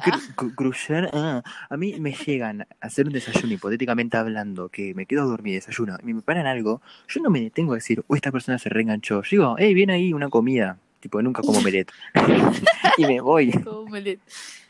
gru- 0.00 0.54
Gruyère, 0.56 1.10
ah, 1.12 1.42
a 1.68 1.76
mí 1.76 1.98
me 2.00 2.12
llegan 2.12 2.62
a 2.62 2.66
hacer 2.80 3.06
un 3.06 3.12
desayuno 3.12 3.52
hipotéticamente 3.54 4.16
hablando, 4.16 4.68
que 4.68 4.94
me 4.94 5.06
quedo 5.06 5.22
a 5.22 5.26
dormir, 5.26 5.54
desayuno, 5.54 5.96
y 6.02 6.06
me 6.06 6.14
preparan 6.14 6.46
algo, 6.46 6.80
yo 7.08 7.20
no 7.22 7.30
me 7.30 7.40
detengo 7.40 7.72
a 7.72 7.76
decir, 7.76 8.02
oh, 8.08 8.14
esta 8.16 8.32
persona 8.32 8.58
se 8.58 8.68
reenganchó. 8.68 9.22
Yo 9.22 9.28
digo, 9.30 9.56
hey, 9.58 9.74
viene 9.74 9.92
ahí 9.94 10.12
una 10.12 10.28
comida. 10.28 10.78
Tipo, 11.00 11.22
nunca 11.22 11.40
como 11.42 11.58
omelette. 11.60 11.90
y 12.98 13.06
me 13.06 13.20
voy. 13.20 13.50
Como. 13.52 13.88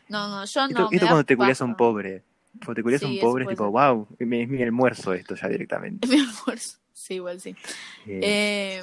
No, 0.08 0.28
no, 0.28 0.44
yo 0.44 0.68
no. 0.68 0.88
Esto, 0.90 1.06
cuando 1.06 1.24
te 1.24 1.36
culias 1.36 1.60
a 1.60 1.64
un 1.64 1.76
pobre. 1.76 2.22
Cuando 2.64 2.74
te 2.74 2.82
culias 2.82 3.02
a 3.02 3.06
Sí, 3.06 3.12
un 3.14 3.20
pobre, 3.20 3.44
es 3.44 3.48
tipo, 3.50 3.64
ser. 3.64 3.72
wow, 3.72 4.08
es 4.18 4.26
mi, 4.26 4.42
es 4.42 4.48
mi 4.48 4.62
almuerzo 4.62 5.12
esto 5.14 5.34
ya 5.34 5.48
directamente. 5.48 6.06
Es 6.06 6.10
mi 6.12 6.18
almuerzo. 6.20 6.78
Sí, 6.92 7.14
igual 7.14 7.40
sí. 7.40 7.56
Eh, 8.06 8.82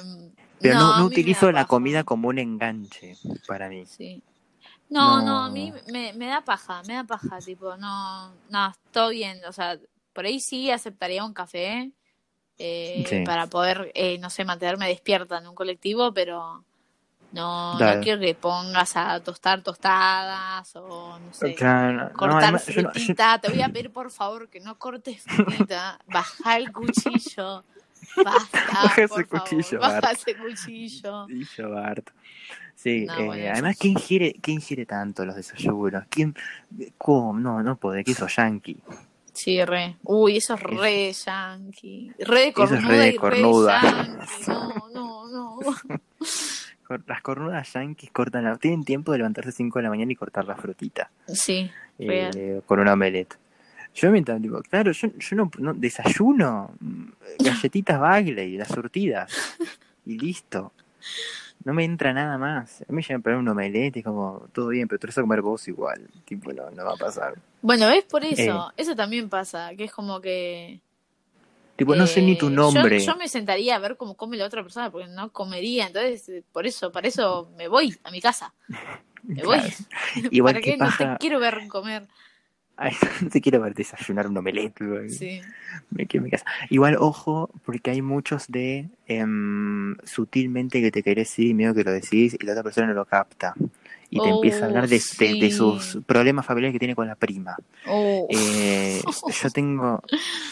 pero 0.60 0.74
no, 0.74 1.04
utilizo 1.06 1.46
la 1.52 1.60
paja. 1.60 1.68
comida 1.68 2.04
como 2.04 2.28
un 2.28 2.38
enganche 2.38 3.14
para 3.46 3.68
mí. 3.68 3.84
Sí. 3.86 4.22
No, 4.90 5.18
no, 5.18 5.24
No. 5.26 5.44
a 5.44 5.50
mí 5.50 5.72
me, 5.92 6.12
me 6.14 6.26
da 6.26 6.40
paja, 6.42 6.82
me 6.86 6.94
da 6.94 7.04
paja, 7.04 7.38
tipo, 7.40 7.76
no, 7.76 8.32
no, 8.50 8.74
todo 8.92 9.10
bien, 9.10 9.38
o 9.46 9.52
sea, 9.52 9.78
por 10.14 10.24
ahí 10.24 10.40
sí 10.40 10.70
aceptaría 10.70 11.24
un 11.24 11.34
café 11.34 11.90
eh, 12.58 13.04
Sí. 13.08 13.22
para 13.24 13.46
poder, 13.46 13.92
eh, 13.94 14.18
no 14.18 14.30
sé, 14.30 14.44
mantenerme 14.44 14.88
despierta 14.88 15.38
en 15.38 15.46
un 15.46 15.54
colectivo, 15.54 16.12
pero 16.12 16.64
no, 17.32 17.78
no 17.78 18.00
quiero 18.00 18.18
que 18.20 18.34
pongas 18.34 18.96
a 18.96 19.20
tostar 19.20 19.62
tostadas 19.62 20.74
o, 20.76 21.18
no 21.18 21.32
sé, 21.34 21.54
Claro, 21.54 22.08
no, 22.08 22.12
cortar 22.14 22.44
yo 22.46 22.52
no- 22.52 22.58
yo- 22.58 22.90
frutita. 22.90 23.38
Te 23.38 23.48
voy 23.50 23.60
a 23.62 23.68
pedir, 23.68 23.92
por 23.92 24.10
favor, 24.10 24.48
que 24.48 24.58
no 24.60 24.78
cortes 24.78 25.22
frutita, 25.22 25.98
baja 26.06 26.56
el 26.56 26.72
cuchillo, 26.72 27.62
basta, 28.24 28.58
Baja 28.72 29.02
ese 29.02 29.08
por 29.08 29.26
favor, 29.28 29.48
cuchillo, 29.50 29.80
baja 29.80 30.00
Bart. 30.00 30.18
ese 30.18 30.36
cuchillo. 30.36 31.26
Yo, 31.56 31.70
Bart. 31.70 32.10
Sí, 32.80 33.06
No, 33.06 33.18
eh, 33.18 33.24
bueno, 33.26 33.50
además. 33.52 33.76
¿quién 33.76 33.94
ingiere, 33.94 34.36
¿quién 34.40 34.58
ingiere 34.58 34.86
tanto 34.86 35.24
los 35.26 35.34
desayunos? 35.34 36.04
¿Quién? 36.08 36.32
¿Cómo? 36.96 37.36
No, 37.38 37.60
no 37.60 37.74
puede, 37.76 38.04
que 38.04 38.14
sos 38.14 38.36
yankee. 38.36 38.76
Sí, 39.32 39.64
re. 39.64 39.96
Uy, 40.04 40.36
eso 40.36 40.54
es 40.54 40.62
re 40.62 41.12
yankee. 41.12 42.12
Re 42.20 42.40
de 42.40 42.48
Eso 42.50 42.62
es 42.62 42.70
cornuda 42.70 42.88
re 42.88 42.96
de 42.98 43.16
cornuda. 43.16 43.80
re 43.80 43.88
yankee. 43.90 44.44
No, 44.46 44.88
no, 44.94 45.28
no. 45.28 45.58
Las 47.06 47.20
cornudas 47.20 47.70
yankees 47.74 48.10
cortan 48.12 48.44
la... 48.44 48.56
Tienen 48.56 48.84
tiempo 48.84 49.10
de 49.12 49.18
levantarse 49.18 49.50
5 49.52 49.78
de 49.80 49.82
la 49.82 49.90
mañana 49.90 50.10
y 50.12 50.16
cortar 50.16 50.44
la 50.46 50.54
frutita. 50.56 51.10
Sí, 51.26 51.70
real. 51.98 52.32
eh, 52.36 52.62
con 52.64 52.78
una 52.80 52.92
omelette. 52.94 53.36
Yo 53.94 54.10
mientras 54.12 54.40
digo, 54.40 54.62
claro, 54.62 54.92
yo, 54.92 55.08
yo 55.18 55.36
no, 55.36 55.50
no- 55.58 55.74
desayuno, 55.74 56.70
mm, 56.80 57.04
galletitas 57.40 57.98
Bagley, 58.00 58.56
las 58.56 58.68
surtidas, 58.68 59.30
y 60.06 60.16
listo. 60.18 60.72
No 61.64 61.74
me 61.74 61.84
entra 61.84 62.12
nada 62.12 62.38
más. 62.38 62.84
A 62.88 62.92
mí 62.92 63.02
ya 63.02 63.16
me 63.16 63.22
ponen 63.22 63.40
un 63.40 63.48
omelette 63.48 63.96
y 63.96 63.98
es 64.00 64.04
como, 64.04 64.46
todo 64.52 64.68
bien, 64.68 64.88
pero 64.88 64.98
tú 64.98 65.06
vas 65.06 65.18
a 65.18 65.20
comer 65.20 65.42
vos 65.42 65.66
igual. 65.68 66.08
Tipo, 66.24 66.52
no, 66.52 66.70
no 66.70 66.84
va 66.84 66.94
a 66.94 66.96
pasar. 66.96 67.34
Bueno, 67.62 67.88
¿ves? 67.88 68.04
Por 68.04 68.24
eso. 68.24 68.72
Eso 68.76 68.94
también 68.94 69.28
pasa, 69.28 69.74
que 69.76 69.84
es 69.84 69.92
como 69.92 70.20
que... 70.20 70.80
Tipo, 71.76 71.94
no 71.94 72.06
sé 72.06 72.22
ni 72.22 72.36
tu 72.36 72.48
eh, 72.48 72.50
nombre. 72.50 72.98
Yo, 72.98 73.12
yo 73.12 73.16
me 73.16 73.28
sentaría 73.28 73.76
a 73.76 73.78
ver 73.78 73.96
cómo 73.96 74.16
come 74.16 74.36
la 74.36 74.46
otra 74.46 74.62
persona 74.62 74.90
porque 74.90 75.08
no 75.08 75.30
comería. 75.30 75.86
Entonces, 75.86 76.28
eh, 76.28 76.42
por 76.52 76.66
eso, 76.66 76.90
para 76.90 77.06
eso 77.06 77.50
me 77.56 77.68
voy 77.68 77.96
a 78.02 78.10
mi 78.10 78.20
casa. 78.20 78.52
Me 79.22 79.42
voy. 79.42 79.58
Igual 80.30 80.54
¿Para 80.54 80.64
qué 80.64 80.76
no 80.76 80.88
te 80.96 81.16
quiero 81.18 81.38
ver 81.38 81.66
comer? 81.68 82.06
Ay, 82.80 82.92
no 83.22 83.28
te 83.28 83.40
quiero 83.40 83.60
ver 83.60 83.74
desayunar 83.74 84.28
un 84.28 84.36
omelette. 84.38 84.78
Sí. 85.08 85.40
Me 85.90 86.06
quedo 86.06 86.20
en 86.20 86.24
mi 86.24 86.30
casa. 86.30 86.44
Igual, 86.70 86.96
ojo, 86.98 87.50
porque 87.64 87.90
hay 87.90 88.02
muchos 88.02 88.46
de 88.48 88.88
em, 89.06 89.96
sutilmente 90.04 90.80
que 90.80 90.90
te 90.92 91.02
querés 91.02 91.36
ir 91.38 91.48
y 91.48 91.54
miedo 91.54 91.74
que 91.74 91.84
lo 91.84 91.90
decís 91.92 92.36
y 92.38 92.44
la 92.46 92.52
otra 92.52 92.62
persona 92.62 92.86
no 92.86 92.94
lo 92.94 93.04
capta. 93.04 93.54
Y 94.10 94.20
te 94.20 94.28
Oh, 94.28 94.32
empieza 94.32 94.64
a 94.64 94.68
hablar 94.68 94.88
de, 94.88 94.96
de- 95.18 95.34
de 95.34 95.50
sí. 95.50 95.50
sus 95.50 95.98
problemas 96.06 96.46
familiares 96.46 96.74
que 96.74 96.78
tiene 96.78 96.94
con 96.94 97.06
la 97.08 97.16
prima. 97.16 97.56
Oh, 97.86 98.26
Eh, 98.30 99.02
yo 99.42 99.50
tengo 99.50 100.02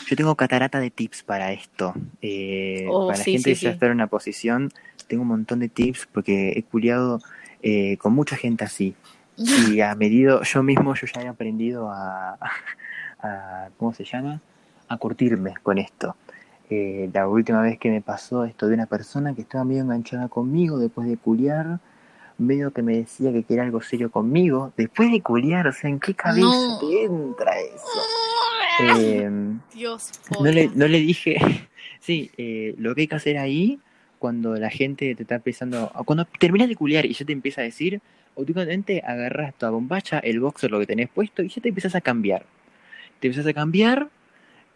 yo 0.08 0.16
tengo 0.16 0.34
catarata 0.36 0.80
de 0.80 0.90
tips 0.90 1.22
para 1.22 1.52
esto. 1.52 1.94
Eh, 2.22 2.84
Oh, 2.88 3.06
para 3.06 3.18
la 3.18 3.24
sí, 3.24 3.32
gente 3.32 3.50
sí, 3.50 3.54
que 3.54 3.60
ya 3.64 3.70
sí. 3.70 3.74
está 3.74 3.86
en 3.86 3.92
una 3.92 4.06
posición, 4.08 4.70
tengo 5.08 5.22
un 5.22 5.28
montón 5.28 5.60
de 5.60 5.68
tips 5.68 6.08
porque 6.12 6.52
he 6.56 6.62
culiado 6.64 7.20
eh, 7.62 7.96
con 7.98 8.12
mucha 8.14 8.36
gente 8.36 8.64
así. 8.64 8.94
Y 9.36 9.80
a 9.80 9.94
medida, 9.94 10.40
yo 10.42 10.62
mismo 10.62 10.94
yo 10.94 11.06
ya 11.06 11.22
he 11.22 11.28
aprendido 11.28 11.90
a, 11.90 12.38
a 13.20 13.68
¿cómo 13.76 13.92
se 13.94 14.04
llama? 14.04 14.40
A 14.88 14.96
curtirme 14.96 15.54
con 15.62 15.78
esto. 15.78 16.16
Eh, 16.70 17.08
la 17.12 17.28
última 17.28 17.62
vez 17.62 17.78
que 17.78 17.90
me 17.90 18.00
pasó 18.02 18.44
esto 18.44 18.66
de 18.66 18.74
una 18.74 18.86
persona 18.86 19.34
que 19.34 19.42
estaba 19.42 19.64
medio 19.64 19.82
enganchada 19.82 20.28
conmigo 20.28 20.78
después 20.78 21.06
de 21.08 21.16
culiar, 21.16 21.78
medio 22.38 22.72
que 22.72 22.82
me 22.82 22.96
decía 22.96 23.32
que 23.32 23.44
quería 23.44 23.62
algo 23.62 23.80
serio 23.80 24.10
conmigo, 24.10 24.72
después 24.76 25.10
de 25.12 25.20
culiar, 25.22 25.68
o 25.68 25.72
sea, 25.72 25.88
¿en 25.90 26.00
qué 26.00 26.12
cabeza 26.14 26.40
No. 26.46 26.78
te 26.80 27.04
entra 27.04 27.52
eso? 27.60 27.82
Eh, 28.78 29.30
Dios. 29.72 30.10
no, 30.38 30.50
le, 30.50 30.68
no 30.74 30.86
le 30.86 31.00
dije, 31.00 31.36
sí, 32.00 32.30
eh, 32.36 32.74
lo 32.76 32.94
que 32.94 33.02
hay 33.02 33.06
que 33.08 33.14
hacer 33.14 33.38
ahí, 33.38 33.80
cuando 34.18 34.54
la 34.56 34.68
gente 34.68 35.14
te 35.14 35.22
está 35.22 35.36
empezando, 35.36 35.90
cuando 36.04 36.26
terminas 36.38 36.68
de 36.68 36.76
culiar 36.76 37.06
y 37.06 37.14
ya 37.14 37.24
te 37.24 37.32
empieza 37.32 37.62
a 37.62 37.64
decir, 37.64 38.02
automáticamente 38.36 39.02
agarras 39.04 39.54
tu 39.54 39.66
bombacha, 39.66 40.18
el 40.18 40.40
boxer, 40.40 40.70
lo 40.70 40.78
que 40.78 40.86
tenés 40.86 41.08
puesto, 41.08 41.42
y 41.42 41.48
ya 41.48 41.60
te 41.60 41.68
empiezas 41.68 41.94
a 41.94 42.00
cambiar. 42.00 42.44
Te 43.20 43.28
empiezas 43.28 43.46
a 43.46 43.54
cambiar 43.54 44.08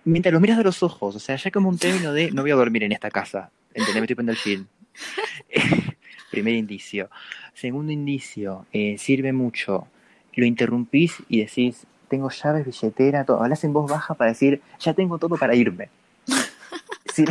mientras 0.05 0.33
lo 0.33 0.41
miras 0.41 0.59
a 0.59 0.63
los 0.63 0.83
ojos, 0.83 1.15
o 1.15 1.19
sea, 1.19 1.37
ya 1.37 1.51
como 1.51 1.69
un 1.69 1.79
término 1.79 2.13
de, 2.13 2.31
no 2.31 2.43
voy 2.43 2.51
a 2.51 2.55
dormir 2.55 2.85
en 2.85 2.93
esta 2.93 3.11
casa, 3.11 3.51
¿entendés? 3.75 3.97
Me 3.97 4.01
estoy 4.03 4.17
poniendo 4.17 4.33
el 4.33 4.39
film. 4.39 4.67
Primer 6.31 6.55
indicio. 6.55 7.11
Segundo 7.55 7.93
indicio, 7.93 8.67
eh, 8.73 8.97
sirve 8.99 9.33
mucho. 9.33 9.89
Lo 10.35 10.47
interrumpís 10.47 11.17
y 11.29 11.41
decís, 11.41 11.87
tengo 12.09 12.31
llaves, 12.31 12.65
billetera, 12.65 13.25
todo. 13.25 13.43
Hablas 13.43 13.65
en 13.65 13.73
voz 13.73 13.91
baja 13.91 14.15
para 14.15 14.31
decir, 14.31 14.63
ya 14.79 14.95
tengo 14.95 15.19
todo 15.19 15.37
para 15.37 15.55
irme. 15.55 15.89
Sí, 17.13 17.25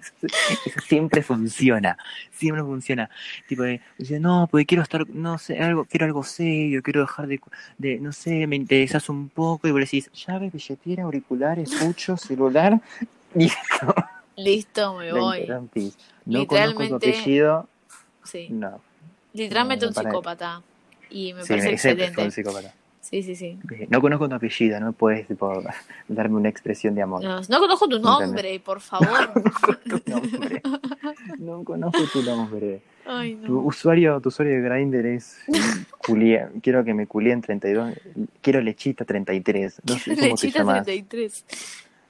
eso, 0.00 0.12
eso 0.66 0.80
siempre 0.80 1.22
funciona, 1.22 1.96
siempre 2.32 2.62
funciona. 2.62 3.10
Tipo 3.48 3.62
de, 3.62 3.80
dice, 3.98 4.18
no, 4.20 4.48
porque 4.50 4.66
quiero 4.66 4.82
estar, 4.82 5.08
no 5.08 5.38
sé, 5.38 5.58
algo, 5.58 5.84
quiero 5.84 6.06
algo 6.06 6.22
serio, 6.24 6.82
quiero 6.82 7.00
dejar 7.02 7.26
de, 7.26 7.40
de, 7.78 7.98
no 8.00 8.12
sé, 8.12 8.46
me 8.46 8.56
interesas 8.56 9.08
un 9.08 9.28
poco 9.28 9.68
y 9.68 9.72
vos 9.72 9.80
decís, 9.80 10.10
llaves, 10.12 10.52
billetera, 10.52 11.04
auriculares, 11.04 11.72
pucho, 11.74 12.16
celular, 12.16 12.80
listo. 13.34 13.94
Listo, 14.36 14.94
me 14.94 15.12
voy. 15.12 15.46
No 16.26 16.46
conozco 16.46 16.88
tu 16.88 16.94
apellido, 16.96 17.68
Sí. 18.24 18.48
no. 18.50 18.80
Literalmente 19.32 19.84
No, 19.84 19.90
un 19.90 19.94
psicópata. 19.94 20.62
Y 21.10 21.32
me 21.34 21.42
Sí, 21.42 21.48
parece 21.48 21.72
excelente. 21.72 22.22
un 22.24 22.30
psicópata. 22.30 22.72
Sí, 23.00 23.22
sí, 23.22 23.34
sí. 23.34 23.58
No 23.88 24.00
conozco 24.00 24.28
tu 24.28 24.34
apellido, 24.34 24.78
no 24.78 24.92
puedes 24.92 25.26
tipo, 25.26 25.62
darme 26.08 26.36
una 26.36 26.48
expresión 26.48 26.94
de 26.94 27.02
amor. 27.02 27.22
No, 27.24 27.40
no 27.40 27.58
conozco 27.58 27.88
tu 27.88 27.98
nombre, 27.98 28.60
por 28.60 28.80
favor. 28.80 29.32
tu 29.84 30.00
nombre. 30.10 30.62
No 31.38 31.64
conozco 31.64 31.98
tu 32.12 32.22
nombre. 32.22 32.82
Ay, 33.06 33.34
Tu 33.36 33.52
no. 33.52 33.60
usuario, 33.60 34.20
tu 34.20 34.28
usuario 34.28 34.54
de 34.62 34.68
Grindr 34.68 35.06
es 35.06 35.38
Julián. 36.06 36.60
Quiero 36.62 36.84
que 36.84 36.94
me 36.94 37.06
culeen 37.06 37.40
32. 37.40 37.94
Quiero 38.42 38.60
lechita 38.60 39.04
33. 39.04 39.80
No 39.88 39.94
sé 39.98 40.10
cómo 40.10 40.20
te 40.20 40.28
Lechita 40.28 40.58
llamas. 40.60 40.84
33. 40.84 41.44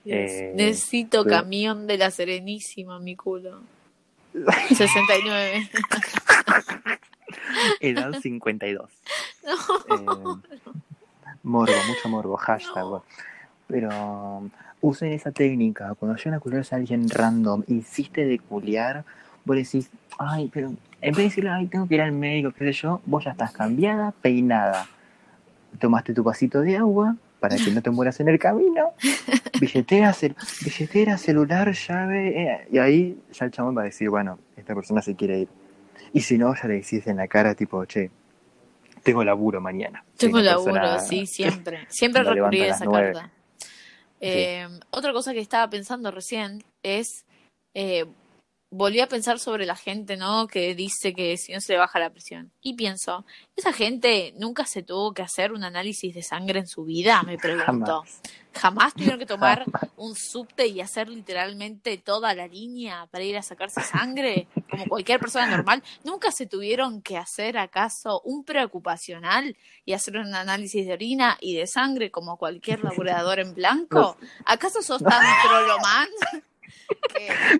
Dios. 0.04 0.16
Eh, 0.18 0.52
Necesito 0.56 1.24
pero- 1.24 1.36
camión 1.36 1.86
de 1.86 1.96
la 1.98 2.10
Serenísima, 2.10 2.98
mi 2.98 3.16
culo. 3.16 3.62
69. 4.68 5.70
Edad 7.80 8.14
52. 8.20 8.90
No. 9.88 9.96
Eh, 9.96 10.36
morbo, 11.42 11.72
mucho 11.88 12.08
morbo, 12.08 12.36
hashtag. 12.36 12.84
No. 12.84 13.02
Pero 13.66 14.50
usen 14.80 15.12
esa 15.12 15.30
técnica. 15.32 15.94
Cuando 15.94 16.16
llegan 16.16 16.34
a 16.34 16.40
culiarse 16.40 16.74
a 16.74 16.78
alguien 16.78 17.08
random, 17.08 17.62
insiste 17.68 18.24
de 18.26 18.38
culiar, 18.38 19.04
vos 19.44 19.56
decís, 19.56 19.90
ay, 20.18 20.50
pero 20.52 20.68
en 20.68 20.76
vez 21.14 21.16
de 21.16 21.22
decirle, 21.24 21.50
ay, 21.50 21.66
tengo 21.66 21.86
que 21.88 21.94
ir 21.94 22.02
al 22.02 22.12
médico, 22.12 22.52
qué 22.52 22.66
sé 22.66 22.72
yo, 22.72 23.00
vos 23.06 23.24
ya 23.24 23.30
estás 23.32 23.52
cambiada, 23.52 24.12
peinada. 24.12 24.86
Tomaste 25.78 26.12
tu 26.12 26.22
vasito 26.22 26.60
de 26.60 26.76
agua 26.76 27.16
para 27.38 27.56
que 27.56 27.70
no 27.70 27.80
te 27.80 27.90
mueras 27.90 28.20
en 28.20 28.28
el 28.28 28.38
camino. 28.38 28.90
Billetera, 29.60 30.10
cel- 30.12 30.34
billetera 30.64 31.16
celular, 31.18 31.72
llave. 31.72 32.42
eh, 32.42 32.68
y 32.72 32.78
ahí 32.78 33.18
ya 33.32 33.44
el 33.46 33.50
chabón 33.50 33.76
va 33.76 33.82
a 33.82 33.84
decir, 33.84 34.08
bueno, 34.10 34.38
esta 34.56 34.74
persona 34.74 35.00
se 35.02 35.14
quiere 35.16 35.40
ir. 35.40 35.48
Y 36.12 36.20
si 36.20 36.38
no, 36.38 36.54
ya 36.54 36.68
le 36.68 36.74
decís 36.74 37.06
en 37.06 37.16
la 37.16 37.28
cara, 37.28 37.54
tipo, 37.54 37.84
che, 37.84 38.10
tengo 39.02 39.24
laburo 39.24 39.60
mañana. 39.60 40.04
Tengo 40.16 40.40
laburo, 40.40 40.72
persona- 40.74 40.98
sí, 41.00 41.26
siempre. 41.26 41.86
Siempre 41.88 42.22
recurrí 42.24 42.62
a 42.62 42.68
esa 42.74 42.84
nueve. 42.84 43.12
carta. 43.12 43.30
Eh, 44.20 44.68
Otra 44.90 45.12
cosa 45.12 45.32
que 45.32 45.40
estaba 45.40 45.68
pensando 45.70 46.10
recién 46.10 46.62
es, 46.82 47.24
eh, 47.74 48.04
volví 48.70 49.00
a 49.00 49.08
pensar 49.08 49.38
sobre 49.38 49.64
la 49.66 49.76
gente, 49.76 50.16
¿no? 50.16 50.46
Que 50.46 50.74
dice 50.74 51.14
que 51.14 51.36
si 51.38 51.52
no 51.52 51.60
se 51.60 51.72
le 51.72 51.78
baja 51.78 51.98
la 51.98 52.10
presión. 52.10 52.52
Y 52.60 52.74
pienso, 52.74 53.24
¿esa 53.56 53.72
gente 53.72 54.34
nunca 54.38 54.66
se 54.66 54.82
tuvo 54.82 55.12
que 55.14 55.22
hacer 55.22 55.52
un 55.52 55.64
análisis 55.64 56.14
de 56.14 56.22
sangre 56.22 56.60
en 56.60 56.66
su 56.66 56.84
vida? 56.84 57.22
Me 57.22 57.38
pregunto. 57.38 57.64
Jamás. 57.64 58.20
¿Jamás 58.52 58.94
tuvieron 58.94 59.18
que 59.20 59.26
tomar 59.26 59.64
un 59.96 60.14
subte 60.16 60.66
y 60.66 60.80
hacer 60.80 61.08
literalmente 61.08 61.96
toda 61.98 62.34
la 62.34 62.46
línea 62.48 63.06
para 63.10 63.24
ir 63.24 63.36
a 63.38 63.42
sacarse 63.42 63.80
sangre? 63.80 64.46
Como 64.70 64.86
cualquier 64.86 65.20
persona 65.20 65.46
normal. 65.46 65.82
¿Nunca 66.04 66.30
se 66.30 66.46
tuvieron 66.46 67.02
que 67.02 67.16
hacer 67.16 67.58
acaso 67.58 68.20
un 68.24 68.44
preocupacional 68.44 69.56
y 69.84 69.92
hacer 69.92 70.16
un 70.16 70.34
análisis 70.34 70.86
de 70.86 70.92
orina 70.92 71.36
y 71.40 71.54
de 71.56 71.66
sangre 71.66 72.10
como 72.10 72.36
cualquier 72.36 72.82
laborador 72.84 73.40
en 73.40 73.54
blanco? 73.54 74.16
¿Acaso 74.44 74.82
sos 74.82 75.02
tan 75.02 75.22
trolomán? 75.46 76.08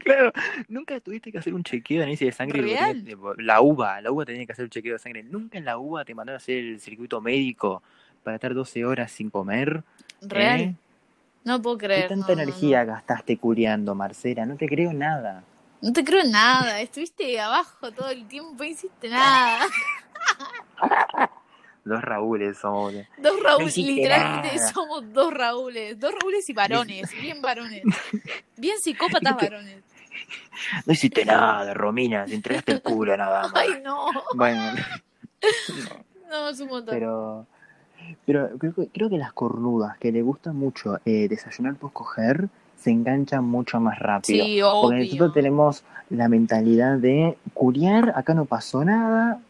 Claro, 0.05 0.33
nunca 0.69 0.99
tuviste 1.01 1.31
que 1.33 1.39
hacer 1.39 1.55
un 1.55 1.63
chequeo 1.63 1.99
de 1.99 2.05
análisis 2.05 2.27
de 2.27 2.33
sangre. 2.33 3.05
La 3.39 3.61
uva, 3.61 4.01
la 4.01 4.11
uva 4.13 4.25
tenía 4.25 4.47
que 4.47 4.53
hacer 4.53 4.65
un 4.65 4.71
chequeo 4.71 4.95
de 4.95 4.99
sangre. 4.99 5.23
Nunca 5.23 5.59
en 5.59 5.65
la 5.65 5.79
uva 5.79 6.05
te 6.05 6.15
mandaron 6.15 6.37
a 6.37 6.43
hacer 6.43 6.59
el 6.59 6.81
circuito 6.81 7.21
médico 7.21 7.83
para 8.23 8.37
estar 8.37 8.55
12 8.55 8.85
horas 8.85 9.11
sin 9.11 9.31
comer. 9.31 9.83
Real. 10.21 10.61
¿eh? 10.61 10.75
No 11.45 11.61
puedo 11.63 11.79
¿Qué 11.79 11.87
creer. 11.87 12.09
tanta 12.09 12.29
no, 12.29 12.37
no, 12.37 12.43
energía 12.43 12.85
no. 12.85 12.93
gastaste 12.93 13.37
curiando, 13.39 13.95
Marcela? 13.95 14.47
No 14.47 14.57
te 14.57 14.69
creo 14.69 14.93
nada. 14.93 15.43
No 15.83 15.93
te 15.93 16.05
creo 16.05 16.25
nada. 16.25 16.81
Estuviste 16.81 17.41
abajo 17.41 17.91
todo 17.93 18.11
el 18.11 18.27
tiempo, 18.27 18.55
no 18.59 18.65
hiciste 18.65 19.09
nada. 19.09 19.67
Los 21.85 22.03
Raúles 22.03 22.59
somos. 22.59 22.93
Dos 23.17 23.43
Raúles, 23.43 23.69
hiciste 23.79 23.93
literalmente 23.93 24.57
nada. 24.57 24.69
somos 24.73 25.13
dos 25.13 25.33
Raúles, 25.33 25.99
dos 25.99 26.13
Raúles 26.21 26.49
y 26.49 26.53
varones, 26.53 27.11
bien 27.21 27.41
varones, 27.41 27.83
bien 28.57 28.77
psicópatas 28.79 29.35
varones. 29.35 29.83
No 30.85 30.93
hiciste 30.93 31.25
nada, 31.25 31.73
Romina. 31.73 32.27
Te 32.27 32.35
entregaste 32.35 32.73
el 32.73 32.83
culo 32.83 33.17
nada 33.17 33.43
más. 33.49 33.53
Ay, 33.55 33.81
no, 33.83 34.09
Bueno, 34.35 34.75
no, 36.29 36.49
es 36.51 36.61
un 36.61 36.69
montón. 36.69 36.95
pero. 36.95 37.47
Pero 38.27 38.51
creo, 38.59 38.75
que- 38.75 38.89
creo 38.89 39.09
que 39.09 39.19
las 39.19 39.33
cornudas 39.33 39.97
que 39.99 40.11
le 40.13 40.21
gusta 40.23 40.53
mucho 40.53 40.99
eh, 41.05 41.29
desayunar 41.29 41.77
post 41.77 41.95
coger 41.95 42.49
se 42.81 42.91
enganchan 42.91 43.45
mucho 43.45 43.79
más 43.81 43.99
rápido. 43.99 44.45
sí, 44.45 44.61
Porque 44.61 44.97
obvio. 44.97 45.05
nosotros 45.05 45.35
tenemos 45.35 45.85
la 46.09 46.29
mentalidad 46.29 46.97
de 46.99 47.37
curiar, 47.55 48.13
acá 48.17 48.33
no 48.35 48.47
pasó 48.47 48.85
nada, 48.85 49.41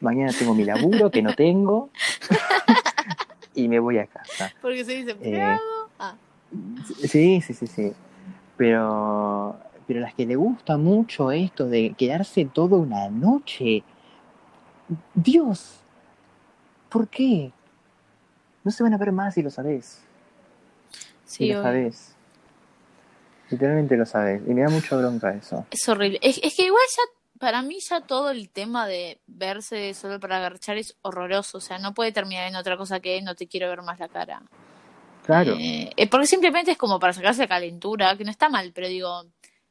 mañana 0.00 0.32
tengo 0.36 0.54
mi 0.54 0.64
laburo 0.64 1.10
que 1.10 1.22
no 1.22 1.32
tengo 1.36 1.90
y 3.54 3.68
me 3.68 3.78
voy 3.78 3.98
a 3.98 4.06
casa. 4.06 4.52
Porque 4.60 4.84
se 4.84 4.92
Eh, 4.94 4.96
dice 4.98 5.10
empleado. 5.12 5.60
Ah, 5.98 6.14
Sí, 7.04 7.40
sí, 7.40 7.54
sí, 7.54 7.66
sí. 7.66 7.92
Pero, 8.58 9.56
pero 9.86 10.00
las 10.00 10.12
que 10.14 10.26
le 10.26 10.36
gusta 10.36 10.76
mucho 10.76 11.30
esto 11.32 11.66
de 11.66 11.94
quedarse 11.96 12.44
toda 12.44 12.76
una 12.76 13.08
noche, 13.08 13.82
Dios, 15.14 15.80
¿por 16.90 17.08
qué? 17.08 17.52
No 18.64 18.70
se 18.70 18.82
van 18.82 18.92
a 18.92 18.98
ver 18.98 19.12
más 19.12 19.34
si 19.34 19.42
lo 19.42 19.50
sabes. 19.50 20.02
Si 21.24 21.46
sí, 21.46 21.52
lo 21.52 21.62
sabes. 21.62 22.11
Literalmente 23.52 23.96
lo 23.96 24.04
sabes. 24.06 24.42
Y 24.46 24.54
me 24.54 24.62
da 24.62 24.68
mucha 24.68 24.96
bronca 24.96 25.32
eso. 25.34 25.66
Es 25.70 25.88
horrible. 25.88 26.18
Es, 26.22 26.40
es 26.42 26.56
que 26.56 26.64
igual 26.64 26.82
ya, 26.96 27.38
para 27.38 27.62
mí 27.62 27.78
ya 27.80 28.00
todo 28.00 28.30
el 28.30 28.48
tema 28.50 28.86
de 28.86 29.20
verse 29.26 29.94
solo 29.94 30.18
para 30.18 30.38
agarchar 30.38 30.76
es 30.78 30.96
horroroso. 31.02 31.58
O 31.58 31.60
sea, 31.60 31.78
no 31.78 31.94
puede 31.94 32.12
terminar 32.12 32.48
en 32.48 32.56
otra 32.56 32.76
cosa 32.76 33.00
que 33.00 33.20
no 33.22 33.34
te 33.34 33.46
quiero 33.46 33.68
ver 33.68 33.82
más 33.82 33.98
la 34.00 34.08
cara. 34.08 34.42
Claro. 35.24 35.54
Eh, 35.58 35.90
eh, 35.96 36.08
porque 36.08 36.26
simplemente 36.26 36.72
es 36.72 36.76
como 36.78 36.98
para 36.98 37.12
sacarse 37.12 37.42
la 37.42 37.48
calentura, 37.48 38.16
que 38.16 38.24
no 38.24 38.30
está 38.30 38.48
mal, 38.48 38.72
pero 38.74 38.88
digo, 38.88 39.22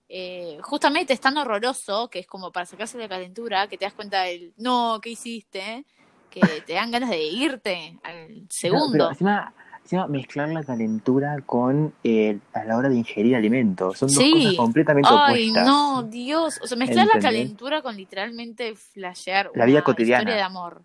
eh, 0.07 0.57
justamente 0.61 1.11
es 1.13 1.19
tan 1.19 1.37
horroroso 1.37 2.09
que 2.09 2.19
es 2.19 2.27
como 2.27 2.51
para 2.51 2.65
sacarse 2.65 2.97
la 2.97 3.09
calentura 3.09 3.67
que 3.67 3.77
te 3.77 3.83
das 3.85 3.93
cuenta 3.93 4.21
del 4.23 4.53
no, 4.57 4.99
¿qué 5.01 5.09
hiciste? 5.09 5.85
Que 6.29 6.39
te 6.65 6.73
dan 6.73 6.91
ganas 6.91 7.09
de 7.09 7.21
irte 7.23 7.97
al 8.03 8.27
Claro, 8.27 8.45
segundo. 8.49 8.91
pero 8.93 9.09
encima, 9.09 9.53
encima 9.83 10.07
mezclar 10.07 10.49
la 10.49 10.63
calentura 10.63 11.37
con 11.45 11.93
eh, 12.03 12.39
a 12.53 12.63
la 12.63 12.77
hora 12.77 12.89
de 12.89 12.95
ingerir 12.95 13.35
alimentos. 13.35 13.97
Son 13.97 14.07
dos 14.07 14.17
Sí. 14.17 14.31
cosas 14.31 14.53
completamente 14.55 15.09
Ay, 15.11 15.49
opuestas. 15.49 15.67
no, 15.67 16.03
Dios. 16.03 16.59
O 16.63 16.67
sea, 16.67 16.77
mezclar 16.77 17.07
la 17.07 17.13
¿Entendés? 17.13 17.23
calentura 17.41 17.81
con 17.81 17.95
literalmente 17.97 18.75
flashear 18.75 19.51
La 19.55 19.65
vida 19.65 19.77
una 19.79 19.83
cotidiana. 19.83 20.21
historia 20.21 20.35
de 20.35 20.41
amor. 20.43 20.81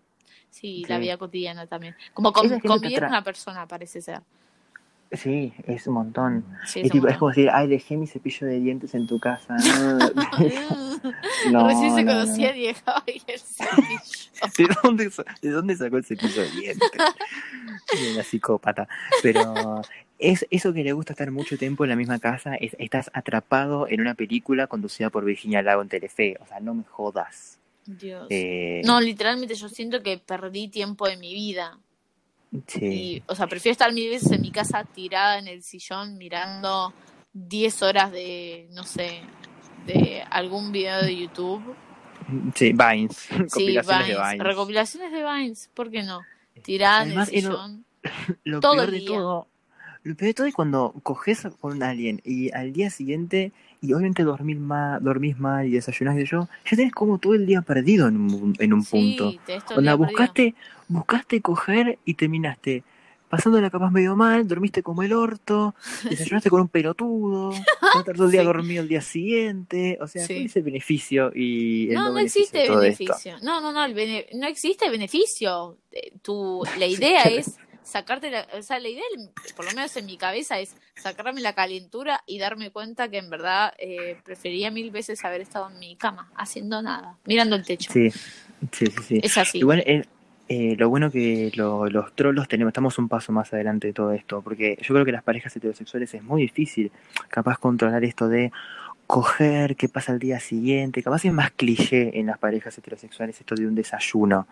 Sí, 0.49 0.83
la 0.87 0.95
Sí. 0.95 1.01
vida 1.01 1.17
cotidiana 1.17 1.67
también. 1.67 1.95
Como 2.13 2.33
con- 2.33 2.59
convivir 2.59 2.99
con 2.99 3.09
una 3.09 3.23
persona, 3.23 3.67
parece 3.67 4.01
ser. 4.01 4.21
Sí, 5.11 5.53
es 5.65 5.87
un 5.87 5.93
montón. 5.93 6.45
Sí, 6.65 6.81
Es, 6.81 6.91
tipo, 6.91 7.07
es 7.07 7.17
como 7.17 7.29
decir, 7.29 7.49
ay, 7.53 7.67
dejé 7.67 7.95
mi 7.95 8.07
cepillo 8.07 8.45
de 8.47 8.59
dientes 8.59 8.93
en 8.93 9.07
tu 9.07 9.19
casa. 9.19 9.55
no, 11.51 11.67
Recién 11.67 11.95
se 11.95 12.03
no, 12.03 12.13
no. 12.13 12.19
conocía 12.21 12.55
y 12.55 12.67
el 12.67 12.75
cepillo. 12.75 14.01
¿De 14.57 14.67
dónde, 14.83 15.11
¿De 15.41 15.49
dónde 15.49 15.75
sacó 15.75 15.97
el 15.97 16.05
cepillo 16.05 16.41
de 16.41 16.49
dientes? 16.51 16.91
Una 18.13 18.23
psicópata. 18.23 18.87
Pero 19.23 19.81
es 20.19 20.45
eso 20.49 20.73
que 20.73 20.83
le 20.83 20.93
gusta 20.93 21.13
estar 21.13 21.31
mucho 21.31 21.57
tiempo 21.57 21.83
en 21.85 21.91
la 21.91 21.95
misma 21.95 22.19
casa, 22.19 22.55
es, 22.55 22.75
estás 22.79 23.09
atrapado 23.13 23.87
en 23.87 24.01
una 24.01 24.13
película 24.15 24.67
conducida 24.67 25.09
por 25.09 25.23
Virginia 25.25 25.61
Lago 25.61 25.81
en 25.81 25.89
Telefe. 25.89 26.35
O 26.41 26.45
sea, 26.47 26.59
no 26.59 26.73
me 26.73 26.83
jodas. 26.83 27.59
Dios. 27.85 28.27
Eh, 28.29 28.81
No, 28.83 28.99
literalmente 28.99 29.55
yo 29.55 29.69
siento 29.69 30.03
que 30.03 30.17
perdí 30.17 30.67
tiempo 30.67 31.07
de 31.07 31.15
mi 31.17 31.33
vida. 31.33 31.79
Sí. 32.67 32.85
Y, 32.85 33.23
o 33.27 33.35
sea, 33.35 33.47
prefiero 33.47 33.71
estar 33.73 33.91
mil 33.93 34.09
veces 34.09 34.31
en 34.31 34.41
mi 34.41 34.51
casa 34.51 34.83
tirada 34.83 35.37
en 35.39 35.47
el 35.47 35.63
sillón 35.63 36.17
mirando 36.17 36.93
10 37.33 37.81
horas 37.83 38.11
de, 38.11 38.67
no 38.71 38.83
sé, 38.83 39.21
de 39.85 40.23
algún 40.29 40.71
video 40.71 41.01
de 41.03 41.15
YouTube. 41.17 41.75
Sí, 42.55 42.73
Vines. 42.73 43.15
Sí, 43.29 43.37
Compilaciones 43.49 44.05
Vines, 44.07 44.17
de 44.17 44.23
Vines. 44.31 44.43
recopilaciones 44.47 45.11
de 45.11 45.23
Vines, 45.23 45.69
¿por 45.73 45.89
qué 45.91 46.03
no? 46.03 46.21
Tirada 46.63 47.01
Además, 47.01 47.29
en 47.29 47.35
el 47.37 47.43
lo- 47.45 47.51
sillón. 47.51 47.85
Lo 48.43 48.59
todo 48.59 48.73
peor 48.73 48.85
el 48.85 48.91
de 48.91 48.97
día. 48.99 49.07
todo, 49.09 49.47
lo 50.03 50.15
peor 50.15 50.27
de 50.27 50.33
todo 50.33 50.47
es 50.47 50.53
cuando 50.53 50.93
coges 51.03 51.47
con 51.59 51.81
alguien 51.83 52.21
y 52.23 52.51
al 52.53 52.73
día 52.73 52.89
siguiente, 52.89 53.51
y 53.81 53.93
obviamente 53.93 54.23
dormís 54.23 54.57
mal, 54.59 55.03
dormís 55.03 55.37
mal 55.37 55.67
y 55.67 55.71
desayunás 55.71 56.17
y 56.17 56.25
yo, 56.25 56.47
ya 56.69 56.77
tenés 56.77 56.93
como 56.93 57.17
todo 57.19 57.33
el 57.35 57.45
día 57.45 57.61
perdido 57.61 58.07
en 58.07 58.17
un, 58.17 58.55
en 58.59 58.73
un 58.73 58.83
punto. 58.83 59.31
Sí, 59.31 59.39
Onda, 59.75 59.91
perdido. 59.91 59.97
buscaste, 59.97 60.55
buscaste 60.87 61.41
coger 61.41 61.99
y 62.05 62.13
terminaste 62.15 62.83
pasándola 63.29 63.69
capaz 63.69 63.91
medio 63.91 64.15
mal, 64.15 64.47
dormiste 64.47 64.81
como 64.81 65.03
el 65.03 65.11
orto, 65.11 65.75
desayunaste 66.09 66.49
con 66.49 66.61
un 66.61 66.69
pelotudo, 66.69 67.51
todo 68.15 68.25
el 68.25 68.31
día 68.31 68.41
dormido 68.43 68.81
el 68.83 68.87
día 68.87 69.01
siguiente, 69.01 69.97
o 69.99 70.07
sea, 70.07 70.25
Sí. 70.25 70.33
¿cuál 70.33 70.45
es 70.45 70.55
el 70.55 70.63
beneficio 70.63 71.31
y 71.35 71.89
el 71.89 71.95
No, 71.95 72.05
no 72.07 72.13
beneficio 72.13 72.41
existe 72.41 72.61
esto? 72.63 72.79
beneficio. 72.79 73.35
No, 73.43 73.59
no, 73.59 73.73
no, 73.73 73.83
el 73.83 73.93
bene- 73.93 74.27
no 74.33 74.47
existe 74.47 74.89
beneficio. 74.89 75.77
Eh, 75.91 76.13
Tu, 76.21 76.63
la 76.79 76.85
idea 76.87 77.23
es 77.25 77.57
sacarte 77.87 78.29
la, 78.29 78.45
o 78.53 78.61
sea, 78.61 78.79
la 78.79 78.89
idea, 78.89 79.03
por 79.55 79.65
lo 79.65 79.71
menos 79.71 79.95
en 79.95 80.05
mi 80.05 80.17
cabeza, 80.17 80.59
es 80.59 80.75
sacarme 80.95 81.39
la 81.41 81.53
calentura 81.53 82.21
y 82.27 82.37
darme 82.37 82.69
cuenta 82.71 83.07
que 83.09 83.17
en 83.17 83.29
verdad 83.29 83.73
eh, 83.77 84.17
prefería 84.23 84.69
mil 84.71 84.91
veces 84.91 85.23
haber 85.23 85.41
estado 85.41 85.69
en 85.69 85.79
mi 85.79 85.95
cama, 85.95 86.29
haciendo 86.35 86.81
nada, 86.81 87.15
mirando 87.25 87.55
el 87.55 87.65
techo. 87.65 87.91
Sí, 87.93 88.11
sí, 88.11 88.87
sí, 88.87 89.03
sí. 89.07 89.19
Es 89.23 89.37
así. 89.37 89.59
Igual 89.59 89.79
eh, 89.85 90.05
eh, 90.49 90.75
lo 90.77 90.89
bueno 90.89 91.09
que 91.11 91.51
lo- 91.55 91.87
los 91.89 92.13
trolos 92.15 92.47
tenemos, 92.47 92.71
estamos 92.71 92.97
un 92.99 93.07
paso 93.07 93.31
más 93.31 93.53
adelante 93.53 93.87
de 93.87 93.93
todo 93.93 94.11
esto, 94.11 94.41
porque 94.41 94.77
yo 94.81 94.93
creo 94.93 95.05
que 95.05 95.11
las 95.13 95.23
parejas 95.23 95.55
heterosexuales 95.55 96.13
es 96.13 96.23
muy 96.23 96.41
difícil 96.41 96.91
capaz 97.29 97.57
controlar 97.57 98.03
esto 98.03 98.27
de 98.27 98.51
coger, 99.07 99.75
qué 99.77 99.87
pasa 99.87 100.11
el 100.11 100.19
día 100.19 100.39
siguiente, 100.39 101.01
capaz 101.01 101.23
es 101.25 101.33
más 101.33 101.51
cliché 101.51 102.19
en 102.19 102.27
las 102.27 102.37
parejas 102.37 102.77
heterosexuales 102.77 103.39
esto 103.39 103.55
de 103.55 103.65
un 103.65 103.73
desayuno. 103.73 104.47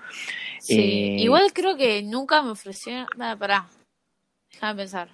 Sí, 0.60 0.80
Eh, 0.80 1.18
igual 1.20 1.52
creo 1.54 1.76
que 1.78 2.02
nunca 2.02 2.42
me 2.42 2.52
ofrecieron. 2.52 3.06
Nada, 3.18 3.36
pará. 3.36 3.68
Déjame 4.52 4.76
pensar. 4.84 5.10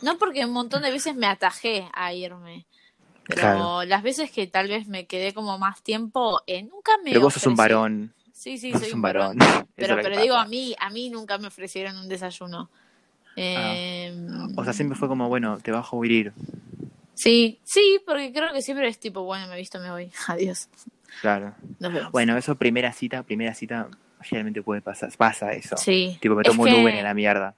No 0.00 0.16
porque 0.16 0.44
un 0.44 0.52
montón 0.52 0.82
de 0.82 0.92
veces 0.92 1.16
me 1.16 1.26
atajé 1.26 1.88
a 1.92 2.14
irme. 2.14 2.66
Pero 3.26 3.40
Claro. 3.40 3.84
las 3.84 4.02
veces 4.02 4.30
que 4.30 4.46
tal 4.46 4.68
vez 4.68 4.86
me 4.86 5.06
quedé 5.06 5.34
como 5.34 5.58
más 5.58 5.82
tiempo, 5.82 6.42
eh, 6.46 6.62
nunca 6.62 6.92
me 7.02 7.10
Pero 7.10 7.22
vos 7.22 7.34
sos 7.34 7.46
un 7.46 7.56
varón, 7.56 8.14
Sí, 8.32 8.58
sí, 8.58 8.72
vos 8.72 8.82
soy 8.82 8.92
un 8.92 9.02
varón. 9.02 9.38
Pero, 9.76 9.96
pero 10.00 10.16
digo, 10.16 10.36
a 10.36 10.46
mí, 10.46 10.74
a 10.78 10.90
mí 10.90 11.10
nunca 11.10 11.36
me 11.38 11.48
ofrecieron 11.48 11.96
un 11.96 12.08
desayuno. 12.08 12.70
Eh, 13.36 14.14
O 14.56 14.62
sea, 14.62 14.72
siempre 14.72 14.96
fue 14.96 15.08
como, 15.08 15.28
bueno, 15.28 15.58
te 15.58 15.72
bajo 15.72 16.00
a 16.00 16.06
ir. 16.06 16.32
Sí, 17.24 17.58
sí, 17.64 18.00
porque 18.06 18.32
creo 18.34 18.52
que 18.52 18.60
siempre 18.60 18.86
es 18.86 18.98
tipo, 18.98 19.22
bueno, 19.22 19.46
me 19.48 19.54
he 19.54 19.58
visto, 19.58 19.80
me 19.80 19.90
voy. 19.90 20.12
Adiós. 20.28 20.68
Claro. 21.22 21.54
Nos 21.78 21.90
vemos. 21.92 22.12
Bueno, 22.12 22.36
eso 22.36 22.54
primera 22.56 22.92
cita, 22.92 23.22
primera 23.22 23.54
cita, 23.54 23.88
generalmente 24.20 24.60
puede 24.62 24.82
pasar, 24.82 25.10
pasa 25.16 25.52
eso. 25.52 25.74
sí. 25.78 26.18
Tipo, 26.20 26.34
me 26.34 26.42
tomo 26.42 26.64
un 26.64 26.68
Uber 26.74 26.94
en 26.94 27.04
la 27.04 27.14
mierda. 27.14 27.54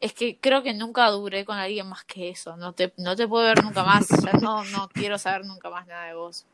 Es 0.00 0.14
que 0.14 0.38
creo 0.40 0.62
que 0.62 0.72
nunca 0.72 1.06
duré 1.10 1.44
con 1.44 1.58
alguien 1.58 1.86
más 1.88 2.04
que 2.04 2.30
eso. 2.30 2.56
No 2.56 2.72
te, 2.72 2.94
no 2.96 3.14
te 3.14 3.28
puedo 3.28 3.44
ver 3.44 3.62
nunca 3.62 3.84
más. 3.84 4.08
Ya 4.08 4.32
no, 4.40 4.64
no 4.64 4.88
quiero 4.88 5.18
saber 5.18 5.44
nunca 5.44 5.68
más 5.68 5.86
nada 5.86 6.06
de 6.06 6.14
vos. 6.14 6.46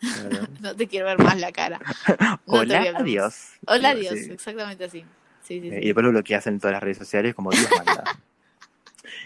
Claro. 0.00 0.48
No 0.60 0.74
te 0.74 0.88
quiero 0.88 1.06
ver 1.06 1.18
más 1.18 1.38
la 1.38 1.52
cara. 1.52 1.78
No 2.18 2.40
Hola, 2.46 2.84
adiós. 2.96 3.52
Hola, 3.68 3.90
adiós. 3.90 4.14
sí. 4.18 4.32
Exactamente 4.32 4.84
así. 4.84 5.04
Sí, 5.44 5.60
sí, 5.60 5.68
Eh, 5.68 5.70
sí. 5.70 5.76
Y 5.82 5.84
después 5.86 6.04
lo 6.04 6.10
bloqueas 6.10 6.46
en 6.48 6.58
todas 6.58 6.72
las 6.72 6.82
redes 6.82 6.98
sociales 6.98 7.34
como 7.36 7.50
Dios 7.50 7.68
manda. 7.76 8.02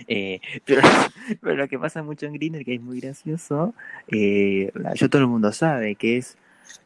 Eh, 0.07 0.41
pero, 0.64 0.82
pero 1.41 1.57
lo 1.57 1.68
que 1.68 1.78
pasa 1.78 2.03
mucho 2.03 2.26
en 2.26 2.34
Grindr, 2.34 2.64
que 2.64 2.74
es 2.74 2.80
muy 2.80 3.01
gracioso, 3.01 3.74
eh, 4.09 4.72
yo 4.95 5.09
todo 5.09 5.22
el 5.22 5.28
mundo 5.28 5.53
sabe 5.53 5.95
que 5.95 6.18
es 6.18 6.36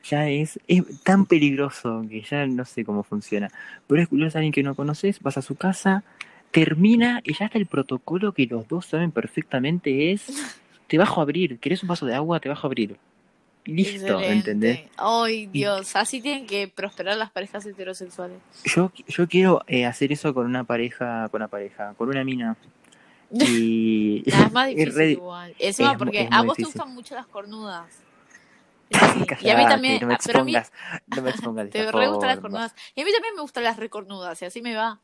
ya 0.05 0.29
es, 0.29 0.61
es 0.69 0.83
tan 1.03 1.27
peligroso 1.27 2.05
que 2.09 2.23
ya 2.23 2.47
no 2.47 2.65
sé 2.65 2.85
cómo 2.85 3.03
funciona. 3.03 3.51
Pero 3.87 4.03
es 4.03 4.09
curioso 4.09 4.39
alguien 4.39 4.53
que 4.53 4.63
no 4.63 4.75
conoces, 4.75 5.21
vas 5.21 5.39
a 5.39 5.43
su 5.43 5.55
casa, 5.57 6.05
termina 6.51 7.21
y 7.25 7.35
ya 7.35 7.47
está 7.47 7.59
el 7.59 7.67
protocolo 7.67 8.33
que 8.33 8.47
los 8.47 8.69
dos 8.69 8.87
saben 8.87 9.11
perfectamente 9.11 10.13
es 10.13 10.27
te 10.93 10.99
bajo 10.99 11.21
a 11.21 11.23
abrir, 11.23 11.59
¿querés 11.59 11.83
un 11.83 11.89
vaso 11.89 12.05
de 12.05 12.15
agua? 12.15 12.39
Te 12.39 12.51
bajo 12.51 12.67
a 12.67 12.69
abrir. 12.69 12.99
Listo, 13.65 13.95
Excelente. 13.95 14.51
¿entendés? 14.51 14.81
Ay, 14.99 15.47
Dios. 15.47 15.97
Así 15.97 16.21
tienen 16.21 16.47
que 16.47 16.69
prosperar 16.69 17.17
las 17.17 17.31
parejas 17.31 17.65
heterosexuales. 17.65 18.37
Yo, 18.65 18.93
yo 19.07 19.27
quiero 19.27 19.63
eh, 19.69 19.87
hacer 19.87 20.13
eso 20.13 20.35
con 20.35 20.45
una 20.45 20.65
pareja, 20.65 21.29
con 21.31 21.41
una 21.41 21.49
pareja, 21.49 21.95
con 21.97 22.09
una 22.11 22.25
mina. 22.25 22.57
Y 23.33 24.22
Nada, 24.26 24.47
es 24.47 24.53
más 24.53 24.68
difícil 24.68 25.03
igual. 25.03 25.55
Encima 25.59 25.93
es 25.93 25.99
porque 25.99 26.22
es 26.22 26.28
a 26.30 26.43
vos 26.43 26.57
te 26.57 26.64
gustan 26.64 26.95
mucho 26.95 27.14
las 27.14 27.26
cornudas. 27.26 28.03
Y 29.41 29.49
a 29.49 29.57
mí 29.57 29.66
también. 29.66 30.01
no 30.01 30.07
me 30.07 30.14
ah, 30.14 30.18
pero 30.24 30.41
a 30.41 30.45
mí 30.45 30.55
expongas, 30.55 30.72
no 31.07 31.22
me 31.22 31.30
expongas 31.30 31.70
te 31.70 31.91
re 31.91 32.09
gustan 32.09 32.28
las 32.28 32.41
cornudas. 32.41 32.74
Y 32.95 33.01
a 33.01 33.05
mí 33.05 33.12
también 33.12 33.35
me 33.35 33.43
gustan 33.43 33.64
las 33.64 33.76
recornudas. 33.76 34.41
Y 34.43 34.45
así 34.45 34.62
me 34.62 34.74
va 34.74 35.01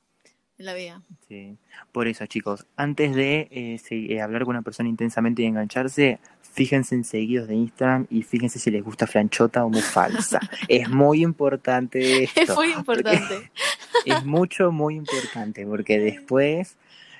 en 0.59 0.67
la 0.67 0.75
vida. 0.75 1.03
Sí. 1.29 1.57
Por 1.93 2.09
eso, 2.09 2.27
chicos, 2.27 2.67
antes 2.77 3.15
de 3.15 3.49
eh, 3.51 3.81
eh, 3.91 4.21
hablar 4.21 4.45
con 4.45 4.57
una 4.57 4.63
persona 4.63 4.89
intensamente 4.89 5.43
y 5.43 5.47
engancharse, 5.47 6.19
fíjense 6.41 6.95
en 6.95 7.05
seguidos 7.05 7.49
de 7.49 7.55
Instagram 7.55 8.07
y 8.11 8.23
fíjense 8.23 8.59
si 8.59 8.71
les 8.71 8.83
gusta 8.83 9.07
franchota 9.07 9.65
o 9.65 9.71
muy 9.71 9.83
falsa. 9.83 10.41
es 10.69 10.89
muy 10.89 11.23
importante 11.23 12.25
esto. 12.25 12.41
Es 12.41 12.55
muy 12.55 12.73
importante. 12.73 13.51
es 14.05 14.25
mucho, 14.25 14.73
muy 14.73 14.97
importante, 14.97 15.65
porque 15.65 15.99
después, 15.99 16.77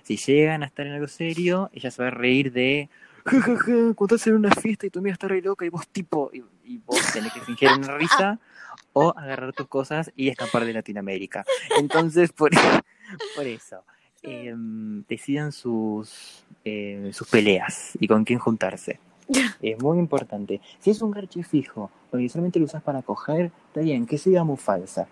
si 0.09 0.17
llegan 0.17 0.63
a 0.63 0.67
estar 0.67 0.87
en 0.87 0.95
algo 0.95 1.07
serio, 1.07 1.69
ella 1.75 1.91
se 1.91 2.01
va 2.01 2.09
a 2.09 2.11
reír 2.11 2.51
de, 2.51 2.89
ja, 3.27 3.43
ja, 3.43 3.57
ja, 3.57 3.73
cuando 3.95 4.17
estás 4.17 4.27
en 4.29 4.37
una 4.37 4.51
fiesta 4.53 4.87
y 4.87 4.91
tu 4.91 5.01
amiga 5.01 5.13
está 5.13 5.29
re 5.29 5.43
loca 5.43 5.67
y 5.67 5.69
vos 5.69 5.87
tipo, 5.89 6.31
y, 6.33 6.43
y 6.65 6.79
vos 6.79 7.13
tenés 7.13 7.31
que 7.35 7.41
fingir 7.41 7.69
una 7.77 7.95
risa 7.99 8.39
o 8.95 9.13
agarrar 9.15 9.53
tus 9.53 9.69
cosas 9.69 10.11
y 10.17 10.29
escapar 10.29 10.65
de 10.65 10.73
Latinoamérica. 10.73 11.45
Entonces, 11.79 12.33
por, 12.33 12.53
por 13.37 13.47
eso, 13.47 13.85
em, 14.23 15.05
decidan 15.07 15.53
sus, 15.53 16.43
eh, 16.65 17.11
sus 17.13 17.29
peleas 17.29 17.93
y 18.01 18.09
con 18.09 18.25
quién 18.25 18.39
juntarse. 18.39 19.01
Es 19.61 19.79
muy 19.83 19.99
importante. 19.99 20.63
Si 20.79 20.89
es 20.89 21.03
un 21.03 21.11
garche 21.11 21.43
fijo, 21.43 21.91
porque 22.11 22.31
solamente 22.31 22.59
lo 22.59 22.65
usas 22.65 22.83
para 22.83 23.03
coger, 23.03 23.51
está 23.67 23.83
bien, 23.83 24.07
que 24.07 24.17
sea 24.17 24.43
muy 24.43 24.57
falsa. 24.57 25.07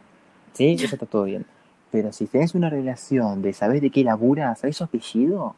¿Sí? 0.55 0.75
Eso 0.81 0.95
está 0.95 1.05
todo 1.05 1.25
bien. 1.25 1.45
Pero 1.91 2.13
si 2.13 2.27
tenés 2.27 2.55
una 2.55 2.69
relación 2.71 3.43
de 3.43 3.53
sabes 3.53 3.81
de 3.81 3.91
qué 3.91 4.03
labura, 4.05 4.55
sabes 4.57 4.77
su 4.77 4.85
apellido, 4.85 5.55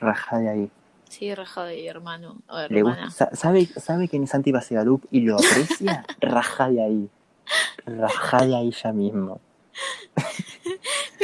raja 0.00 0.38
de 0.38 0.48
ahí. 0.50 0.70
Sí, 1.08 1.34
raja 1.34 1.64
de 1.64 1.86
hermano 1.86 2.36
o 2.48 2.58
Le 2.68 2.78
hermana. 2.80 3.10
sa- 3.10 3.34
sabe, 3.34 3.64
sabe 3.66 4.08
quién 4.08 4.24
es 4.24 4.30
Santi 4.30 4.52
Basegalup 4.52 5.04
y 5.10 5.20
lo 5.20 5.36
aprecia, 5.36 6.04
raja 6.20 6.68
de 6.68 6.82
ahí. 6.82 7.08
Raja 7.86 8.44
de 8.44 8.56
ahí 8.56 8.70
ya 8.72 8.92
mismo. 8.92 9.40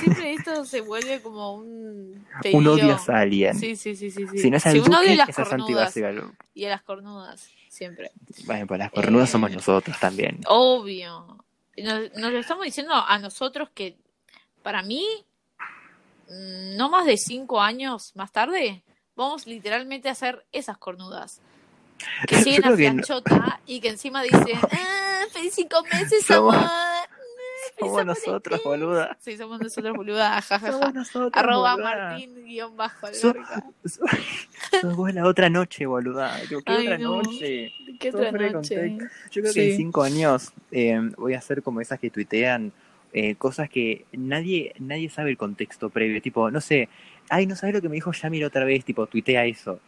Siempre 0.00 0.32
esto 0.34 0.64
se 0.64 0.80
vuelve 0.80 1.20
como 1.20 1.54
un 1.54 2.24
Un 2.52 2.66
odio 2.66 2.98
a 3.08 3.18
alguien. 3.18 3.54
Sí, 3.58 3.76
sí, 3.76 3.94
sí. 3.96 4.10
Si 4.10 4.50
no 4.50 4.56
es 4.58 4.66
al 4.66 4.82
Duque, 4.82 5.16
las 5.16 5.28
es 5.28 5.38
a 5.38 5.44
Santi. 5.44 5.74
Basegalup. 5.74 6.34
Y 6.54 6.64
a 6.66 6.70
las 6.70 6.82
cornudas, 6.82 7.48
siempre. 7.68 8.10
Bueno, 8.46 8.66
pues 8.66 8.78
las 8.78 8.90
cornudas 8.90 9.28
Eh, 9.28 9.32
somos 9.32 9.50
nosotros 9.52 9.98
también. 9.98 10.40
Obvio. 10.46 11.44
Nos, 11.76 12.12
nos 12.14 12.32
lo 12.32 12.38
estamos 12.38 12.64
diciendo 12.64 12.92
a 12.94 13.18
nosotros 13.18 13.68
que, 13.74 13.96
para 14.62 14.82
mí, 14.82 15.06
mm, 16.28 16.76
no 16.76 16.90
más 16.90 17.06
de 17.06 17.16
cinco 17.16 17.60
años 17.60 18.12
más 18.14 18.32
tarde, 18.32 18.82
vamos 19.16 19.46
literalmente 19.46 20.08
a 20.08 20.12
hacer 20.12 20.46
esas 20.52 20.78
cornudas. 20.78 21.40
Que 22.26 22.36
Yo 22.36 22.42
siguen 22.42 22.64
a 22.64 22.76
que 22.76 22.92
no. 22.92 23.02
Y 23.66 23.80
que 23.80 23.88
encima 23.90 24.22
dicen, 24.22 24.58
ah, 24.72 25.24
feliz 25.30 25.54
cinco 25.54 25.82
meses, 25.92 26.30
amor. 26.30 26.54
Somos 27.78 28.04
nosotros, 28.06 28.60
boluda. 28.64 29.16
Sí, 29.20 29.36
somos 29.36 29.60
nosotros, 29.60 29.96
boluda. 29.96 30.40
jajaja. 30.42 30.72
Somos 30.72 30.94
nosotros, 30.94 31.30
Arroba 31.34 31.74
boluda. 31.74 31.94
Martín 32.10 32.44
guion 32.44 32.76
bajo 32.76 33.06
So- 33.14 33.28
alberca. 33.30 33.64
Sos 34.80 34.96
vos 34.96 35.14
la 35.14 35.24
otra 35.26 35.48
noche, 35.50 35.86
boluda. 35.86 36.36
Digo, 36.48 36.60
¿Qué 36.62 36.72
Ay, 36.72 36.86
otra 36.86 36.98
no. 36.98 37.16
noche? 37.22 37.72
¿Qué 37.98 38.08
otra 38.10 38.32
noche? 38.32 38.52
contexto. 38.52 39.04
Yo 39.30 39.42
creo 39.42 39.52
Sí. 39.52 39.60
que 39.60 39.70
en 39.70 39.76
cinco 39.76 40.02
años 40.02 40.52
eh, 40.70 41.00
voy 41.16 41.34
a 41.34 41.38
hacer 41.38 41.62
como 41.62 41.80
esas 41.80 41.98
que 41.98 42.10
tuitean 42.10 42.72
eh, 43.12 43.34
cosas 43.34 43.68
que 43.68 44.04
nadie 44.12 44.72
nadie 44.78 45.08
sabe 45.10 45.30
el 45.30 45.36
contexto 45.36 45.90
previo. 45.90 46.20
Tipo, 46.22 46.50
no 46.50 46.60
sé, 46.60 46.88
ay, 47.28 47.46
no 47.46 47.56
sabes 47.56 47.74
lo 47.74 47.80
que 47.82 47.88
me 47.88 47.94
dijo 47.96 48.12
Yami 48.12 48.38
la 48.40 48.46
otra 48.48 48.64
vez. 48.64 48.84
Tipo, 48.84 49.06
tuitea 49.06 49.46
eso. 49.46 49.80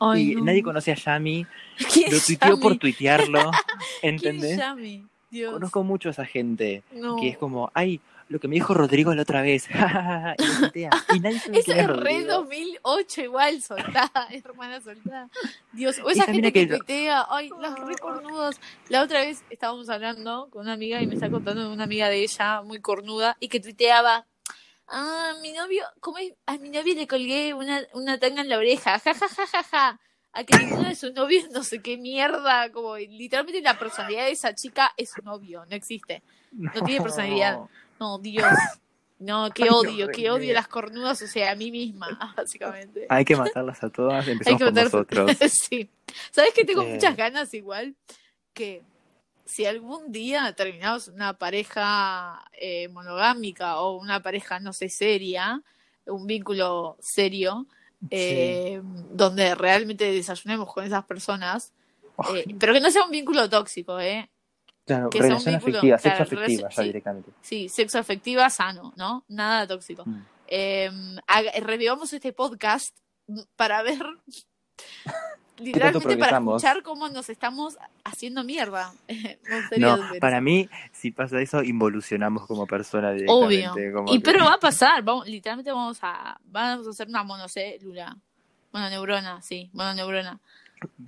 Ay, 0.00 0.32
y 0.32 0.34
no. 0.34 0.44
nadie 0.44 0.62
conoce 0.62 0.90
a 0.90 0.96
Yami. 0.96 1.46
¿Quién 1.92 2.10
Lo 2.12 2.18
tuiteó 2.18 2.58
por 2.58 2.76
tuitearlo. 2.78 3.50
¿Quién 4.00 4.14
¿Entendés? 4.14 4.52
es 4.52 4.58
Yami? 4.58 5.06
Dios. 5.34 5.52
Conozco 5.52 5.82
mucho 5.82 6.08
a 6.08 6.12
esa 6.12 6.24
gente. 6.24 6.82
No. 6.92 7.16
Que 7.16 7.28
es 7.30 7.38
como, 7.38 7.70
ay, 7.74 8.00
lo 8.28 8.38
que 8.40 8.48
me 8.48 8.54
dijo 8.54 8.72
Rodrigo 8.72 9.12
la 9.14 9.22
otra 9.22 9.42
vez. 9.42 9.68
y 10.74 11.20
nadie 11.20 11.40
quién 11.44 11.56
es 11.56 11.66
re 11.66 11.86
Rodrigo. 11.86 12.32
2008 12.32 13.20
igual, 13.22 13.60
soltada, 13.62 14.28
hermana 14.30 14.80
soltada. 14.80 15.28
Dios, 15.72 15.98
o 16.02 16.08
Esa 16.10 16.24
gente 16.24 16.52
que 16.52 16.66
que- 16.68 16.76
tuitea, 16.78 17.26
ay, 17.28 17.50
las 17.60 17.78
recornudas. 17.78 18.60
La 18.88 19.02
otra 19.02 19.20
vez 19.20 19.44
estábamos 19.50 19.88
hablando 19.88 20.48
con 20.50 20.62
una 20.62 20.72
amiga 20.72 21.02
y 21.02 21.06
me 21.06 21.14
está 21.14 21.30
contando 21.30 21.70
una 21.70 21.84
amiga 21.84 22.08
de 22.08 22.22
ella, 22.22 22.62
muy 22.62 22.80
cornuda, 22.80 23.36
y 23.40 23.48
que 23.48 23.60
tuiteaba, 23.60 24.26
ah, 24.88 25.32
mi 25.42 25.52
novio, 25.52 25.84
¿cómo 26.00 26.18
es? 26.18 26.32
A 26.46 26.56
mi 26.58 26.70
novio 26.70 26.94
le 26.94 27.06
colgué 27.06 27.54
una, 27.54 27.82
una 27.92 28.18
tanga 28.18 28.40
en 28.42 28.48
la 28.48 28.58
oreja, 28.58 28.98
ja, 29.00 29.14
ja, 29.14 29.28
ja, 29.28 29.46
ja, 29.46 29.62
ja. 29.64 30.00
A 30.34 30.44
que 30.44 30.58
ninguno 30.58 30.88
de 30.88 30.94
sus 30.96 31.12
novios 31.14 31.48
no 31.52 31.62
sé 31.62 31.80
qué 31.80 31.96
mierda, 31.96 32.70
como 32.72 32.96
literalmente 32.96 33.60
la 33.62 33.78
personalidad 33.78 34.24
de 34.24 34.32
esa 34.32 34.54
chica 34.54 34.92
es 34.96 35.10
su 35.10 35.22
novio, 35.22 35.64
no 35.70 35.76
existe. 35.76 36.22
No 36.52 36.70
tiene 36.84 37.00
personalidad. 37.02 37.58
No, 38.00 38.18
Dios. 38.18 38.52
No, 39.20 39.48
qué 39.54 39.62
Ay, 39.64 39.68
odio, 39.72 40.08
qué 40.08 40.30
odio 40.30 40.52
las 40.52 40.66
cornudas, 40.68 41.22
o 41.22 41.26
sea, 41.26 41.52
a 41.52 41.54
mí 41.54 41.70
misma, 41.70 42.08
básicamente. 42.36 43.06
Hay 43.08 43.24
que 43.24 43.36
matarlas 43.36 43.82
a 43.82 43.88
todas, 43.88 44.26
Hay 44.26 44.32
empezamos 44.32 44.58
que 44.58 44.64
por 44.64 44.74
meter- 44.74 44.84
nosotros. 44.92 45.52
sí. 45.68 45.88
¿Sabes 46.30 46.52
que 46.52 46.64
tengo 46.64 46.82
Sí. 46.82 46.88
muchas 46.88 47.16
ganas 47.16 47.54
igual? 47.54 47.94
Que 48.52 48.82
si 49.46 49.66
algún 49.66 50.10
día 50.10 50.52
terminamos 50.54 51.08
una 51.08 51.34
pareja 51.38 52.44
eh, 52.60 52.88
monogámica 52.88 53.78
o 53.78 53.96
una 53.98 54.20
pareja, 54.20 54.58
no 54.60 54.72
sé, 54.72 54.88
seria, 54.88 55.62
un 56.06 56.26
vínculo 56.26 56.96
serio, 57.00 57.66
eh, 58.10 58.80
donde 59.10 59.54
realmente 59.54 60.10
desayunemos 60.12 60.72
con 60.72 60.84
esas 60.84 61.04
personas, 61.04 61.72
eh, 62.34 62.44
pero 62.58 62.72
que 62.72 62.80
no 62.80 62.90
sea 62.90 63.04
un 63.04 63.10
vínculo 63.10 63.48
tóxico, 63.48 63.98
¿eh? 64.00 64.30
Claro, 64.86 65.08
que 65.10 65.18
sea 65.18 65.24
un 65.26 65.30
relación 65.30 65.54
vínculo- 65.54 65.78
afectiva, 65.78 65.98
claro, 65.98 66.16
sexo 66.18 66.22
afectiva 66.22 66.46
relación- 66.46 66.70
ya 66.70 66.82
sí. 66.82 66.86
directamente. 66.88 67.30
Sí, 67.40 67.68
sexo 67.68 67.98
afectiva 67.98 68.50
sano, 68.50 68.92
¿no? 68.96 69.24
Nada 69.28 69.66
tóxico. 69.66 70.04
Mm. 70.06 70.22
Eh, 70.46 70.90
revivamos 71.62 72.12
este 72.12 72.32
podcast 72.34 72.94
para 73.56 73.82
ver 73.82 74.02
literalmente 75.58 76.16
para 76.16 76.38
escuchar 76.38 76.82
cómo 76.82 77.08
nos 77.08 77.28
estamos 77.28 77.76
haciendo 78.04 78.42
mierda. 78.44 78.92
No, 79.78 79.98
para 80.20 80.36
eso. 80.38 80.42
mí, 80.44 80.68
si 80.92 81.10
pasa 81.10 81.40
eso, 81.40 81.62
involucionamos 81.62 82.46
como 82.46 82.66
persona 82.66 83.10
obvio. 83.28 83.48
directamente. 83.48 83.92
como 83.92 84.12
Y 84.12 84.18
que- 84.18 84.24
pero 84.32 84.44
va 84.44 84.54
a 84.54 84.58
pasar, 84.60 85.02
vamos, 85.02 85.26
literalmente 85.28 85.70
vamos 85.72 85.98
a 86.02 86.38
vamos 86.46 86.86
a 86.86 86.90
hacer 86.90 87.08
una 87.08 87.22
monocélula. 87.22 88.16
Mononeurona, 88.72 89.40
sí, 89.42 89.70
mononeurona. 89.72 90.40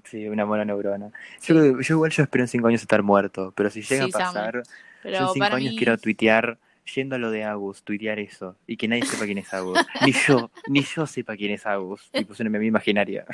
Sí, 0.05 0.26
una 0.28 0.44
buena 0.44 0.64
neurona. 0.64 1.11
Yo, 1.42 1.55
igual 1.80 2.11
yo 2.11 2.22
espero 2.22 2.44
en 2.44 2.49
cinco 2.49 2.68
años 2.68 2.80
estar 2.80 3.03
muerto, 3.03 3.53
pero 3.57 3.68
si 3.68 3.82
llega 3.82 4.05
Sí, 4.07 4.11
a 4.14 4.18
pasar, 4.18 4.62
yo 5.05 5.11
en 5.11 5.28
cinco 5.34 5.44
años 5.47 5.72
mí 5.72 5.76
quiero 5.76 5.99
tuitear, 5.99 6.59
yendo 6.94 7.16
a 7.16 7.18
lo 7.18 7.30
de 7.30 7.44
Agus, 7.44 7.82
tuitear 7.82 8.18
eso, 8.20 8.57
y 8.66 8.76
que 8.78 8.88
nadie 8.88 9.05
sepa 9.05 9.24
quién 9.26 9.38
es 9.38 9.53
Agus. 9.53 9.78
ni 10.07 10.12
yo, 10.12 10.51
ni 10.68 10.82
yo 10.82 11.07
sepa 11.07 11.36
quién 11.36 11.53
es 11.53 11.66
Agus. 11.66 12.09
Y 12.14 12.24
puse 12.24 12.42
una 12.44 12.51
meme 12.51 12.66
imaginaria. 12.66 13.26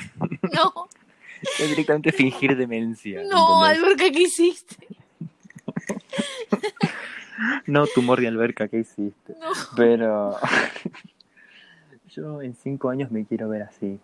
no, 0.53 0.89
Es 1.61 1.69
directamente 1.69 2.13
fingir 2.13 2.57
demencia. 2.57 3.23
no, 3.29 3.67
¿entendés? 3.67 3.85
Alberca, 3.85 4.11
¿qué 4.13 4.23
hiciste? 4.23 4.77
No, 7.67 7.87
tumor 7.87 8.21
de 8.21 8.29
alberca, 8.29 8.69
¿qué 8.69 8.79
hiciste? 8.81 9.35
No. 9.41 9.49
Pero 9.77 10.37
yo 12.09 12.43
en 12.43 12.55
cinco 12.55 12.91
años 12.91 13.11
me 13.11 13.25
quiero 13.25 13.49
ver 13.49 13.63
así. 13.63 13.99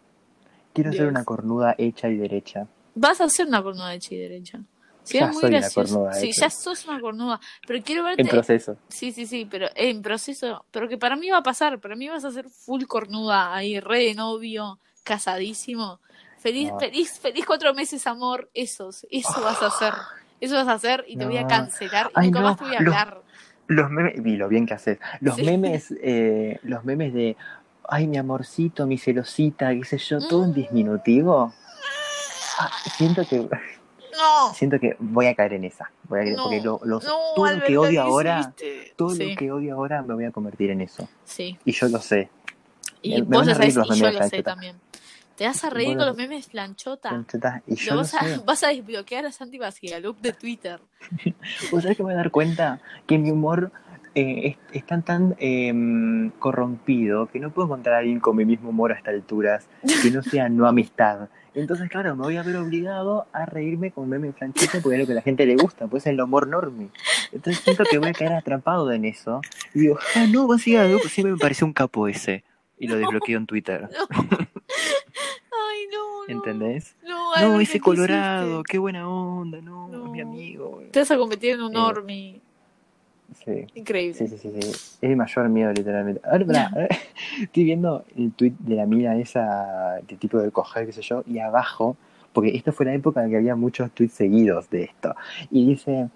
Quiero 0.72 0.92
ser 0.92 1.06
una 1.06 1.24
cornuda 1.24 1.74
hecha 1.78 2.08
y 2.08 2.16
derecha. 2.16 2.66
Vas 2.94 3.20
a 3.20 3.24
hacer 3.24 3.46
una 3.46 3.62
cornuda 3.62 3.94
hecha 3.94 4.14
y 4.14 4.18
derecha. 4.18 4.60
Sí, 5.04 5.18
Ya 5.18 5.26
es 5.26 5.32
muy 5.32 5.40
soy 5.40 5.50
una 5.50 5.58
gracioso. 5.60 5.94
cornuda 5.94 6.12
Sí, 6.14 6.26
hecha. 6.28 6.40
ya 6.46 6.50
sos 6.50 6.86
una 6.86 7.00
cornuda. 7.00 7.40
Pero 7.66 7.82
quiero 7.82 8.04
verte. 8.04 8.22
En 8.22 8.28
proceso. 8.28 8.76
Sí, 8.88 9.12
sí, 9.12 9.26
sí, 9.26 9.46
pero 9.50 9.68
en 9.74 10.02
proceso. 10.02 10.64
Pero 10.70 10.88
que 10.88 10.98
para 10.98 11.16
mí 11.16 11.30
va 11.30 11.38
a 11.38 11.42
pasar. 11.42 11.78
Para 11.80 11.96
mí 11.96 12.08
vas 12.08 12.24
a 12.24 12.30
ser 12.30 12.48
full 12.50 12.84
cornuda 12.84 13.54
ahí, 13.54 13.80
re 13.80 14.04
de 14.04 14.14
novio, 14.14 14.78
casadísimo. 15.04 16.00
Feliz, 16.38 16.70
No. 16.70 16.78
feliz, 16.78 17.18
feliz 17.20 17.44
cuatro 17.46 17.74
meses, 17.74 18.06
amor. 18.06 18.48
Esos, 18.54 19.06
eso 19.10 19.40
vas 19.42 19.60
a 19.62 19.66
hacer. 19.66 19.92
Eso 20.40 20.54
vas 20.54 20.68
a 20.68 20.72
hacer 20.74 21.04
y 21.08 21.16
te 21.16 21.24
voy 21.26 21.36
a 21.36 21.42
No. 21.42 21.48
cancelar 21.48 22.06
y 22.08 22.12
Ay, 22.14 22.26
nunca 22.28 22.40
no, 22.40 22.46
más 22.48 22.56
te 22.58 22.64
voy 22.64 22.76
a 22.76 22.80
los- 22.80 22.94
hablar. 22.94 23.22
Los 23.66 23.90
memes, 23.90 24.22
vi 24.22 24.36
lo 24.36 24.48
bien 24.48 24.64
que 24.66 24.74
haces. 24.74 24.98
Los 25.20 25.36
Sí. 25.36 25.42
memes, 25.42 25.92
eh, 26.02 26.58
los 26.62 26.84
memes 26.84 27.12
de 27.12 27.36
ay 27.90 28.06
mi 28.06 28.16
amorcito, 28.18 28.86
mi 28.86 28.98
celosita, 28.98 29.70
qué 29.74 29.84
sé 29.84 29.98
yo, 29.98 30.20
todo 30.26 30.44
en 30.44 30.50
Mm. 30.50 30.54
disminutivo. 30.54 31.52
Ah, 32.58 32.70
siento 32.96 33.26
que 33.26 33.36
No, 34.16 34.52
siento 34.54 34.80
que 34.80 34.96
voy 34.98 35.26
a 35.26 35.34
caer 35.34 35.52
en 35.54 35.64
esa. 35.64 35.90
Voy 36.08 36.20
a 36.20 36.22
caer- 36.24 36.36
no, 36.36 36.42
porque 36.44 36.60
lo, 36.60 36.80
los- 36.84 37.04
no, 37.04 37.16
todo 37.36 37.46
lo 37.52 37.62
que 37.64 37.78
odio 37.78 37.90
¿qué 37.90 37.98
ahora, 37.98 38.52
todo 38.96 39.10
sí, 39.10 39.30
lo 39.30 39.36
que 39.36 39.52
odio 39.52 39.74
ahora 39.74 40.02
me 40.02 40.14
voy 40.14 40.24
a 40.24 40.30
convertir 40.32 40.70
en 40.70 40.80
eso. 40.80 41.08
sí. 41.24 41.56
Y 41.64 41.72
yo 41.72 41.88
lo 41.88 42.00
sé. 42.00 42.28
Y 43.00 43.10
Me- 43.14 43.28
me 43.28 43.36
vos 43.36 43.42
a 43.46 43.50
lo 43.50 43.54
sabés 43.54 43.74
y 43.76 44.00
yo 44.00 44.10
lo 44.10 44.22
sé 44.28 44.42
también. 44.42 44.76
Te 45.38 45.46
vas 45.46 45.62
a 45.62 45.70
reír 45.70 45.96
con 45.96 46.04
los 46.04 46.16
memes 46.16 46.48
planchota. 46.48 47.24
Y 47.68 47.76
yo 47.76 47.94
vas, 47.94 48.12
a, 48.14 48.24
sé. 48.24 48.40
vas 48.44 48.64
a 48.64 48.68
desbloquear 48.68 49.24
a 49.24 49.30
Santi 49.30 49.56
Basigalup 49.56 50.20
de 50.20 50.32
Twitter. 50.32 50.80
¿Vos 51.70 51.82
sabés 51.82 51.96
que 51.96 52.02
me 52.02 52.08
voy 52.08 52.14
a 52.14 52.16
dar 52.16 52.32
cuenta 52.32 52.80
que 53.06 53.18
mi 53.18 53.30
humor 53.30 53.70
eh, 54.16 54.58
es, 54.72 54.76
es 54.78 54.84
tan 54.84 55.04
tan 55.04 55.36
eh, 55.38 55.72
corrompido 56.40 57.28
que 57.28 57.38
no 57.38 57.50
puedo 57.50 57.68
encontrar 57.68 57.94
a 57.94 57.98
alguien 57.98 58.18
con 58.18 58.34
mi 58.34 58.44
mismo 58.44 58.70
humor 58.70 58.90
a 58.90 58.96
estas 58.96 59.14
alturas 59.14 59.68
que 60.02 60.10
no 60.10 60.24
sea 60.24 60.48
no 60.48 60.66
amistad? 60.66 61.28
Entonces, 61.54 61.88
claro, 61.88 62.16
me 62.16 62.22
voy 62.22 62.36
a 62.36 62.42
ver 62.42 62.56
obligado 62.56 63.28
a 63.32 63.46
reírme 63.46 63.92
con 63.92 64.08
meme 64.08 64.32
franchito 64.32 64.80
porque 64.82 64.96
es 64.96 65.00
lo 65.02 65.06
que 65.06 65.12
a 65.12 65.16
la 65.16 65.22
gente 65.22 65.46
le 65.46 65.54
gusta, 65.54 65.86
pues 65.86 66.02
es 66.02 66.12
el 66.14 66.20
humor 66.20 66.48
normie. 66.48 66.90
Entonces 67.30 67.62
siento 67.62 67.84
que 67.88 67.98
voy 67.98 68.08
a 68.08 68.12
quedar 68.12 68.32
atrapado 68.32 68.90
en 68.90 69.04
eso. 69.04 69.40
Y 69.72 69.80
digo, 69.82 70.00
ah, 70.16 70.26
no, 70.28 70.52
a 70.52 70.56
a 70.56 70.84
loco, 70.88 71.08
siempre 71.08 71.32
me 71.32 71.38
pareció 71.38 71.64
un 71.64 71.72
capo 71.72 72.08
ese. 72.08 72.42
Y 72.76 72.88
lo 72.88 72.96
desbloqueo 72.96 73.38
en 73.38 73.46
Twitter. 73.46 73.88
Ay, 75.78 75.86
no, 75.92 76.26
no. 76.26 76.32
¿Entendés? 76.32 76.96
No, 77.06 77.60
ese 77.60 77.72
¿qué 77.74 77.80
colorado, 77.80 78.62
qué 78.62 78.78
buena 78.78 79.08
onda, 79.08 79.60
no, 79.60 79.88
mi 79.88 80.20
amigo. 80.20 80.82
Te 80.90 81.00
vas 81.00 81.10
a 81.10 81.16
convertir 81.16 81.52
en 81.52 81.62
un 81.62 81.72
Eh, 81.72 81.74
normie. 81.74 82.40
Sí. 83.44 83.66
Increíble. 83.74 84.14
Sí, 84.14 84.26
sí, 84.26 84.38
sí, 84.38 84.50
sí. 84.60 84.70
Es 85.02 85.08
mi 85.08 85.14
mayor 85.14 85.48
miedo, 85.48 85.72
literalmente. 85.72 86.20
Pará, 86.20 86.70
ahora 86.72 86.88
estoy 87.42 87.64
viendo 87.64 88.04
el 88.16 88.32
tweet 88.32 88.54
de 88.58 88.76
la 88.76 88.86
mina 88.86 89.16
esa, 89.16 90.00
de 90.06 90.16
tipo 90.16 90.38
de 90.38 90.50
coger, 90.50 90.86
qué 90.86 90.92
sé 90.92 91.02
yo, 91.02 91.22
y 91.26 91.38
abajo, 91.38 91.96
porque 92.32 92.56
esto 92.56 92.72
fue 92.72 92.86
la 92.86 92.94
época 92.94 93.22
en 93.22 93.30
que 93.30 93.36
había 93.36 93.54
muchos 93.54 93.90
tweets 93.92 94.14
seguidos 94.14 94.70
de 94.70 94.84
esto, 94.84 95.14
y 95.50 95.66
dice, 95.66 96.08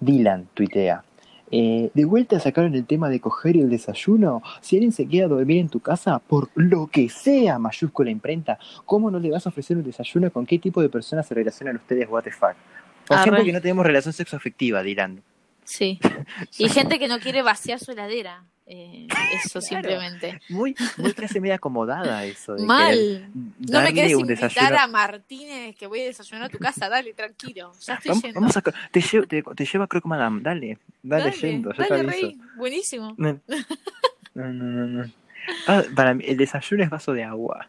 Dylan 0.00 0.46
tuitea, 0.54 1.02
eh, 1.50 1.90
de 1.94 2.04
vuelta 2.04 2.38
sacaron 2.40 2.74
el 2.74 2.86
tema 2.86 3.08
de 3.08 3.20
coger 3.20 3.56
el 3.56 3.70
desayuno. 3.70 4.42
Si 4.60 4.76
alguien 4.76 4.92
se 4.92 5.06
queda 5.06 5.26
a 5.26 5.28
dormir 5.28 5.58
en 5.58 5.68
tu 5.68 5.80
casa, 5.80 6.18
por 6.18 6.50
lo 6.54 6.86
que 6.88 7.08
sea, 7.08 7.58
mayúscula 7.58 8.10
imprenta, 8.10 8.58
¿cómo 8.84 9.10
no 9.10 9.18
le 9.18 9.30
vas 9.30 9.46
a 9.46 9.50
ofrecer 9.50 9.76
un 9.76 9.84
desayuno? 9.84 10.30
¿Con 10.30 10.46
qué 10.46 10.58
tipo 10.58 10.82
de 10.82 10.88
personas 10.88 11.26
se 11.26 11.34
relacionan 11.34 11.76
ustedes? 11.76 12.08
What 12.08 12.24
the 12.24 12.32
fuck? 12.32 12.54
Por 13.06 13.16
Arre. 13.16 13.22
ejemplo, 13.22 13.44
que 13.44 13.52
no 13.52 13.60
tenemos 13.60 13.86
relación 13.86 14.12
sexoafectiva, 14.12 14.82
Dylan. 14.82 15.22
Sí. 15.64 15.98
Y 16.58 16.68
gente 16.68 16.98
que 16.98 17.08
no 17.08 17.18
quiere 17.18 17.42
vaciar 17.42 17.78
su 17.78 17.92
heladera. 17.92 18.44
Eh, 18.70 19.06
eso 19.34 19.60
Claro. 19.60 19.88
simplemente. 19.88 20.40
Muy, 20.50 20.76
muy 20.98 21.14
clase 21.14 21.40
media 21.40 21.54
acomodada 21.54 22.24
eso. 22.26 22.54
De 22.54 22.64
Mal. 22.66 23.30
No 23.60 23.80
me 23.80 23.94
querés 23.94 24.12
invitar 24.12 24.50
desayuno. 24.50 24.78
a 24.78 24.86
Martínez 24.86 25.74
que 25.76 25.86
voy 25.86 26.00
a 26.02 26.04
desayunar 26.04 26.44
a 26.44 26.48
tu 26.50 26.58
casa. 26.58 26.88
Dale, 26.90 27.14
tranquilo. 27.14 27.72
Ya 27.80 27.94
estoy 27.94 28.08
Vamos, 28.10 28.22
yendo. 28.24 28.40
vamos 28.40 28.56
a, 28.58 28.60
te, 28.62 29.00
llevo, 29.00 29.26
te, 29.26 29.42
te 29.42 29.64
llevo 29.64 29.84
a 29.84 29.86
Croc 29.86 30.04
Madame, 30.04 30.42
dale, 30.42 30.78
dale, 31.02 31.32
yendo, 31.32 31.72
yo 31.72 31.82
dale, 31.82 31.88
te 31.88 31.94
aviso. 31.94 32.10
rey. 32.26 32.38
Buenísimo. 32.56 33.14
No, 33.16 33.40
no, 34.34 34.52
no, 34.52 34.86
no. 34.86 35.10
Ah, 35.66 35.82
para 35.96 36.12
mí, 36.12 36.24
el 36.26 36.36
desayuno 36.36 36.84
es 36.84 36.90
vaso 36.90 37.12
de 37.14 37.24
agua. 37.24 37.66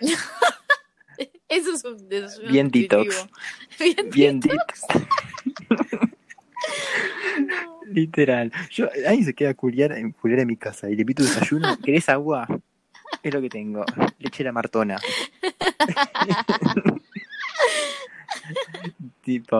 Eso 1.48 1.72
es 1.74 1.84
un 1.84 2.08
desayuno 2.08 2.50
Bien 2.52 2.66
nutritivo. 2.66 3.02
detox. 3.02 3.28
Bien, 3.78 4.10
Bien 4.10 4.40
detox. 4.40 4.82
Literal. 7.86 8.52
Yo, 8.70 8.86
alguien 9.06 9.24
se 9.24 9.34
queda 9.34 9.50
a 9.50 9.54
culiar, 9.54 9.92
en- 9.92 10.12
culiar 10.12 10.40
en 10.40 10.48
mi 10.48 10.56
casa 10.56 10.90
y 10.90 10.96
le 10.96 11.04
pido 11.04 11.24
desayuno. 11.24 11.76
¿Querés 11.84 12.08
agua? 12.08 12.46
Es 13.22 13.32
lo 13.34 13.40
que 13.40 13.48
tengo. 13.48 13.84
Leche 14.18 14.44
la 14.44 14.52
martona. 14.52 14.96
tipo, 19.24 19.56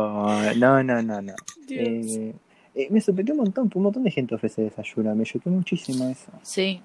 no, 0.57 0.83
no, 0.83 1.03
no, 1.03 1.23
no. 1.23 1.35
Eh, 1.69 2.35
eh, 2.75 2.89
me 2.91 3.01
sorprendió 3.01 3.35
un 3.35 3.41
montón, 3.41 3.71
un 3.75 3.83
montón 3.83 4.05
de 4.05 4.11
gente 4.11 4.35
ofrece 4.35 4.63
desayuno. 4.63 5.15
Me 5.15 5.25
choqué 5.25 5.51
muchísimo 5.51 6.09
eso. 6.09 6.31
Sí. 6.43 6.81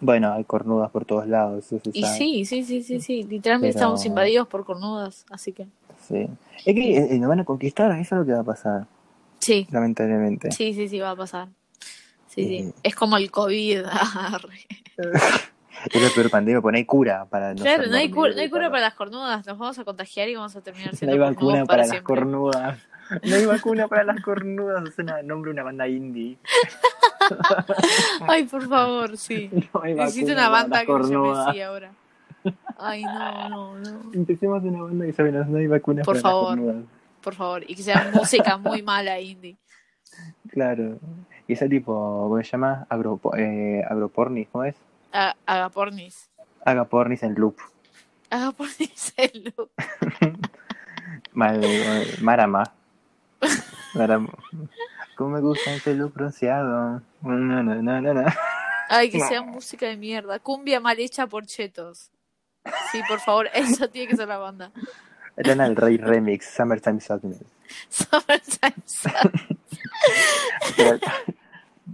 Bueno, 0.00 0.32
hay 0.32 0.44
cornudas 0.44 0.90
por 0.90 1.04
todos 1.04 1.26
lados, 1.26 1.70
eso 1.72 1.90
Y 1.92 2.02
sabe. 2.02 2.16
sí, 2.16 2.44
sí, 2.46 2.64
sí, 2.64 2.82
sí, 2.82 3.00
sí. 3.00 3.22
Literalmente 3.24 3.74
Pero- 3.74 3.84
estamos 3.86 4.04
invadidos 4.06 4.48
por 4.48 4.64
cornudas. 4.64 5.26
Así 5.30 5.52
que. 5.52 5.66
Sí. 6.08 6.26
Es 6.64 6.74
que 6.74 6.96
eh, 6.96 7.18
nos 7.18 7.28
van 7.28 7.40
a 7.40 7.44
conquistar, 7.44 7.90
eso 7.98 8.14
es 8.14 8.20
lo 8.20 8.26
que 8.26 8.32
va 8.32 8.40
a 8.40 8.44
pasar, 8.44 8.86
Sí. 9.40 9.66
lamentablemente. 9.70 10.50
Sí, 10.52 10.74
sí, 10.74 10.88
sí, 10.88 10.98
va 10.98 11.10
a 11.10 11.16
pasar. 11.16 11.48
Sí, 12.28 12.44
sí. 12.44 12.56
Eh. 12.58 12.72
Es 12.82 12.94
como 12.94 13.16
el 13.16 13.30
COVID. 13.30 13.82
Es 15.86 16.02
la 16.02 16.10
peor 16.10 16.30
pandemia, 16.30 16.60
porque 16.60 16.72
no 16.72 16.78
hay 16.78 16.84
cura 16.84 17.24
para 17.24 17.54
no 17.54 17.62
claro, 17.62 17.86
no 17.86 17.96
hay, 17.96 18.10
cura, 18.10 18.34
no 18.34 18.40
hay 18.40 18.50
cura 18.50 18.68
para 18.68 18.82
las 18.82 18.94
cornudas. 18.94 19.46
Nos 19.46 19.56
vamos 19.56 19.78
a 19.78 19.84
contagiar 19.84 20.28
y 20.28 20.34
vamos 20.34 20.54
a 20.54 20.60
terminar 20.60 20.90
No 20.92 20.98
siendo 20.98 21.14
hay 21.14 21.34
cornudos 21.34 21.58
vacuna 21.58 21.64
para, 21.64 21.86
las 21.86 22.02
cornudas. 22.02 22.78
No 23.22 23.34
hay 23.34 23.46
vacuna 23.46 23.88
para 23.88 24.04
las 24.04 24.20
cornudas. 24.20 24.88
Es 24.88 24.98
una 24.98 25.22
nombre 25.22 25.48
de 25.48 25.54
una 25.54 25.62
banda 25.62 25.88
indie. 25.88 26.36
Ay, 28.28 28.44
por 28.44 28.68
favor, 28.68 29.16
sí. 29.16 29.50
No 29.74 29.82
hay 29.82 29.94
Necesito 29.94 30.32
una 30.32 30.50
banda 30.50 30.84
que 30.84 31.04
se 31.04 31.16
así 31.16 31.60
ahora. 31.62 31.92
Ay, 32.76 33.02
no, 33.02 33.48
no, 33.48 33.78
no. 33.78 34.12
Empecemos 34.12 34.62
una 34.62 34.82
banda 34.82 35.06
que 35.06 35.22
no, 35.22 35.44
no 35.44 35.58
hay 35.58 35.66
vacuna 35.66 36.02
Por 36.02 36.16
para 36.16 36.30
favor. 36.30 36.50
las 36.50 36.58
cornudas. 36.58 36.99
Por 37.22 37.34
favor. 37.34 37.62
Y 37.68 37.74
que 37.74 37.82
sea 37.82 38.10
música 38.14 38.56
muy 38.56 38.82
mala, 38.82 39.18
indie. 39.20 39.56
Claro. 40.50 40.98
Y 41.46 41.52
ese 41.52 41.68
tipo, 41.68 41.92
¿cómo 41.94 42.36
se 42.42 42.50
llama? 42.50 42.84
Agro, 42.88 43.20
eh, 43.38 43.82
agropornis, 43.88 44.48
¿cómo 44.50 44.64
es? 44.64 44.74
A- 45.12 45.36
Agapornis. 45.46 46.28
Agapornis 46.64 47.22
en 47.22 47.34
loop. 47.34 47.56
Agapornis 48.30 49.14
el 49.16 49.52
look. 49.56 49.70
Mal, 51.32 51.60
Marama. 52.20 52.64
Marama. 53.94 54.28
Como 55.16 55.30
me 55.30 55.40
gusta 55.40 55.72
el 55.72 55.80
pelo 55.80 56.08
bronceado. 56.10 57.02
Na, 57.22 57.62
na, 57.62 57.74
na, 57.82 58.00
na, 58.00 58.14
na. 58.14 58.36
Ay, 58.88 59.10
que 59.10 59.18
No. 59.18 59.28
sea 59.28 59.42
música 59.42 59.86
de 59.86 59.96
mierda. 59.96 60.38
Cumbia 60.40 60.80
mal 60.80 60.98
hecha 60.98 61.26
por 61.26 61.46
chetos. 61.46 62.10
Sí, 62.90 63.00
por 63.08 63.20
favor, 63.20 63.48
eso 63.54 63.88
tiene 63.88 64.08
que 64.08 64.16
ser 64.16 64.28
la 64.28 64.38
banda. 64.38 64.72
Lana 65.36 65.64
del 65.64 65.76
Rey 65.76 65.96
Remix, 65.96 66.46
Summertime 66.54 67.00
Sadness. 67.00 67.42
Summertime 67.88 68.74
Sadness. 68.84 69.46
Pero, 70.76 70.98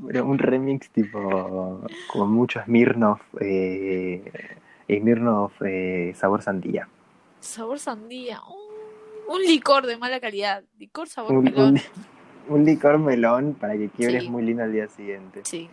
pero 0.06 0.26
un 0.26 0.38
remix 0.38 0.88
tipo 0.90 1.82
con 2.12 2.30
mucho 2.30 2.60
Smirnoff, 2.64 3.20
eh, 3.40 4.22
Smirnoff 4.88 5.52
eh, 5.64 6.12
sabor 6.16 6.42
sandía. 6.42 6.88
Sabor 7.40 7.78
sandía. 7.78 8.38
Mm, 8.40 9.32
un 9.32 9.42
licor 9.42 9.86
de 9.86 9.96
mala 9.96 10.20
calidad. 10.20 10.62
Licor 10.78 11.08
sabor 11.08 11.32
Un, 11.32 11.44
melón. 11.44 11.74
un- 11.74 11.80
un 12.54 12.64
licor 12.64 12.98
melón 12.98 13.54
para 13.54 13.76
que 13.76 13.88
quiebres 13.88 14.24
Sí. 14.24 14.28
muy 14.30 14.42
lindo 14.44 14.62
al 14.62 14.72
día 14.72 14.86
siguiente. 14.88 15.40
Sí. 15.44 15.68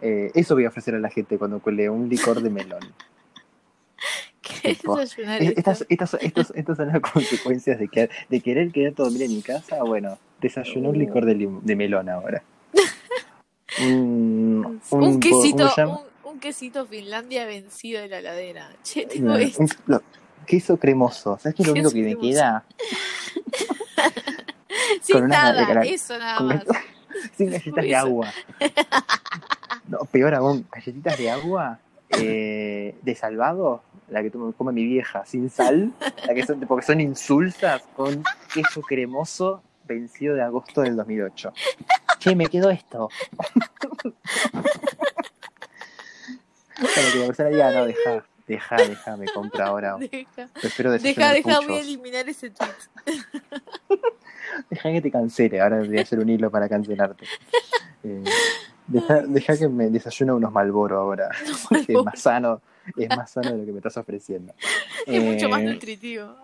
Eh, 0.00 0.30
eso 0.34 0.54
voy 0.54 0.64
a 0.64 0.68
ofrecer 0.68 0.94
a 0.94 0.98
la 0.98 1.08
gente 1.10 1.38
cuando 1.38 1.60
cuele 1.60 1.88
un 1.88 2.08
licor 2.08 2.40
de 2.40 2.50
melón. 2.50 2.80
¿Querés 4.66 4.78
Tipo, 4.80 4.96
desayunar 4.96 5.42
Eh? 5.42 5.54
Estas, 5.56 5.86
estas, 5.88 6.14
estos- 6.20 6.52
estas 6.54 6.76
son 6.76 6.88
las 6.88 7.00
consecuencias 7.12 7.78
de, 7.78 7.88
que, 7.88 8.10
de 8.28 8.40
querer 8.40 8.70
querer 8.72 8.94
dormir 8.94 9.22
en 9.22 9.34
mi 9.34 9.42
casa. 9.42 9.82
Bueno, 9.82 10.18
desayuno 10.40 10.90
un 10.90 10.98
licor 10.98 11.24
de, 11.24 11.34
lim- 11.36 11.60
de 11.62 11.76
melón 11.76 12.08
ahora. 12.08 12.42
Un, 13.82 14.80
Un, 14.90 15.20
quesito, 16.40 16.86
Finlandia 16.86 17.44
vencido 17.46 18.00
de 18.02 18.08
la. 18.54 18.70
Che, 18.82 19.06
tengo 19.06 19.34
esto. 19.34 19.64
lo- 19.86 20.02
queso 20.46 20.76
cremoso. 20.78 21.38
¿Sabes 21.38 21.54
qué 21.56 21.62
es 21.62 21.68
lo 21.68 21.72
único 21.74 21.90
que 21.90 22.02
me 22.02 22.16
cremoso. 22.16 22.28
queda? 22.28 22.64
Sin 25.02 25.18
con 25.20 25.28
nada, 25.28 25.82
eso 25.82 26.18
nada 26.18 26.38
Con 26.38 26.46
más. 26.48 26.64
Sin 27.36 27.50
galletitas 27.50 27.84
de 27.84 27.96
agua. 27.96 28.32
No, 29.88 29.98
peor 30.10 30.34
aún, 30.34 30.66
galletitas 30.70 31.18
de 31.18 31.30
agua 31.30 31.78
eh, 32.10 32.94
de 33.02 33.14
salvado, 33.14 33.82
la 34.08 34.22
que 34.22 34.30
come 34.30 34.72
mi 34.72 34.84
vieja, 34.84 35.24
sin 35.24 35.50
sal, 35.50 35.92
la 36.26 36.34
que 36.34 36.44
son, 36.44 36.60
porque 36.60 36.86
son 36.86 37.00
insulsas, 37.00 37.82
con 37.94 38.22
queso 38.52 38.80
cremoso 38.82 39.62
vencido 39.84 40.34
de 40.34 40.42
agosto 40.42 40.82
del 40.82 40.96
2008. 40.96 41.52
Che, 42.18 42.34
me 42.34 42.46
quedó 42.46 42.70
esto. 42.70 43.08
Para 46.76 47.34
que 47.34 47.42
la 47.42 47.48
diga, 47.48 47.72
no, 47.72 47.86
deja, 47.86 48.24
deja, 48.46 48.76
deja, 48.76 49.16
me 49.16 49.26
compra 49.26 49.66
ahora. 49.66 49.96
Deja, 49.98 50.48
Prefiero 50.60 50.92
deja, 50.92 51.32
deja, 51.32 51.60
voy 51.60 51.76
a 51.76 51.80
eliminar 51.80 52.28
ese 52.28 52.50
tweet. 52.50 52.70
Deja 54.70 54.90
que 54.90 55.02
te 55.02 55.10
cancele, 55.10 55.60
ahora 55.60 55.80
voy 55.80 55.98
a 55.98 56.02
hacer 56.02 56.18
un 56.18 56.28
hilo 56.28 56.50
para 56.50 56.68
cancelarte. 56.68 57.26
Eh, 58.02 58.24
deja, 58.86 59.22
deja 59.22 59.56
que 59.56 59.68
me 59.68 59.90
desayune 59.90 60.32
unos 60.32 60.52
Malboro 60.52 60.98
ahora, 60.98 61.28
que 61.86 61.92
es 61.92 62.04
más 62.04 62.20
sano, 62.20 62.62
es 62.96 63.08
más 63.16 63.30
sano 63.30 63.52
de 63.52 63.58
lo 63.58 63.64
que 63.66 63.72
me 63.72 63.78
estás 63.78 63.96
ofreciendo. 63.96 64.52
Es 65.06 65.22
mucho 65.22 65.48
más 65.48 65.60
Eh, 65.62 65.64
nutritivo. 65.72 66.34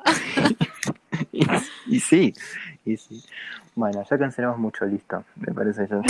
y, 1.32 1.44
y 1.96 2.00
sí, 2.00 2.32
y 2.84 2.96
sí. 2.96 3.22
Bueno, 3.74 4.04
ya 4.08 4.18
cancelamos 4.18 4.58
mucho, 4.58 4.84
listo. 4.84 5.24
Me 5.36 5.52
parece 5.52 5.88
ya 5.88 6.00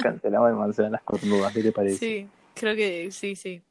cancelamos 0.00 0.48
demasiado 0.50 0.90
las 0.90 1.02
cornudas, 1.02 1.52
¿qué 1.52 1.62
te 1.62 1.70
parece? 1.72 1.96
Sí, 1.98 2.28
creo 2.54 2.74
que 2.74 3.10
sí, 3.12 3.36
sí. 3.36 3.62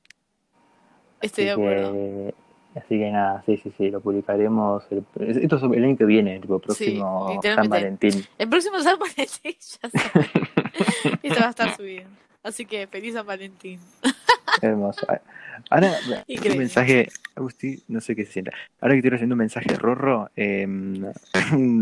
Estoy 1.22 1.46
de 1.46 1.52
Así 1.52 1.62
acuerdo. 1.62 1.92
que, 1.94 2.34
así 2.76 2.88
que 3.00 3.12
nada, 3.12 3.44
sí, 3.46 3.58
sí, 3.58 3.72
sí, 3.78 3.92
lo 3.92 4.00
publicaremos. 4.02 4.84
El, 4.92 5.04
esto 5.44 5.58
es 5.58 5.64
el 5.64 5.84
año 5.84 5.98
que 5.98 6.06
viene, 6.06 6.40
tipo, 6.40 6.58
próximo 6.60 7.40
San. 7.44 7.68
Valentín. 7.70 8.26
El 8.38 8.50
próximo 8.50 8.80
San 8.80 8.98
Valentín 8.98 9.56
ya. 9.60 9.90
Esto 11.22 11.40
va 11.42 11.48
a 11.48 11.50
estar 11.50 11.76
subido. 11.76 12.06
Así 12.44 12.66
que 12.66 12.88
feliz 12.88 13.14
San 13.14 13.26
Valentín. 13.26 13.80
Hermoso. 14.62 15.06
Ahora, 15.70 15.94
un 16.28 16.58
mensaje, 16.58 17.08
Agustín, 17.36 17.82
no 17.88 18.02
sé 18.02 18.16
qué 18.16 18.26
se 18.26 18.32
sienta. 18.34 18.52
Ahora 18.82 18.94
que 18.96 19.00
estoy 19.00 19.14
haciendo 19.16 19.36
un 19.36 19.40
mensaje 19.40 19.76
Rorro, 19.76 20.30
eh, 20.36 20.68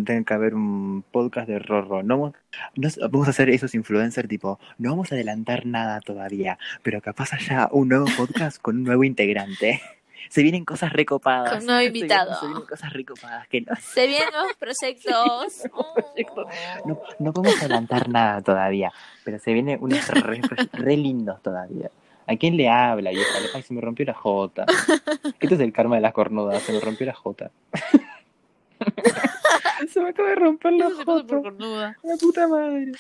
tiene 0.06 0.26
que 0.26 0.34
haber 0.34 0.54
un 0.54 1.04
podcast 1.12 1.48
de 1.48 1.60
Rorro. 1.60 2.04
No, 2.04 2.18
vamos- 2.20 2.36
no- 2.76 2.90
vamos 3.10 3.28
a 3.28 3.32
hacer 3.32 3.50
esos 3.50 3.74
influencers 3.76 4.28
tipo, 4.28 4.60
no 4.78 4.92
vamos 4.92 5.12
a 5.12 5.16
adelantar 5.16 5.66
nada 5.66 6.02
todavía, 6.02 6.58
pero 6.84 7.02
capaz 7.02 7.34
haya 7.34 7.70
un 7.72 7.88
nuevo 7.90 8.06
podcast 8.18 8.62
con 8.62 8.78
un 8.78 8.84
nuevo 8.84 9.04
integrante. 9.04 9.82
Se 10.30 10.44
vienen 10.44 10.66
cosas 10.66 10.94
recopadas. 10.94 11.50
Con 11.52 11.60
un 11.62 11.66
nuevo 11.68 11.80
Se 11.80 11.90
vienen- 11.90 11.96
invitado. 12.12 12.36
Se 12.40 12.46
vienen, 12.48 12.66
cosas 12.68 12.94
recopadas 12.94 13.48
que 13.48 13.62
no, 13.62 13.74
Se 13.82 14.06
vienen 14.08 14.28
nuevos 14.32 14.54
proyectos. 14.60 15.64
proyectos. 15.96 16.46
no, 16.86 17.02
no 17.18 17.34
podemos 17.34 17.60
adelantar 17.64 18.10
nada 18.10 18.42
todavía, 18.42 18.92
pero 19.24 19.40
se 19.40 19.54
vienen 19.54 19.80
unos 19.82 20.08
re, 20.10 20.42
re 20.74 20.98
lindos 20.98 21.42
todavía. 21.42 21.90
¿A 22.30 22.36
quién 22.38 22.58
le 22.58 22.70
habla, 22.70 23.10
vieja? 23.10 23.32
Ay, 23.56 23.64
se 23.64 23.74
me 23.74 23.82
rompió 23.82 24.06
la 24.06 24.14
jota. 24.14 24.66
Esto 25.40 25.56
es 25.56 25.62
el 25.62 25.74
karma 25.74 25.96
de 25.96 26.02
las 26.02 26.14
cornudas, 26.14 26.62
se 26.62 26.74
me 26.74 26.80
rompió 26.80 27.08
la 27.08 27.16
jota. 27.16 27.50
se 29.92 30.00
me 30.00 30.10
acaba 30.10 30.30
de 30.30 30.36
romper 30.36 30.74
la 30.74 30.90
cornuda. 31.06 31.98
La 32.04 32.16
puta 32.18 32.48
madre. 32.48 32.92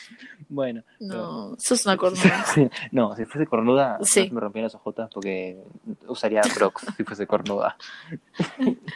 Bueno. 0.48 0.82
No, 1.00 1.56
sos 1.60 1.86
una 1.86 1.96
cornuda. 1.96 2.44
No, 2.92 3.16
si 3.16 3.26
fuese 3.26 3.46
cornuda, 3.46 4.00
Sí. 4.02 4.22
no 4.22 4.28
se 4.30 4.34
me 4.34 4.42
rompían 4.42 4.64
las 4.64 4.74
ojotas 4.76 5.10
porque 5.14 5.58
usaría 6.08 6.42
Crocs 6.42 6.88
si 6.98 7.04
fuese 7.04 7.28
cornuda. 7.28 7.78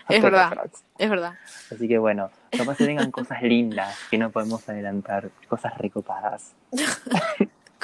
Es 0.09 0.21
verdad. 0.21 0.67
Es 0.97 1.09
verdad. 1.11 1.33
Así 1.71 1.87
que 1.87 1.99
bueno, 1.99 2.31
capaz 2.49 2.75
se 2.75 2.87
vengan 2.87 3.11
cosas 3.11 3.43
lindas 3.43 3.95
que 4.09 4.17
no 4.17 4.31
podemos 4.31 4.67
adelantar, 4.67 5.29
cosas 5.47 5.77
recopadas. 5.77 6.55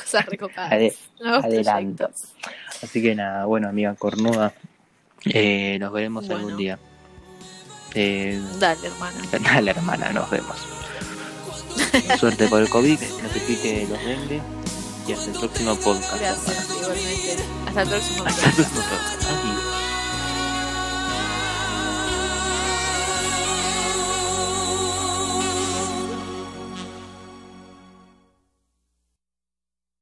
Cosas 0.02 0.26
recopadas. 0.26 0.72
Ade- 0.72 0.96
Nuevos 1.20 1.44
adelanto. 1.46 2.06
proyectos. 2.08 2.30
Así 2.84 3.02
que 3.02 3.16
nada, 3.16 3.46
bueno, 3.46 3.68
amiga 3.70 3.94
cornuda, 3.96 4.54
eh, 5.26 5.78
nos 5.80 5.92
veremos 5.92 6.26
Bueno. 6.28 6.40
algún 6.42 6.58
día. 6.58 6.80
Eh, 7.96 8.42
Dale, 8.60 8.88
hermana. 8.88 9.18
dale, 9.54 9.72
hermana, 9.72 10.10
nos 10.12 10.30
vemos. 10.30 10.58
Suerte 12.20 12.48
por 12.48 12.62
el 12.62 12.70
COVID, 12.70 13.00
que 13.00 13.08
no 13.24 13.30
te 13.30 13.40
pique 13.42 13.88
los 13.90 14.04
dengue. 14.06 14.42
Y 15.08 15.12
hasta 15.14 15.32
el 15.32 15.40
próximo 15.40 15.76
podcast. 15.78 16.20
Gracias, 16.20 16.70
igualmente. 16.70 17.38
Hasta 17.68 17.82
el 17.82 17.90
próximo 17.90 18.26
Hasta 18.26 18.46
el 18.48 18.54
próximo 18.54 18.82
podcast. 18.82 19.24
Adiós. 19.24 19.49